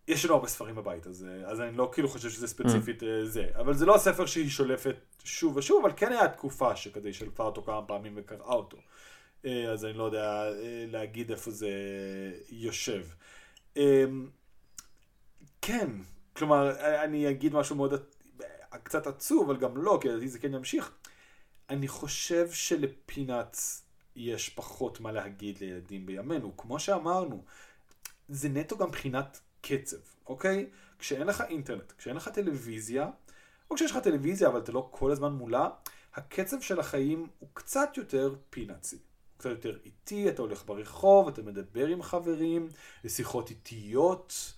יש 0.08 0.26
לנו 0.26 0.34
הרבה 0.34 0.48
ספרים 0.48 0.76
בבית 0.76 1.06
הזה, 1.06 1.42
אז 1.46 1.62
אני 1.62 1.78
לא 1.78 1.90
כאילו 1.94 2.10
חושב 2.10 2.30
שזה 2.30 2.48
ספציפית 2.48 3.04
אה, 3.04 3.26
זה, 3.26 3.48
אבל 3.56 3.74
זה 3.74 3.86
לא 3.86 3.96
הספר 3.96 4.26
שהיא 4.26 4.50
שולפת 4.50 4.96
שוב 5.24 5.58
ושוב, 5.58 5.86
אבל 5.86 5.94
כן 5.98 6.12
היה 6.12 6.28
תקופה 6.28 6.76
שכזה 6.76 7.08
היא 7.08 7.14
שלפה 7.14 7.44
אותו 7.44 7.62
כמה 7.62 7.82
פעמים 7.82 8.14
וקראה 8.16 8.54
אותו, 8.54 8.78
אה, 9.46 9.72
אז 9.72 9.86
אני 9.86 9.94
לא 9.94 10.04
יודע 10.04 10.44
אה, 10.44 10.86
להגיד 10.88 11.32
איפה 11.32 11.52
זה 11.52 11.70
יושב. 12.50 13.06
אה, 13.78 14.06
כן, 15.62 15.90
כלומר, 16.34 16.72
אני 17.04 17.30
אגיד 17.30 17.54
משהו 17.54 17.76
מאוד 17.76 17.94
קצת 18.84 19.08
עצוב, 19.08 19.50
אבל 19.50 19.60
גם 19.60 19.78
לא, 19.78 19.98
כי 20.02 20.08
לדעתי 20.08 20.28
זה 20.28 20.40
כן 20.40 20.54
ימשיך. 20.54 20.92
אני 21.70 21.88
חושב 21.88 22.52
שלפינאץ 22.52 23.86
יש 24.16 24.50
פחות 24.50 25.00
מה 25.00 25.12
להגיד 25.12 25.58
לילדים 25.60 26.06
בימינו. 26.06 26.58
כמו 26.58 26.80
שאמרנו, 26.80 27.44
זה 28.30 28.50
נטו 28.50 28.78
גם 28.78 28.88
מבחינת 28.88 29.40
קצב, 29.66 29.98
אוקיי? 30.26 30.70
כשאין 31.00 31.28
לך 31.28 31.44
אינטרנט, 31.50 31.92
כשאין 31.98 32.16
לך 32.16 32.28
טלוויזיה, 32.28 33.10
או 33.70 33.76
כשיש 33.76 33.92
לך 33.92 33.98
טלוויזיה 33.98 34.48
אבל 34.48 34.60
אתה 34.60 34.72
לא 34.72 34.88
כל 34.92 35.12
הזמן 35.12 35.32
מולה, 35.32 35.70
הקצב 36.14 36.62
של 36.62 36.80
החיים 36.80 37.28
הוא 37.40 37.50
קצת 37.54 37.90
יותר 37.98 38.36
פינאצי. 38.50 38.96
הוא 38.96 39.40
קצת 39.40 39.50
יותר 39.50 39.78
איטי, 39.86 40.30
אתה 40.30 40.42
הולך 40.42 40.66
ברחוב, 40.66 41.28
אתה 41.28 41.42
מדבר 41.42 41.88
עם 41.88 42.02
חברים, 42.02 42.70
שיחות 43.08 43.50
איטיות, 43.50 44.54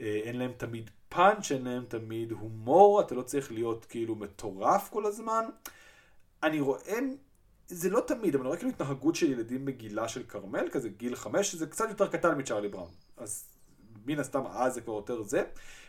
אה, 0.00 0.20
אין 0.24 0.38
להם 0.38 0.52
תמיד 0.56 0.90
פאנץ', 1.08 1.52
אין 1.52 1.64
להם 1.64 1.84
תמיד 1.88 2.32
הומור, 2.32 3.00
אתה 3.00 3.14
לא 3.14 3.22
צריך 3.22 3.52
להיות 3.52 3.84
כאילו 3.84 4.14
מטורף 4.14 4.88
כל 4.88 5.06
הזמן. 5.06 5.44
אני 6.42 6.60
רואה, 6.60 6.98
זה 7.68 7.90
לא 7.90 8.00
תמיד, 8.00 8.34
אבל 8.34 8.40
אני 8.40 8.48
רואה 8.48 8.58
כאילו 8.58 8.70
התנהגות 8.70 9.14
של 9.14 9.32
ילדים 9.32 9.64
בגילה 9.64 10.08
של 10.08 10.22
כרמל, 10.22 10.68
כזה 10.72 10.88
גיל 10.88 11.16
חמש, 11.16 11.52
שזה 11.52 11.66
קצת 11.66 11.88
יותר 11.88 12.08
קטן 12.08 12.38
מצ'ארלי 12.38 12.68
בראון. 12.68 12.90
אז 13.16 13.51
מן 14.06 14.18
הסתם 14.18 14.42
אז 14.46 14.74
זה 14.74 14.80
כבר 14.80 14.92
יותר 14.92 15.22
זה. 15.22 15.42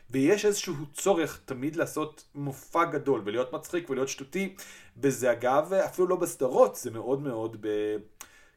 ויש 0.10 0.46
איזשהו 0.46 0.74
צורך 0.94 1.42
תמיד 1.46 1.76
לעשות 1.76 2.24
מופע 2.36 2.86
גדול 2.86 3.22
ולהיות 3.26 3.54
מצחיק 3.54 3.90
ולהיות 3.90 4.10
שטותי. 4.10 4.56
וזה 4.98 5.32
אגב, 5.32 5.74
אפילו 5.74 6.08
לא 6.08 6.16
בסדרות, 6.16 6.76
זה 6.76 6.92
מאוד 6.92 7.22
מאוד 7.22 7.58
ב... 7.62 7.68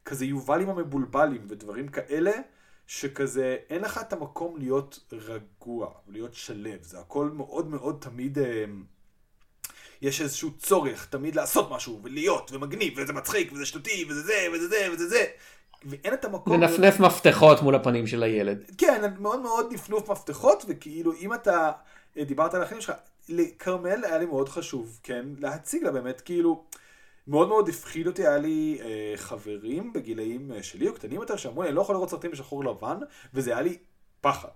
כזה 0.05 0.25
יובלים 0.25 0.69
המבולבלים 0.69 1.45
ודברים 1.49 1.87
כאלה, 1.87 2.31
שכזה 2.87 3.57
אין 3.69 3.81
לך 3.81 3.97
את 3.97 4.13
המקום 4.13 4.57
להיות 4.57 4.99
רגוע, 5.11 5.91
להיות 6.07 6.33
שלב. 6.33 6.83
זה 6.83 6.99
הכל 6.99 7.29
מאוד 7.29 7.67
מאוד 7.67 7.97
תמיד... 8.01 8.39
אה, 8.39 8.65
יש 10.01 10.21
איזשהו 10.21 10.51
צורך 10.57 11.05
תמיד 11.05 11.35
לעשות 11.35 11.71
משהו, 11.71 11.99
ולהיות, 12.03 12.51
ומגניב, 12.51 12.93
וזה 12.97 13.13
מצחיק, 13.13 13.51
וזה 13.53 13.65
שטותי, 13.65 14.05
וזה 14.09 14.21
זה, 14.21 14.47
וזה 14.53 14.67
זה, 14.67 14.89
וזה 14.93 15.07
זה. 15.07 15.25
ואין 15.85 16.13
את 16.13 16.25
המקום... 16.25 16.53
לנפנף 16.61 16.99
מפתחות 16.99 17.61
מול 17.61 17.75
הפנים 17.75 18.07
של 18.07 18.23
הילד. 18.23 18.71
כן, 18.77 19.13
מאוד 19.19 19.41
מאוד 19.41 19.73
נפנוף 19.73 20.09
מפתחות, 20.09 20.65
וכאילו 20.67 21.13
אם 21.13 21.33
אתה 21.33 21.71
אה, 22.17 22.23
דיברת 22.23 22.53
על 22.53 22.61
החיים 22.61 22.81
שלך, 22.81 22.93
לכרמל 23.29 24.05
היה 24.05 24.17
לי 24.17 24.25
מאוד 24.25 24.49
חשוב, 24.49 24.99
כן, 25.03 25.25
להציג 25.37 25.83
לה 25.83 25.91
באמת, 25.91 26.21
כאילו, 26.21 26.63
מאוד 27.27 27.47
מאוד 27.47 27.69
הפחיד 27.69 28.07
אותי, 28.07 28.27
היה 28.27 28.37
לי 28.37 28.79
אה, 28.81 29.13
חברים 29.15 29.93
בגילאים 29.93 30.51
אה, 30.51 30.63
שלי, 30.63 30.87
או 30.87 30.93
קטנים 30.93 31.21
יותר, 31.21 31.35
שאמרו 31.35 31.61
לי, 31.61 31.67
אני 31.67 31.75
לא 31.75 31.81
יכול 31.81 31.95
לראות 31.95 32.09
סרטים 32.09 32.31
בשחור 32.31 32.63
לבן, 32.63 32.97
וזה 33.33 33.51
היה 33.51 33.61
לי 33.61 33.77
פחד, 34.21 34.49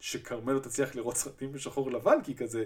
שכרמל 0.00 0.52
לא 0.52 0.58
תצליח 0.58 0.94
לראות 0.94 1.16
סרטים 1.16 1.52
בשחור 1.52 1.90
לבן, 1.90 2.22
כי 2.24 2.34
כזה... 2.34 2.64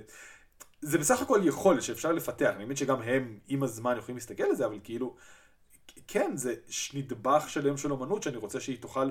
זה 0.80 0.98
בסך 0.98 1.22
הכל 1.22 1.40
יכולת 1.44 1.82
שאפשר 1.82 2.12
לפתח, 2.12 2.52
אני 2.56 2.64
מבין 2.64 2.76
שגם 2.76 3.02
הם 3.02 3.38
עם 3.48 3.62
הזמן 3.62 3.96
יכולים 3.98 4.16
להסתכל 4.16 4.42
על 4.42 4.54
זה, 4.54 4.66
אבל 4.66 4.78
כאילו, 4.84 5.14
כן, 6.08 6.36
זה 6.36 6.54
נדבך 6.94 7.44
שלם 7.48 7.76
של 7.76 7.92
אומנות 7.92 8.22
שאני 8.22 8.36
רוצה 8.36 8.60
שהיא 8.60 8.78
תוכל, 8.80 9.10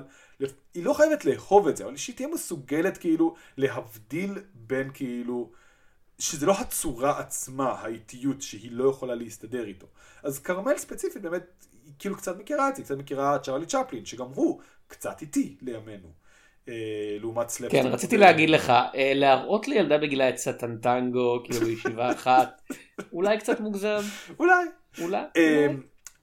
היא 0.74 0.84
לא 0.84 0.92
חייבת 0.92 1.24
לאהוב 1.24 1.68
את 1.68 1.76
זה, 1.76 1.84
אבל 1.84 1.96
שהיא 1.96 2.16
תהיה 2.16 2.28
מסוגלת 2.28 2.98
כאילו 2.98 3.34
להבדיל 3.56 4.38
בין 4.54 4.90
כאילו, 4.94 5.50
שזה 6.18 6.46
לא 6.46 6.52
הצורה 6.60 7.18
עצמה, 7.18 7.72
האיטיות 7.72 8.42
שהיא 8.42 8.72
לא 8.72 8.90
יכולה 8.90 9.14
להסתדר 9.14 9.64
איתו. 9.64 9.86
אז 10.22 10.38
כרמל 10.38 10.78
ספציפית 10.78 11.22
באמת, 11.22 11.66
היא 11.84 11.92
כאילו 11.98 12.16
קצת 12.16 12.38
מכירה 12.38 12.68
את 12.68 12.76
זה, 12.76 12.82
קצת 12.82 12.96
מכירה 12.96 13.36
את 13.36 13.42
צ'רלי 13.42 13.66
צ'פלין, 13.66 14.04
שגם 14.04 14.26
הוא 14.34 14.60
קצת 14.88 15.20
איטי 15.20 15.56
לימינו. 15.62 16.08
אה, 16.68 17.16
לעומת 17.20 17.48
slap. 17.48 17.72
כן, 17.72 17.86
רציתי 17.86 18.16
להגיד 18.16 18.50
לך, 18.50 18.70
אה, 18.70 19.12
להראות 19.14 19.68
לילדה 19.68 19.98
בגילה 19.98 20.28
את 20.28 20.36
סטנטנגו, 20.36 21.40
כאילו 21.44 21.66
בישיבה 21.66 22.12
אחת, 22.12 22.62
אולי 23.12 23.38
קצת 23.38 23.60
מוגזם, 23.60 24.00
אולי. 24.38 24.64
אולי. 25.00 25.24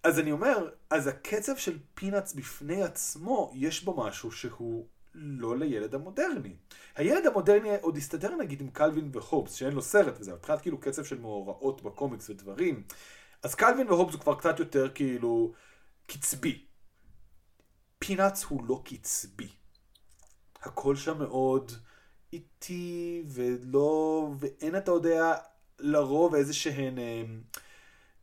אז 0.03 0.19
אני 0.19 0.31
אומר, 0.31 0.69
אז 0.89 1.07
הקצב 1.07 1.55
של 1.55 1.77
פינאץ 1.93 2.33
בפני 2.33 2.83
עצמו, 2.83 3.51
יש 3.55 3.83
בו 3.83 4.03
משהו 4.05 4.31
שהוא 4.31 4.87
לא 5.15 5.57
לילד 5.57 5.95
המודרני. 5.95 6.55
הילד 6.95 7.25
המודרני 7.25 7.69
עוד 7.81 7.97
הסתדר 7.97 8.35
נגיד 8.35 8.61
עם 8.61 8.69
קלווין 8.69 9.09
והובס, 9.13 9.53
שאין 9.53 9.73
לו 9.73 9.81
סרט 9.81 10.19
וזה, 10.19 10.33
מבחינת 10.33 10.61
כאילו 10.61 10.77
קצב 10.77 11.03
של 11.03 11.19
מאורעות 11.19 11.81
בקומיקס 11.81 12.29
ודברים. 12.29 12.83
אז 13.43 13.55
קלווין 13.55 13.87
והובס 13.87 14.13
הוא 14.13 14.21
כבר 14.21 14.35
קצת 14.35 14.59
יותר 14.59 14.89
כאילו 14.89 15.53
קצבי. 16.07 16.65
פינאץ 17.99 18.43
הוא 18.43 18.63
לא 18.67 18.81
קצבי. 18.85 19.49
הכל 20.61 20.95
שם 20.95 21.17
מאוד 21.17 21.71
איטי 22.33 23.23
ולא, 23.27 24.29
ואין 24.39 24.77
אתה 24.77 24.91
יודע 24.91 25.33
לרוב 25.79 26.35
איזה 26.35 26.53
שהן 26.53 26.99
אה, 26.99 27.23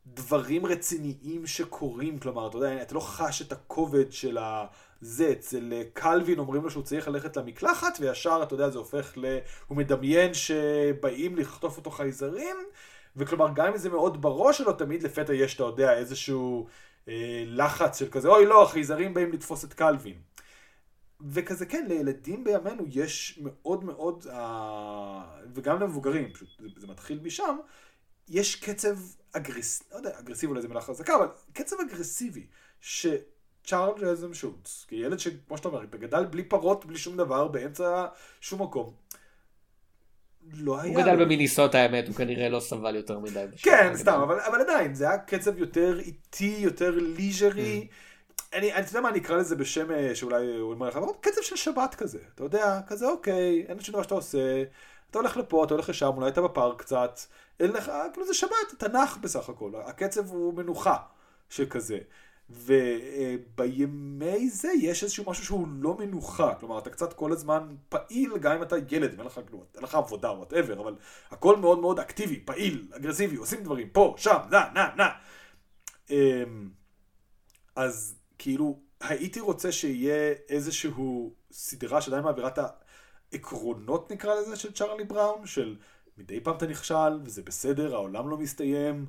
דברים 0.05 0.65
רציניים 0.65 1.47
שקורים, 1.47 2.19
כלומר, 2.19 2.47
אתה 2.47 2.57
יודע, 2.57 2.81
אתה 2.81 2.95
לא 2.95 2.99
חש 2.99 3.41
את 3.41 3.51
הכובד 3.51 4.11
של 4.11 4.37
הזה, 5.01 5.31
אצל 5.31 5.73
אה, 5.73 5.83
קלווין 5.93 6.39
אומרים 6.39 6.63
לו 6.63 6.69
שהוא 6.69 6.83
צריך 6.83 7.07
ללכת 7.07 7.37
למקלחת, 7.37 7.97
וישר, 7.99 8.39
אתה 8.43 8.53
יודע, 8.53 8.69
זה 8.69 8.77
הופך 8.77 9.13
ל... 9.17 9.37
הוא 9.67 9.77
מדמיין 9.77 10.33
שבאים 10.33 11.35
לחטוף 11.35 11.77
אותו 11.77 11.91
חייזרים, 11.91 12.55
וכלומר, 13.15 13.47
גם 13.55 13.67
אם 13.67 13.77
זה 13.77 13.89
מאוד 13.89 14.21
בראש 14.21 14.57
שלו, 14.57 14.73
תמיד 14.73 15.03
לפתע 15.03 15.33
יש, 15.33 15.55
אתה 15.55 15.63
יודע, 15.63 15.97
איזשהו 15.97 16.67
אה, 17.07 17.43
לחץ 17.47 17.99
של 17.99 18.09
כזה, 18.11 18.27
אוי 18.27 18.45
לא, 18.45 18.63
החייזרים 18.63 19.13
באים 19.13 19.31
לתפוס 19.31 19.65
את 19.65 19.73
קלווין. 19.73 20.15
וכזה, 21.29 21.65
כן, 21.65 21.85
לילדים 21.87 22.43
בימינו 22.43 22.83
יש 22.87 23.39
מאוד 23.43 23.83
מאוד, 23.83 24.27
אה, 24.29 25.23
וגם 25.53 25.79
למבוגרים, 25.79 26.33
פשוט 26.33 26.49
זה, 26.59 26.67
זה 26.77 26.87
מתחיל 26.87 27.19
משם, 27.23 27.57
יש 28.31 28.55
קצב 28.55 28.95
אגרסיבי, 29.33 29.89
לא 29.91 29.97
יודע, 29.97 30.19
אגרסיבי 30.19 30.49
אולי 30.49 30.61
זה 30.61 30.67
מילה 30.67 30.81
חזקה, 30.81 31.15
אבל 31.15 31.27
קצב 31.53 31.75
אגרסיבי, 31.81 32.47
שצ'ארלס 32.81 34.19
שולץ, 34.33 34.85
כילד 34.87 35.19
שכמו 35.19 35.57
שאתה 35.57 35.67
אומר, 35.67 35.85
גדל 35.85 36.25
בלי 36.25 36.43
פרות, 36.43 36.85
בלי 36.85 36.97
שום 36.97 37.17
דבר, 37.17 37.47
באמצע 37.47 38.05
שום 38.41 38.61
מקום, 38.61 38.93
לא 40.53 40.81
היה... 40.81 40.93
הוא 40.93 41.01
גדל 41.01 41.25
במיניסוטה 41.25 41.77
האמת, 41.77 42.07
הוא 42.07 42.15
כנראה 42.15 42.49
לא 42.49 42.59
סבל 42.59 42.95
יותר 42.95 43.19
מדי. 43.19 43.45
כן, 43.57 43.91
סתם, 43.95 44.19
אבל, 44.23 44.39
אבל 44.39 44.61
עדיין, 44.61 44.95
זה 44.95 45.09
היה 45.09 45.17
קצב 45.17 45.57
יותר 45.57 45.99
איטי, 45.99 46.55
יותר 46.59 46.91
ליז'רי. 46.97 47.87
Mm. 47.89 48.57
אני, 48.57 48.73
אני 48.73 48.85
יודע 48.87 49.01
מה 49.01 49.09
אני 49.09 49.19
אקרא 49.19 49.37
לזה 49.37 49.55
בשם 49.55 49.91
אה, 49.91 50.15
שאולי 50.15 50.45
הוא 50.45 50.71
אומר 50.73 50.87
לך, 50.87 50.97
קצב 51.21 51.41
של 51.41 51.55
שבת 51.55 51.95
כזה, 51.95 52.19
אתה 52.35 52.43
יודע, 52.43 52.79
כזה 52.87 53.07
אוקיי, 53.07 53.65
אין 53.67 53.79
שום 53.79 53.93
דבר 53.93 54.03
שאתה 54.03 54.15
עושה, 54.15 54.63
אתה 55.11 55.19
הולך 55.19 55.37
לפה, 55.37 55.63
אתה 55.63 55.73
הולך 55.73 55.89
לשם, 55.89 56.07
אולי 56.07 56.29
אתה 56.29 56.41
בפארק 56.41 56.79
קצת, 56.79 57.19
אין 57.59 57.71
לך, 57.71 57.91
כאילו 58.13 58.27
זה 58.27 58.33
שבת, 58.33 58.51
תנ"ך 58.77 59.17
בסך 59.21 59.49
הכל, 59.49 59.71
הקצב 59.75 60.29
הוא 60.29 60.53
מנוחה 60.53 60.97
שכזה. 61.49 61.99
ובימינו 62.49 64.49
זה 64.49 64.71
יש 64.81 65.03
איזשהו 65.03 65.23
משהו 65.27 65.45
שהוא 65.45 65.67
לא 65.71 65.97
מנוחה, 65.99 66.53
כלומר 66.59 66.79
אתה 66.79 66.89
קצת 66.89 67.13
כל 67.13 67.31
הזמן 67.31 67.75
פעיל 67.89 68.37
גם 68.37 68.51
אם 68.51 68.63
אתה 68.63 68.75
ילד 68.91 69.13
ואין 69.15 69.25
לך 69.25 69.39
כלום, 69.49 69.63
אין 69.75 69.83
לך 69.83 69.95
עבודה 69.95 70.29
או 70.29 70.37
whatever, 70.37 70.81
אבל 70.81 70.95
הכל 71.31 71.55
מאוד 71.55 71.79
מאוד 71.79 71.99
אקטיבי, 71.99 72.39
פעיל, 72.45 72.87
אגרסיבי, 72.95 73.35
עושים 73.35 73.63
דברים 73.63 73.89
פה, 73.89 74.15
שם, 74.17 74.37
נע, 74.51 74.63
נע, 74.73 74.95
נע. 74.95 75.09
אמ, 76.09 76.69
אז 77.75 78.15
כאילו 78.37 78.79
הייתי 78.99 79.39
רוצה 79.39 79.71
שיהיה 79.71 80.33
איזשהו 80.49 81.33
סדרה 81.51 82.01
שעדיין 82.01 82.23
מעבירה 82.23 82.47
את 82.47 82.59
העקרונות 83.33 84.11
נקרא 84.11 84.35
לזה 84.35 84.55
של 84.55 84.71
צ'ארלי 84.71 85.03
בראון, 85.03 85.45
של 85.45 85.75
מדי 86.17 86.39
פעם 86.39 86.57
אתה 86.57 86.67
נכשל 86.67 87.19
וזה 87.23 87.41
בסדר, 87.43 87.95
העולם 87.95 88.29
לא 88.29 88.37
מסתיים. 88.37 89.05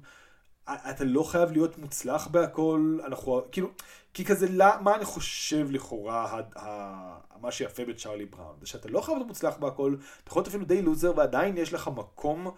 אתה 0.64 1.04
לא 1.04 1.22
חייב 1.22 1.52
להיות 1.52 1.78
מוצלח 1.78 2.26
בהכל, 2.26 2.98
אנחנו, 3.04 3.42
כאילו, 3.52 3.70
כי 4.14 4.24
כזה, 4.24 4.48
לא, 4.48 4.66
מה 4.80 4.94
אני 4.94 5.04
חושב 5.04 5.66
לכאורה, 5.70 6.24
ה, 6.24 6.40
ה, 6.58 7.38
מה 7.40 7.52
שיפה 7.52 7.84
בצ'ארלי 7.84 8.26
בראון, 8.26 8.56
זה 8.60 8.66
שאתה 8.66 8.88
לא 8.88 9.00
חייב 9.00 9.16
להיות 9.16 9.28
מוצלח 9.28 9.56
בהכל, 9.56 9.96
אתה 10.22 10.28
יכול 10.28 10.40
להיות 10.40 10.48
אפילו 10.48 10.64
די 10.64 10.82
לוזר 10.82 11.12
ועדיין 11.16 11.56
יש 11.56 11.72
לך 11.72 11.90
מקום 11.96 12.54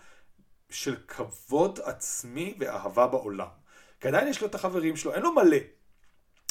של 0.70 0.96
כבוד 1.08 1.78
עצמי 1.84 2.54
ואהבה 2.58 3.06
בעולם. 3.06 3.48
כי 4.00 4.08
עדיין 4.08 4.28
יש 4.28 4.40
לו 4.40 4.46
את 4.46 4.54
החברים 4.54 4.96
שלו, 4.96 5.14
אין 5.14 5.22
לו 5.22 5.32
מלא, 5.32 5.56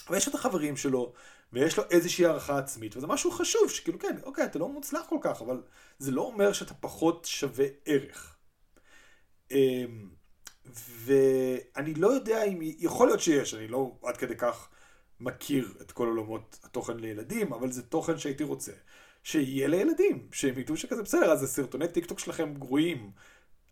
אבל 0.08 0.18
יש 0.18 0.28
לו 0.28 0.30
את 0.30 0.36
החברים 0.36 0.78
שלו, 0.78 1.14
ויש 1.54 1.78
לו 1.78 1.84
איזושהי 1.90 2.26
הערכה 2.26 2.58
עצמית, 2.58 2.98
וזה 2.98 3.08
משהו 3.08 3.32
חשוב, 3.32 3.70
שכאילו 3.70 4.00
כן, 4.00 4.18
אוקיי, 4.24 4.46
אתה 4.46 4.60
לא 4.60 4.70
מוצלח 4.70 5.06
כל 5.10 5.18
כך, 5.22 5.42
אבל 5.42 5.62
זה 6.00 6.12
לא 6.12 6.22
אומר 6.22 6.54
שאתה 6.54 6.74
פחות 6.74 7.26
שווה 7.26 7.66
ערך. 7.86 8.38
אמ, 9.52 10.10
ואני 10.66 11.94
לא 11.94 12.08
יודע 12.08 12.44
אם, 12.44 12.60
יכול 12.62 13.08
להיות 13.08 13.20
שיש, 13.20 13.54
אני 13.54 13.68
לא 13.68 13.98
עד 14.04 14.18
כדי 14.18 14.36
כך 14.38 14.70
מכיר 15.20 15.74
את 15.82 15.92
כל 15.92 16.08
עולמות 16.08 16.60
התוכן 16.64 16.98
לילדים, 16.98 17.54
אבל 17.54 17.72
זה 17.72 17.84
תוכן 17.84 18.18
שהייתי 18.18 18.44
רוצה. 18.44 18.72
שיהיה 19.24 19.68
לילדים, 19.68 20.28
שהם 20.32 20.60
ידעו 20.60 20.78
שכזה 20.78 21.04
בסדר, 21.04 21.32
אז 21.32 21.44
הסרטוני 21.44 21.88
טיק 21.88 22.06
טוק 22.06 22.20
שלכם 22.20 22.54
גרועים, 22.54 23.12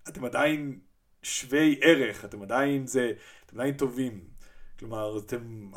אתם 0.10 0.26
עדיין 0.26 0.80
שווי 1.24 1.80
ערך, 1.82 2.26
אתם 2.26 2.42
עדיין 2.42 2.88
זה, 2.88 3.12
אתם 3.46 3.56
עדיין 3.56 3.78
טובים. 3.78 4.31
כלומר, 4.82 5.18
אתם, 5.18 5.72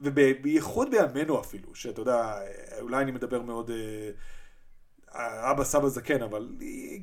ובייחוד 0.00 0.90
בימינו 0.90 1.40
אפילו, 1.40 1.74
שאתה 1.74 2.00
יודע, 2.00 2.38
אולי 2.80 3.02
אני 3.02 3.12
מדבר 3.12 3.42
מאוד 3.42 3.70
אה, 3.70 5.50
אבא 5.50 5.64
סבא 5.64 5.88
זקן, 5.88 6.22
אבל 6.22 6.48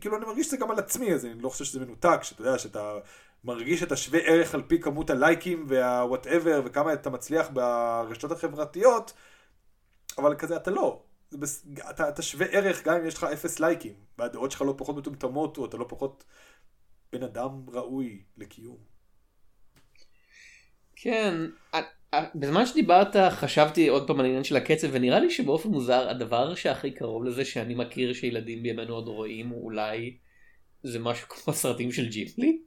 כאילו 0.02 0.18
אני 0.18 0.26
מרגיש 0.26 0.48
שזה 0.48 0.58
גם 0.58 0.72
על 0.72 0.80
עצמי, 0.80 1.14
אז 1.14 1.26
אני 1.26 1.42
לא 1.42 1.50
חושב 1.50 1.66
שזה 1.66 1.80
מנותק, 1.80 2.20
שאתה 2.22 2.42
יודע 2.42 2.58
שאתה 2.60 2.98
מרגיש 3.44 3.84
את 3.84 3.92
השווה 3.92 4.20
ערך 4.20 4.54
על 4.54 4.62
פי 4.68 4.82
כמות 4.82 5.10
הלייקים 5.10 5.66
והוואטאבר 5.68 6.62
וכמה 6.66 6.94
אתה 6.94 7.10
מצליח 7.10 7.50
ברשתות 7.54 8.32
החברתיות, 8.32 9.14
אבל 10.18 10.36
כזה 10.36 10.56
אתה 10.56 10.72
לא. 10.72 11.04
אתה, 11.90 12.10
אתה 12.10 12.22
שווה 12.22 12.48
ערך 12.48 12.84
גם 12.88 12.96
אם 12.96 13.06
יש 13.06 13.14
לך 13.18 13.24
אפס 13.24 13.60
לייקים, 13.60 13.94
והדעות 14.18 14.52
שלך 14.52 14.62
לא 14.62 14.74
פחות 14.78 14.96
מטומטמות, 14.96 15.58
או 15.58 15.66
אתה 15.66 15.78
לא 15.78 15.86
פחות 15.90 16.24
בן 17.12 17.24
אדם 17.24 17.70
ראוי 17.70 18.24
לקיום. 18.38 18.89
כן, 21.02 21.34
בזמן 22.36 22.66
שדיברת 22.66 23.16
חשבתי 23.32 23.88
עוד 23.88 24.08
פעם 24.08 24.20
על 24.20 24.26
העניין 24.26 24.44
של 24.44 24.56
הקצב 24.56 24.88
ונראה 24.92 25.20
לי 25.20 25.30
שבאופן 25.30 25.70
מוזר 25.70 26.10
הדבר 26.10 26.56
שהכי 26.56 26.92
קרוב 26.92 27.24
לזה 27.24 27.46
שאני 27.46 27.76
מכיר 27.76 28.14
שילדים 28.14 28.64
בימינו 28.64 28.94
עוד 28.94 29.08
רואים 29.08 29.52
אולי 29.52 30.18
זה 30.84 31.00
משהו 31.00 31.28
כמו 31.32 31.54
סרטים 31.54 31.92
של 31.92 32.10
ג'יפלי. 32.10 32.62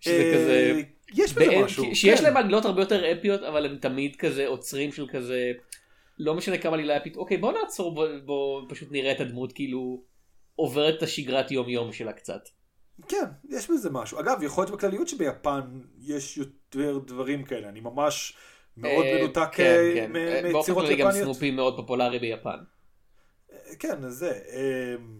שזה 0.00 0.22
אה, 0.22 0.34
כזה... 0.34 0.82
יש 1.14 1.32
בזה 1.32 1.64
משהו. 1.64 1.94
שיש 1.94 2.18
כן. 2.18 2.24
להם 2.24 2.36
עלילות 2.36 2.64
הרבה 2.64 2.82
יותר 2.82 3.12
אפיות 3.12 3.42
אבל 3.42 3.66
הם 3.66 3.78
תמיד 3.78 4.16
כזה 4.16 4.46
עוצרים 4.46 4.92
של 4.92 5.06
כזה 5.08 5.52
לא 6.18 6.34
משנה 6.34 6.58
כמה 6.58 6.74
עלילה 6.74 6.96
אפית 6.96 7.16
אוקיי 7.16 7.36
בוא 7.36 7.52
נעצור 7.52 8.06
בוא 8.24 8.62
פשוט 8.68 8.92
נראה 8.92 9.12
את 9.12 9.20
הדמות 9.20 9.52
כאילו 9.52 10.02
עוברת 10.56 10.98
את 10.98 11.02
השגרת 11.02 11.50
יום 11.50 11.68
יום 11.68 11.92
שלה 11.92 12.12
קצת. 12.12 12.48
כן, 13.08 13.24
יש 13.48 13.70
בזה 13.70 13.90
משהו. 13.90 14.20
אגב, 14.20 14.42
יכול 14.42 14.64
להיות 14.64 14.74
בכלליות 14.76 15.08
שביפן 15.08 15.60
יש 15.98 16.38
יותר 16.38 16.98
דברים 16.98 17.44
כאלה. 17.44 17.68
אני 17.68 17.80
ממש 17.80 18.36
מאוד 18.76 19.04
אה, 19.04 19.18
מנותק 19.18 19.48
כן, 19.52 19.64
אה, 19.64 19.92
כן. 19.94 20.12
מ- 20.12 20.16
אה, 20.16 20.40
באופן 20.42 20.58
מיצירות 20.58 20.84
כללי 20.84 20.96
גם 20.96 21.08
יפניות. 21.08 21.24
סנופי 21.24 21.50
מאוד 21.50 21.76
פופולרי 21.76 22.18
ביפן. 22.18 22.58
כן, 23.78 24.10
זה. 24.10 24.40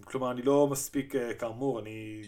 כלומר, 0.05 0.31
אני 0.31 0.43
לא 0.43 0.66
מספיק, 0.66 1.14
כאמור, 1.39 1.81
אני 1.81 2.22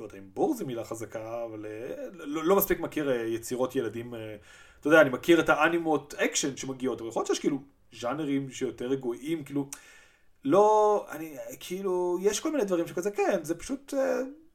לא 0.00 0.04
יודע 0.04 0.18
אם 0.18 0.28
בור 0.34 0.54
זה 0.54 0.64
מילה 0.64 0.84
חזקה, 0.84 1.44
אבל 1.44 1.66
לא, 2.12 2.44
לא 2.44 2.56
מספיק 2.56 2.80
מכיר 2.80 3.10
יצירות 3.10 3.76
ילדים. 3.76 4.14
אתה 4.80 4.88
יודע, 4.88 5.00
אני 5.00 5.10
מכיר 5.10 5.40
את 5.40 5.48
האנימות 5.48 6.14
אקשן 6.14 6.56
שמגיעות, 6.56 7.00
אבל 7.00 7.08
יכול 7.08 7.20
להיות 7.20 7.26
שיש 7.26 7.38
כאילו 7.38 7.58
ז'אנרים 7.92 8.50
שיותר 8.50 8.86
רגועים, 8.86 9.44
כאילו, 9.44 9.68
לא, 10.44 11.06
אני, 11.10 11.36
כאילו, 11.60 12.18
יש 12.20 12.40
כל 12.40 12.52
מיני 12.52 12.64
דברים 12.64 12.86
שכזה, 12.86 13.10
כן, 13.10 13.38
זה 13.42 13.58
פשוט 13.58 13.94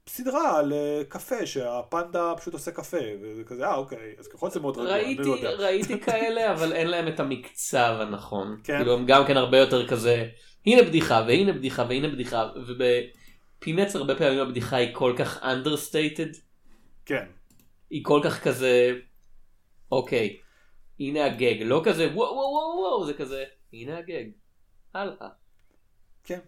סדרה 0.09 0.59
על 0.59 0.73
אה, 0.73 1.01
קפה, 1.09 1.45
שהפנדה 1.45 2.33
פשוט 2.37 2.53
עושה 2.53 2.71
קפה, 2.71 2.97
וזה 3.21 3.43
כזה, 3.43 3.65
אה, 3.65 3.75
אוקיי, 3.75 4.15
אז 4.19 4.27
ככל 4.27 4.49
שזה 4.49 4.59
מאוד 4.59 4.77
רגוע, 4.77 4.99
אני 4.99 5.15
לא 5.15 5.35
יודע. 5.35 5.49
ראיתי 5.49 5.99
כאלה 5.99 6.51
אבל 6.51 6.73
אין 6.73 6.87
להם 6.87 7.07
את 7.07 7.19
המקצב 7.19 7.97
הנכון. 7.99 8.57
כן. 8.63 8.77
כאילו 8.77 8.93
הם 8.93 9.05
גם 9.05 9.23
כן 9.27 9.37
הרבה 9.37 9.57
יותר 9.57 9.87
כזה 9.87 10.29
הנה 10.65 10.83
בדיחה 10.83 11.23
והנה 11.27 11.53
בדיחה 11.53 11.85
והנה 11.89 12.07
בדיחה 12.07 12.51
ובפינץ 12.55 13.95
הרבה 13.95 14.15
פעמים 14.15 14.39
הבדיחה 14.39 14.75
היא 14.75 14.95
כל 14.95 15.13
כך 15.17 15.43
understated 15.43 16.37
כן, 17.05 17.25
היא 17.89 18.03
כל 18.03 18.21
כך 18.23 18.43
כזה 18.43 18.91
אוקיי 19.91 20.37
הנה 20.99 21.25
הגג 21.25 21.61
לא 21.61 21.81
כזה 21.85 22.07
וואו 22.13 22.35
וואו 22.35 22.51
וואו 22.51 22.79
וואו 22.79 23.05
זה 23.05 23.13
כזה 23.13 23.43
הנה 23.73 23.97
הגג 23.97 24.25
הלאה. 24.93 25.29
כן. 26.23 26.39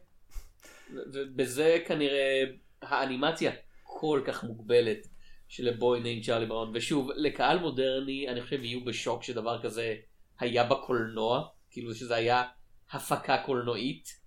ובזה 0.93 1.77
כנראה 1.87 2.43
האנימציה 2.81 3.51
כל 3.83 4.21
כך 4.25 4.43
מוגבלת 4.43 5.07
של 5.47 5.67
הבוי 5.67 5.99
נעים 5.99 6.21
צ'ארלי 6.21 6.45
בראון 6.45 6.71
ושוב 6.73 7.09
לקהל 7.15 7.59
מודרני 7.59 8.27
אני 8.29 8.41
חושב 8.41 8.63
יהיו 8.63 8.85
בשוק 8.85 9.23
שדבר 9.23 9.61
כזה 9.61 9.95
היה 10.39 10.63
בקולנוע 10.63 11.47
כאילו 11.71 11.95
שזה 11.95 12.15
היה 12.15 12.43
הפקה 12.91 13.37
קולנועית 13.37 14.21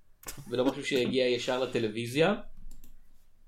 ולא 0.51 0.65
משהו 0.65 0.85
שהגיע 0.85 1.27
ישר 1.27 1.63
לטלוויזיה. 1.63 2.35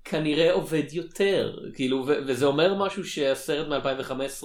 כנראה 0.03 0.51
עובד 0.53 0.83
יותר 0.91 1.59
כאילו 1.75 2.03
ו- 2.07 2.19
וזה 2.27 2.45
אומר 2.45 2.73
משהו 2.85 3.05
שהסרט 3.05 3.67
מ-2015 3.67 4.43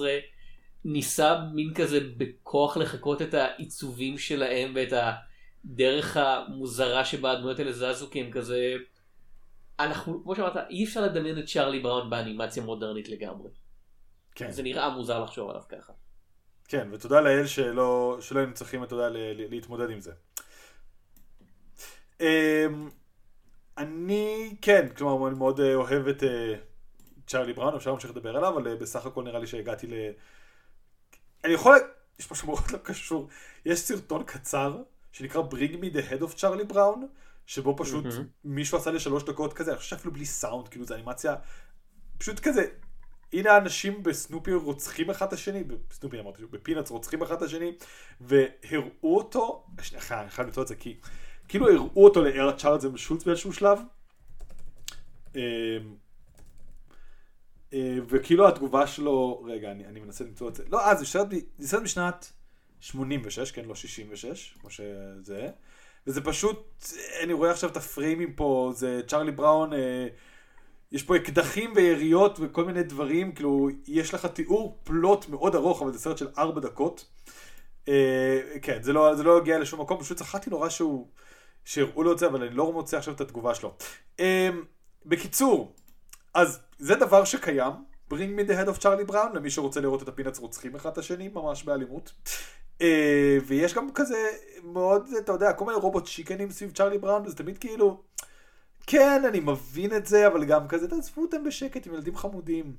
ניסה 0.85 1.39
מין 1.53 1.73
כזה 1.73 1.99
בכוח 2.17 2.77
לחקות 2.77 3.21
את 3.21 3.33
העיצובים 3.33 4.17
שלהם 4.17 4.71
ואת 4.75 4.93
הדרך 5.65 6.17
המוזרה 6.17 7.05
שבה 7.05 7.31
הדמויות 7.31 7.59
האלה 7.59 7.71
זזו 7.71 8.09
כי 8.09 8.21
הם 8.21 8.31
כזה 8.31 8.75
אנחנו 9.79 10.23
כמו 10.23 10.35
שאמרת 10.35 10.57
אי 10.69 10.83
אפשר 10.83 11.01
לדמיין 11.01 11.39
את 11.39 11.45
צ'ארלי 11.45 11.79
בראון 11.79 12.09
באנימציה 12.09 12.63
מודרנית 12.63 13.09
לגמרי. 13.09 13.49
כן. 14.35 14.51
זה 14.51 14.63
נראה 14.63 14.89
מוזר 14.89 15.23
לחשוב 15.23 15.49
עליו 15.49 15.61
ככה. 15.69 15.93
כן, 16.67 16.87
ותודה 16.91 17.21
לאל 17.21 17.45
שלא, 17.45 18.17
שלא 18.21 18.39
היינו 18.39 18.53
צריכים, 18.53 18.83
אתה 18.83 18.95
יודע, 18.95 19.09
להתמודד 19.49 19.89
עם 19.89 19.99
זה. 19.99 20.11
אמ, 22.21 22.89
אני, 23.77 24.55
כן, 24.61 24.87
כלומר, 24.97 25.27
אני 25.27 25.37
מאוד 25.37 25.59
אה, 25.59 25.75
אוהב 25.75 26.07
את 26.07 26.23
אה, 26.23 26.55
צ'ארלי 27.27 27.53
בראון, 27.53 27.75
אפשר 27.75 27.89
להמשיך 27.89 28.11
לדבר 28.11 28.37
עליו, 28.37 28.53
אבל 28.53 28.67
אה, 28.67 28.75
בסך 28.75 29.05
הכל 29.05 29.23
נראה 29.23 29.39
לי 29.39 29.47
שהגעתי 29.47 29.87
ל... 29.87 29.93
אני 31.43 31.53
יכול... 31.53 31.75
יש 32.19 32.31
משהו 32.31 32.47
מאוד 32.47 32.63
לא 32.73 32.77
קשור. 32.77 33.27
יש 33.65 33.79
סרטון 33.79 34.23
קצר 34.23 34.81
שנקרא 35.11 35.41
Bring 35.49 35.73
me 35.73 35.95
the 35.95 36.11
head 36.11 36.23
of 36.23 36.39
Charlie 36.39 36.73
Brown, 36.73 36.99
שבו 37.45 37.75
פשוט 37.77 38.05
מהמם. 38.05 38.25
מישהו 38.43 38.77
עשה 38.77 38.91
לשלוש 38.91 39.23
דקות 39.23 39.53
כזה, 39.53 39.71
אני 39.71 39.77
חושב 39.77 39.89
שאפילו 39.89 40.13
בלי 40.13 40.25
סאונד, 40.25 40.67
כאילו 40.67 40.85
זה 40.85 40.95
אנימציה 40.95 41.35
פשוט 42.17 42.39
כזה, 42.39 42.65
הנה 43.33 43.51
האנשים 43.51 44.03
בסנופי 44.03 44.53
רוצחים 44.53 45.09
אחד 45.09 45.27
את 45.27 45.33
השני, 45.33 45.63
בסנופי 45.63 46.19
אמרתי, 46.19 46.45
בפינאץ 46.45 46.89
רוצחים 46.89 47.21
אחד 47.21 47.35
את 47.35 47.41
השני, 47.41 47.71
והראו 48.21 49.17
אותו, 49.17 49.65
שנייה, 49.81 50.21
אני 50.21 50.29
חייב 50.29 50.47
למצוא 50.47 50.63
את 50.63 50.67
זה, 50.67 50.75
כי 50.75 50.97
כאילו 51.47 51.69
הראו 51.69 52.05
אותו 52.05 52.21
לארה 52.21 52.57
צ'ארלס 52.57 52.83
ושולץ 52.93 53.23
באיזשהו 53.23 53.53
שלב, 53.53 53.79
אמ, 55.35 55.41
אה, 57.73 57.97
וכאילו 58.07 58.47
התגובה 58.47 58.87
שלו, 58.87 59.43
רגע, 59.43 59.71
אני, 59.71 59.85
אני 59.85 59.99
מנסה 59.99 60.23
למצוא 60.23 60.49
את 60.49 60.55
זה, 60.55 60.63
לא, 60.69 60.85
אה, 60.85 60.95
זה 60.95 61.05
סרט, 61.05 61.27
זה 61.57 61.67
סרט 61.67 61.83
בשנת 61.83 62.33
86, 62.79 63.51
כן, 63.51 63.65
לא 63.65 63.75
66, 63.75 64.57
כמו 64.59 64.69
שזה, 64.69 65.49
וזה 66.07 66.21
פשוט, 66.21 66.83
אני 67.23 67.33
רואה 67.33 67.51
עכשיו 67.51 67.69
את 67.69 67.77
הפריימים 67.77 68.33
פה, 68.33 68.71
זה 68.75 69.01
צ'ארלי 69.07 69.31
בראון, 69.31 69.73
אה, 69.73 70.07
יש 70.91 71.03
פה 71.03 71.15
אקדחים 71.15 71.73
ויריות 71.75 72.39
וכל 72.41 72.65
מיני 72.65 72.83
דברים, 72.83 73.31
כאילו, 73.31 73.69
יש 73.87 74.13
לך 74.13 74.25
תיאור 74.25 74.79
פלוט 74.83 75.29
מאוד 75.29 75.55
ארוך, 75.55 75.81
אבל 75.81 75.91
זה 75.91 75.99
סרט 75.99 76.17
של 76.17 76.27
ארבע 76.37 76.61
דקות. 76.61 77.05
אה, 77.87 78.39
כן, 78.61 78.83
זה 78.83 78.93
לא, 78.93 79.15
זה 79.15 79.23
לא 79.23 79.37
הגיע 79.37 79.59
לשום 79.59 79.81
מקום, 79.81 79.99
פשוט 79.99 80.17
צחקתי 80.17 80.49
נורא 80.49 80.69
שהוא, 80.69 81.07
שהראו 81.65 82.03
לו 82.03 82.11
את 82.11 82.19
זה, 82.19 82.27
אבל 82.27 82.43
אני 82.43 82.55
לא 82.55 82.71
מוצא 82.71 82.97
עכשיו 82.97 83.13
את 83.13 83.21
התגובה 83.21 83.55
שלו. 83.55 83.73
אה, 84.19 84.49
בקיצור, 85.05 85.75
אז 86.33 86.59
זה 86.79 86.95
דבר 86.95 87.23
שקיים, 87.23 87.73
Bring 88.13 88.35
me 88.35 88.43
the 88.43 88.53
head 88.53 88.67
of 88.67 88.79
Charlie 88.79 89.11
Brown, 89.11 89.33
למי 89.33 89.49
שרוצה 89.49 89.81
לראות 89.81 90.03
את 90.03 90.07
הפינאץ 90.07 90.39
רוצחים 90.39 90.75
אחד 90.75 90.89
את 90.91 90.97
השני, 90.97 91.27
ממש 91.27 91.63
באלימות. 91.63 92.11
אה, 92.81 93.37
ויש 93.45 93.73
גם 93.73 93.91
כזה 93.93 94.27
מאוד, 94.63 95.09
אתה 95.17 95.31
יודע, 95.31 95.53
כל 95.53 95.65
מיני 95.65 95.77
רובוט 95.77 96.07
שיקנים 96.07 96.51
סביב 96.51 96.71
צ'ארלי 96.71 96.97
בראון, 96.97 97.25
וזה 97.25 97.35
תמיד 97.35 97.57
כאילו, 97.57 98.03
כן, 98.87 99.21
אני 99.27 99.39
מבין 99.39 99.95
את 99.95 100.05
זה, 100.05 100.27
אבל 100.27 100.45
גם 100.45 100.67
כזה, 100.67 100.87
תעזבו 100.87 101.21
אותם 101.21 101.43
בשקט 101.43 101.87
עם 101.87 101.93
ילדים 101.93 102.15
חמודים. 102.15 102.75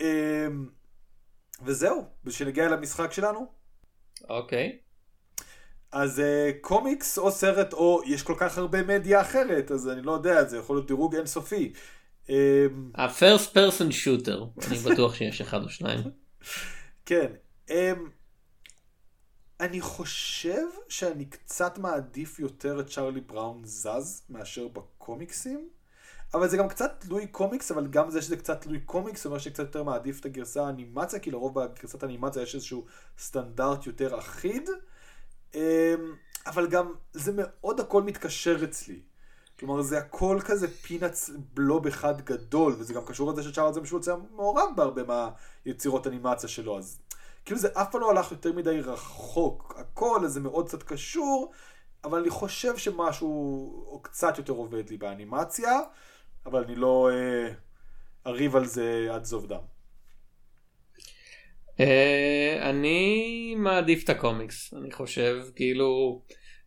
אה, 0.00 0.46
וזהו, 1.64 2.04
ושנגיע 2.24 2.68
למשחק 2.68 3.12
שלנו. 3.12 3.46
אוקיי. 4.28 4.78
אז 5.92 6.18
uh, 6.18 6.56
קומיקס 6.60 7.18
או 7.18 7.30
סרט 7.30 7.72
או 7.72 8.00
יש 8.06 8.22
כל 8.22 8.34
כך 8.38 8.58
הרבה 8.58 8.82
מדיה 8.82 9.20
אחרת, 9.20 9.70
אז 9.70 9.88
אני 9.88 10.02
לא 10.02 10.12
יודע, 10.12 10.44
זה 10.44 10.56
יכול 10.56 10.76
להיות 10.76 10.86
דירוג 10.86 11.14
אינסופי. 11.14 11.72
ה-first 12.94 13.54
person 13.54 13.90
shooter, 13.90 14.66
אני 14.68 14.78
בטוח 14.78 15.14
שיש 15.14 15.40
אחד 15.40 15.62
או 15.62 15.68
שניים. 15.68 16.00
כן. 17.06 17.32
אני 19.60 19.80
חושב 19.80 20.66
שאני 20.88 21.24
קצת 21.24 21.78
מעדיף 21.78 22.38
יותר 22.38 22.80
את 22.80 22.86
צ'ארלי 22.90 23.20
בראון 23.20 23.62
זז 23.64 24.22
מאשר 24.30 24.68
בקומיקסים, 24.68 25.68
אבל 26.34 26.48
זה 26.48 26.56
גם 26.56 26.68
קצת 26.68 26.92
תלוי 26.98 27.26
קומיקס, 27.26 27.70
אבל 27.70 27.86
גם 27.86 28.10
זה 28.10 28.22
שזה 28.22 28.36
קצת 28.36 28.60
תלוי 28.60 28.80
קומיקס, 28.80 29.18
זאת 29.18 29.26
אומרת 29.26 29.40
שקצת 29.40 29.58
יותר 29.58 29.82
מעדיף 29.82 30.20
את 30.20 30.24
הגרסה 30.24 30.66
האנימציה, 30.66 31.18
כי 31.18 31.30
לרוב 31.30 31.60
בגרסת 31.60 32.02
האנימציה 32.02 32.42
יש 32.42 32.54
איזשהו 32.54 32.84
סטנדרט 33.18 33.86
יותר 33.86 34.18
אחיד, 34.18 34.68
אמ, 35.54 35.60
אבל 36.46 36.66
גם 36.66 36.92
זה 37.12 37.32
מאוד 37.34 37.80
הכל 37.80 38.02
מתקשר 38.02 38.64
אצלי. 38.64 39.00
כלומר 39.58 39.82
זה 39.82 39.98
הכל 39.98 40.38
כזה 40.44 40.68
פינאץ 40.68 41.30
בלוב 41.54 41.86
אחד 41.86 42.20
גדול, 42.20 42.74
וזה 42.78 42.94
גם 42.94 43.04
קשור 43.04 43.32
לזה 43.32 43.42
שצ'ארלס 43.42 43.76
משולץ 43.76 44.08
היה 44.08 44.16
מעורב 44.36 44.68
בהרבה 44.76 45.02
מהיצירות 45.64 46.06
אנימציה 46.06 46.48
שלו, 46.48 46.78
אז 46.78 46.98
כאילו 47.44 47.60
זה 47.60 47.68
אף 47.74 47.92
פעם 47.92 48.00
לא 48.00 48.10
הלך 48.10 48.32
יותר 48.32 48.52
מדי 48.52 48.80
רחוק, 48.80 49.74
הכל 49.78 50.26
זה 50.26 50.40
מאוד 50.40 50.68
קצת 50.68 50.82
קשור, 50.82 51.52
אבל 52.04 52.18
אני 52.18 52.30
חושב 52.30 52.76
שמשהו 52.76 54.00
קצת 54.02 54.38
יותר 54.38 54.52
עובד 54.52 54.90
לי 54.90 54.96
באנימציה, 54.96 55.80
אבל 56.46 56.64
אני 56.64 56.74
לא 56.74 57.10
אה, 57.12 57.52
אריב 58.26 58.56
על 58.56 58.64
זה 58.64 59.08
עד 59.10 59.24
זוב 59.24 59.46
דם. 59.46 59.60
אה, 61.80 62.70
אני 62.70 63.54
מעדיף 63.58 64.04
את 64.04 64.08
הקומיקס, 64.08 64.74
אני 64.74 64.92
חושב, 64.92 65.42
כאילו, 65.56 66.22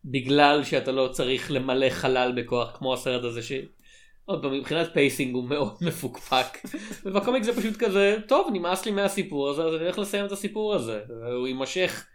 בגלל 0.05 0.63
שאתה 0.63 0.91
לא 0.91 1.09
צריך 1.13 1.51
למלא 1.51 1.89
חלל 1.89 2.33
בכוח 2.41 2.77
כמו 2.77 2.93
הסרט 2.93 3.23
הזה. 3.23 3.41
עוד 4.25 4.41
פעם, 4.41 4.53
מבחינת 4.53 4.93
pacing 4.93 5.35
הוא 5.35 5.43
מאוד 5.43 5.75
מפוקפק. 5.87 6.57
וב 7.05 7.16
comic 7.16 7.43
זה 7.43 7.55
פשוט 7.55 7.77
כזה, 7.77 8.17
טוב, 8.27 8.49
נמאס 8.53 8.85
לי 8.85 8.91
מהסיפור 8.91 9.49
הזה, 9.49 9.63
אז 9.63 9.75
אני 9.75 9.83
הולך 9.83 9.99
לסיים 9.99 10.25
את 10.25 10.31
הסיפור 10.31 10.75
הזה. 10.75 11.01
הוא 11.35 11.47
יימשך, 11.47 12.05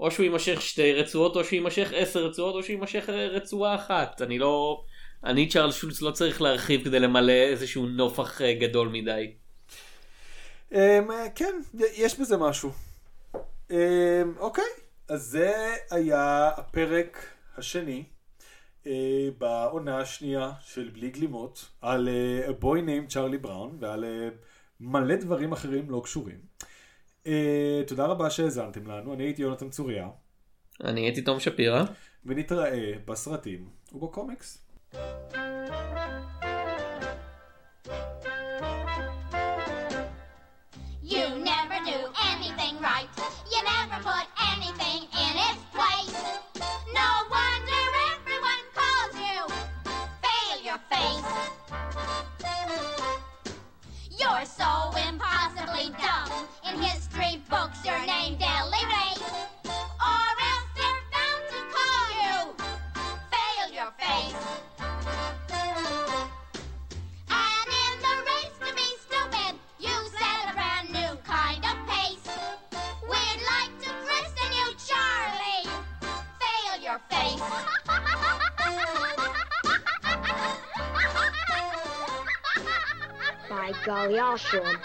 או 0.00 0.10
שהוא 0.10 0.24
יימשך 0.24 0.62
שתי 0.62 0.92
רצועות, 0.92 1.36
או 1.36 1.44
שהוא 1.44 1.56
יימשך 1.56 1.92
עשר 1.96 2.26
רצועות, 2.26 2.54
או 2.54 2.62
שהוא 2.62 2.74
יימשך 2.74 3.08
רצועה 3.08 3.74
אחת. 3.74 4.22
אני 4.22 4.38
לא, 4.38 4.82
אני 5.24 5.48
צ'ארלס 5.48 5.74
שולץ 5.74 6.02
לא 6.02 6.10
צריך 6.10 6.42
להרחיב 6.42 6.84
כדי 6.84 7.00
למלא 7.00 7.32
איזשהו 7.32 7.86
נופח 7.86 8.42
אה, 8.42 8.54
גדול 8.54 8.88
מדי. 8.88 9.32
אמ, 10.72 11.08
כן, 11.34 11.54
יש 11.94 12.20
בזה 12.20 12.36
משהו. 12.36 12.70
אמ, 13.70 13.76
אוקיי, 14.38 14.64
אז 15.08 15.22
זה 15.22 15.74
היה 15.90 16.50
הפרק 16.56 17.26
השני. 17.56 18.04
אה, 18.86 19.28
בעונה 19.38 19.98
השנייה 19.98 20.52
של 20.60 20.90
בלי 20.92 21.10
גלימות 21.10 21.68
על 21.80 22.08
בוי 22.58 22.82
ניים 22.82 23.06
צ'ארלי 23.06 23.38
בראון 23.38 23.76
ועל 23.80 24.04
אה, 24.04 24.28
מלא 24.80 25.16
דברים 25.16 25.52
אחרים 25.52 25.90
לא 25.90 26.00
קשורים. 26.04 26.38
אה, 27.26 27.82
תודה 27.86 28.06
רבה 28.06 28.30
שהאזנתם 28.30 28.86
לנו, 28.86 29.14
אני 29.14 29.22
הייתי 29.22 29.42
יונתן 29.42 29.70
צוריה. 29.70 30.08
אני 30.84 31.00
הייתי 31.00 31.22
תום 31.22 31.40
שפירא. 31.40 31.84
ונתראה 32.26 32.92
בסרטים 33.04 33.68
ובקומיקס. 33.92 34.66
You 34.92 35.49
So 54.44 54.90
impossibly 55.06 55.92
dumb. 56.00 56.48
In 56.64 56.80
history 56.80 57.42
books, 57.50 57.84
your 57.84 57.98
name 58.06 58.38
they'll 58.38 58.70
golly, 83.84 84.18
I'll 84.18 84.36
show 84.36 84.62
him. 84.62 84.78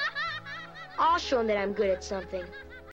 I'll 0.97 1.17
show 1.17 1.41
him 1.41 1.47
that 1.47 1.57
I'm 1.57 1.73
good 1.73 1.89
at 1.89 2.03
something. 2.03 2.43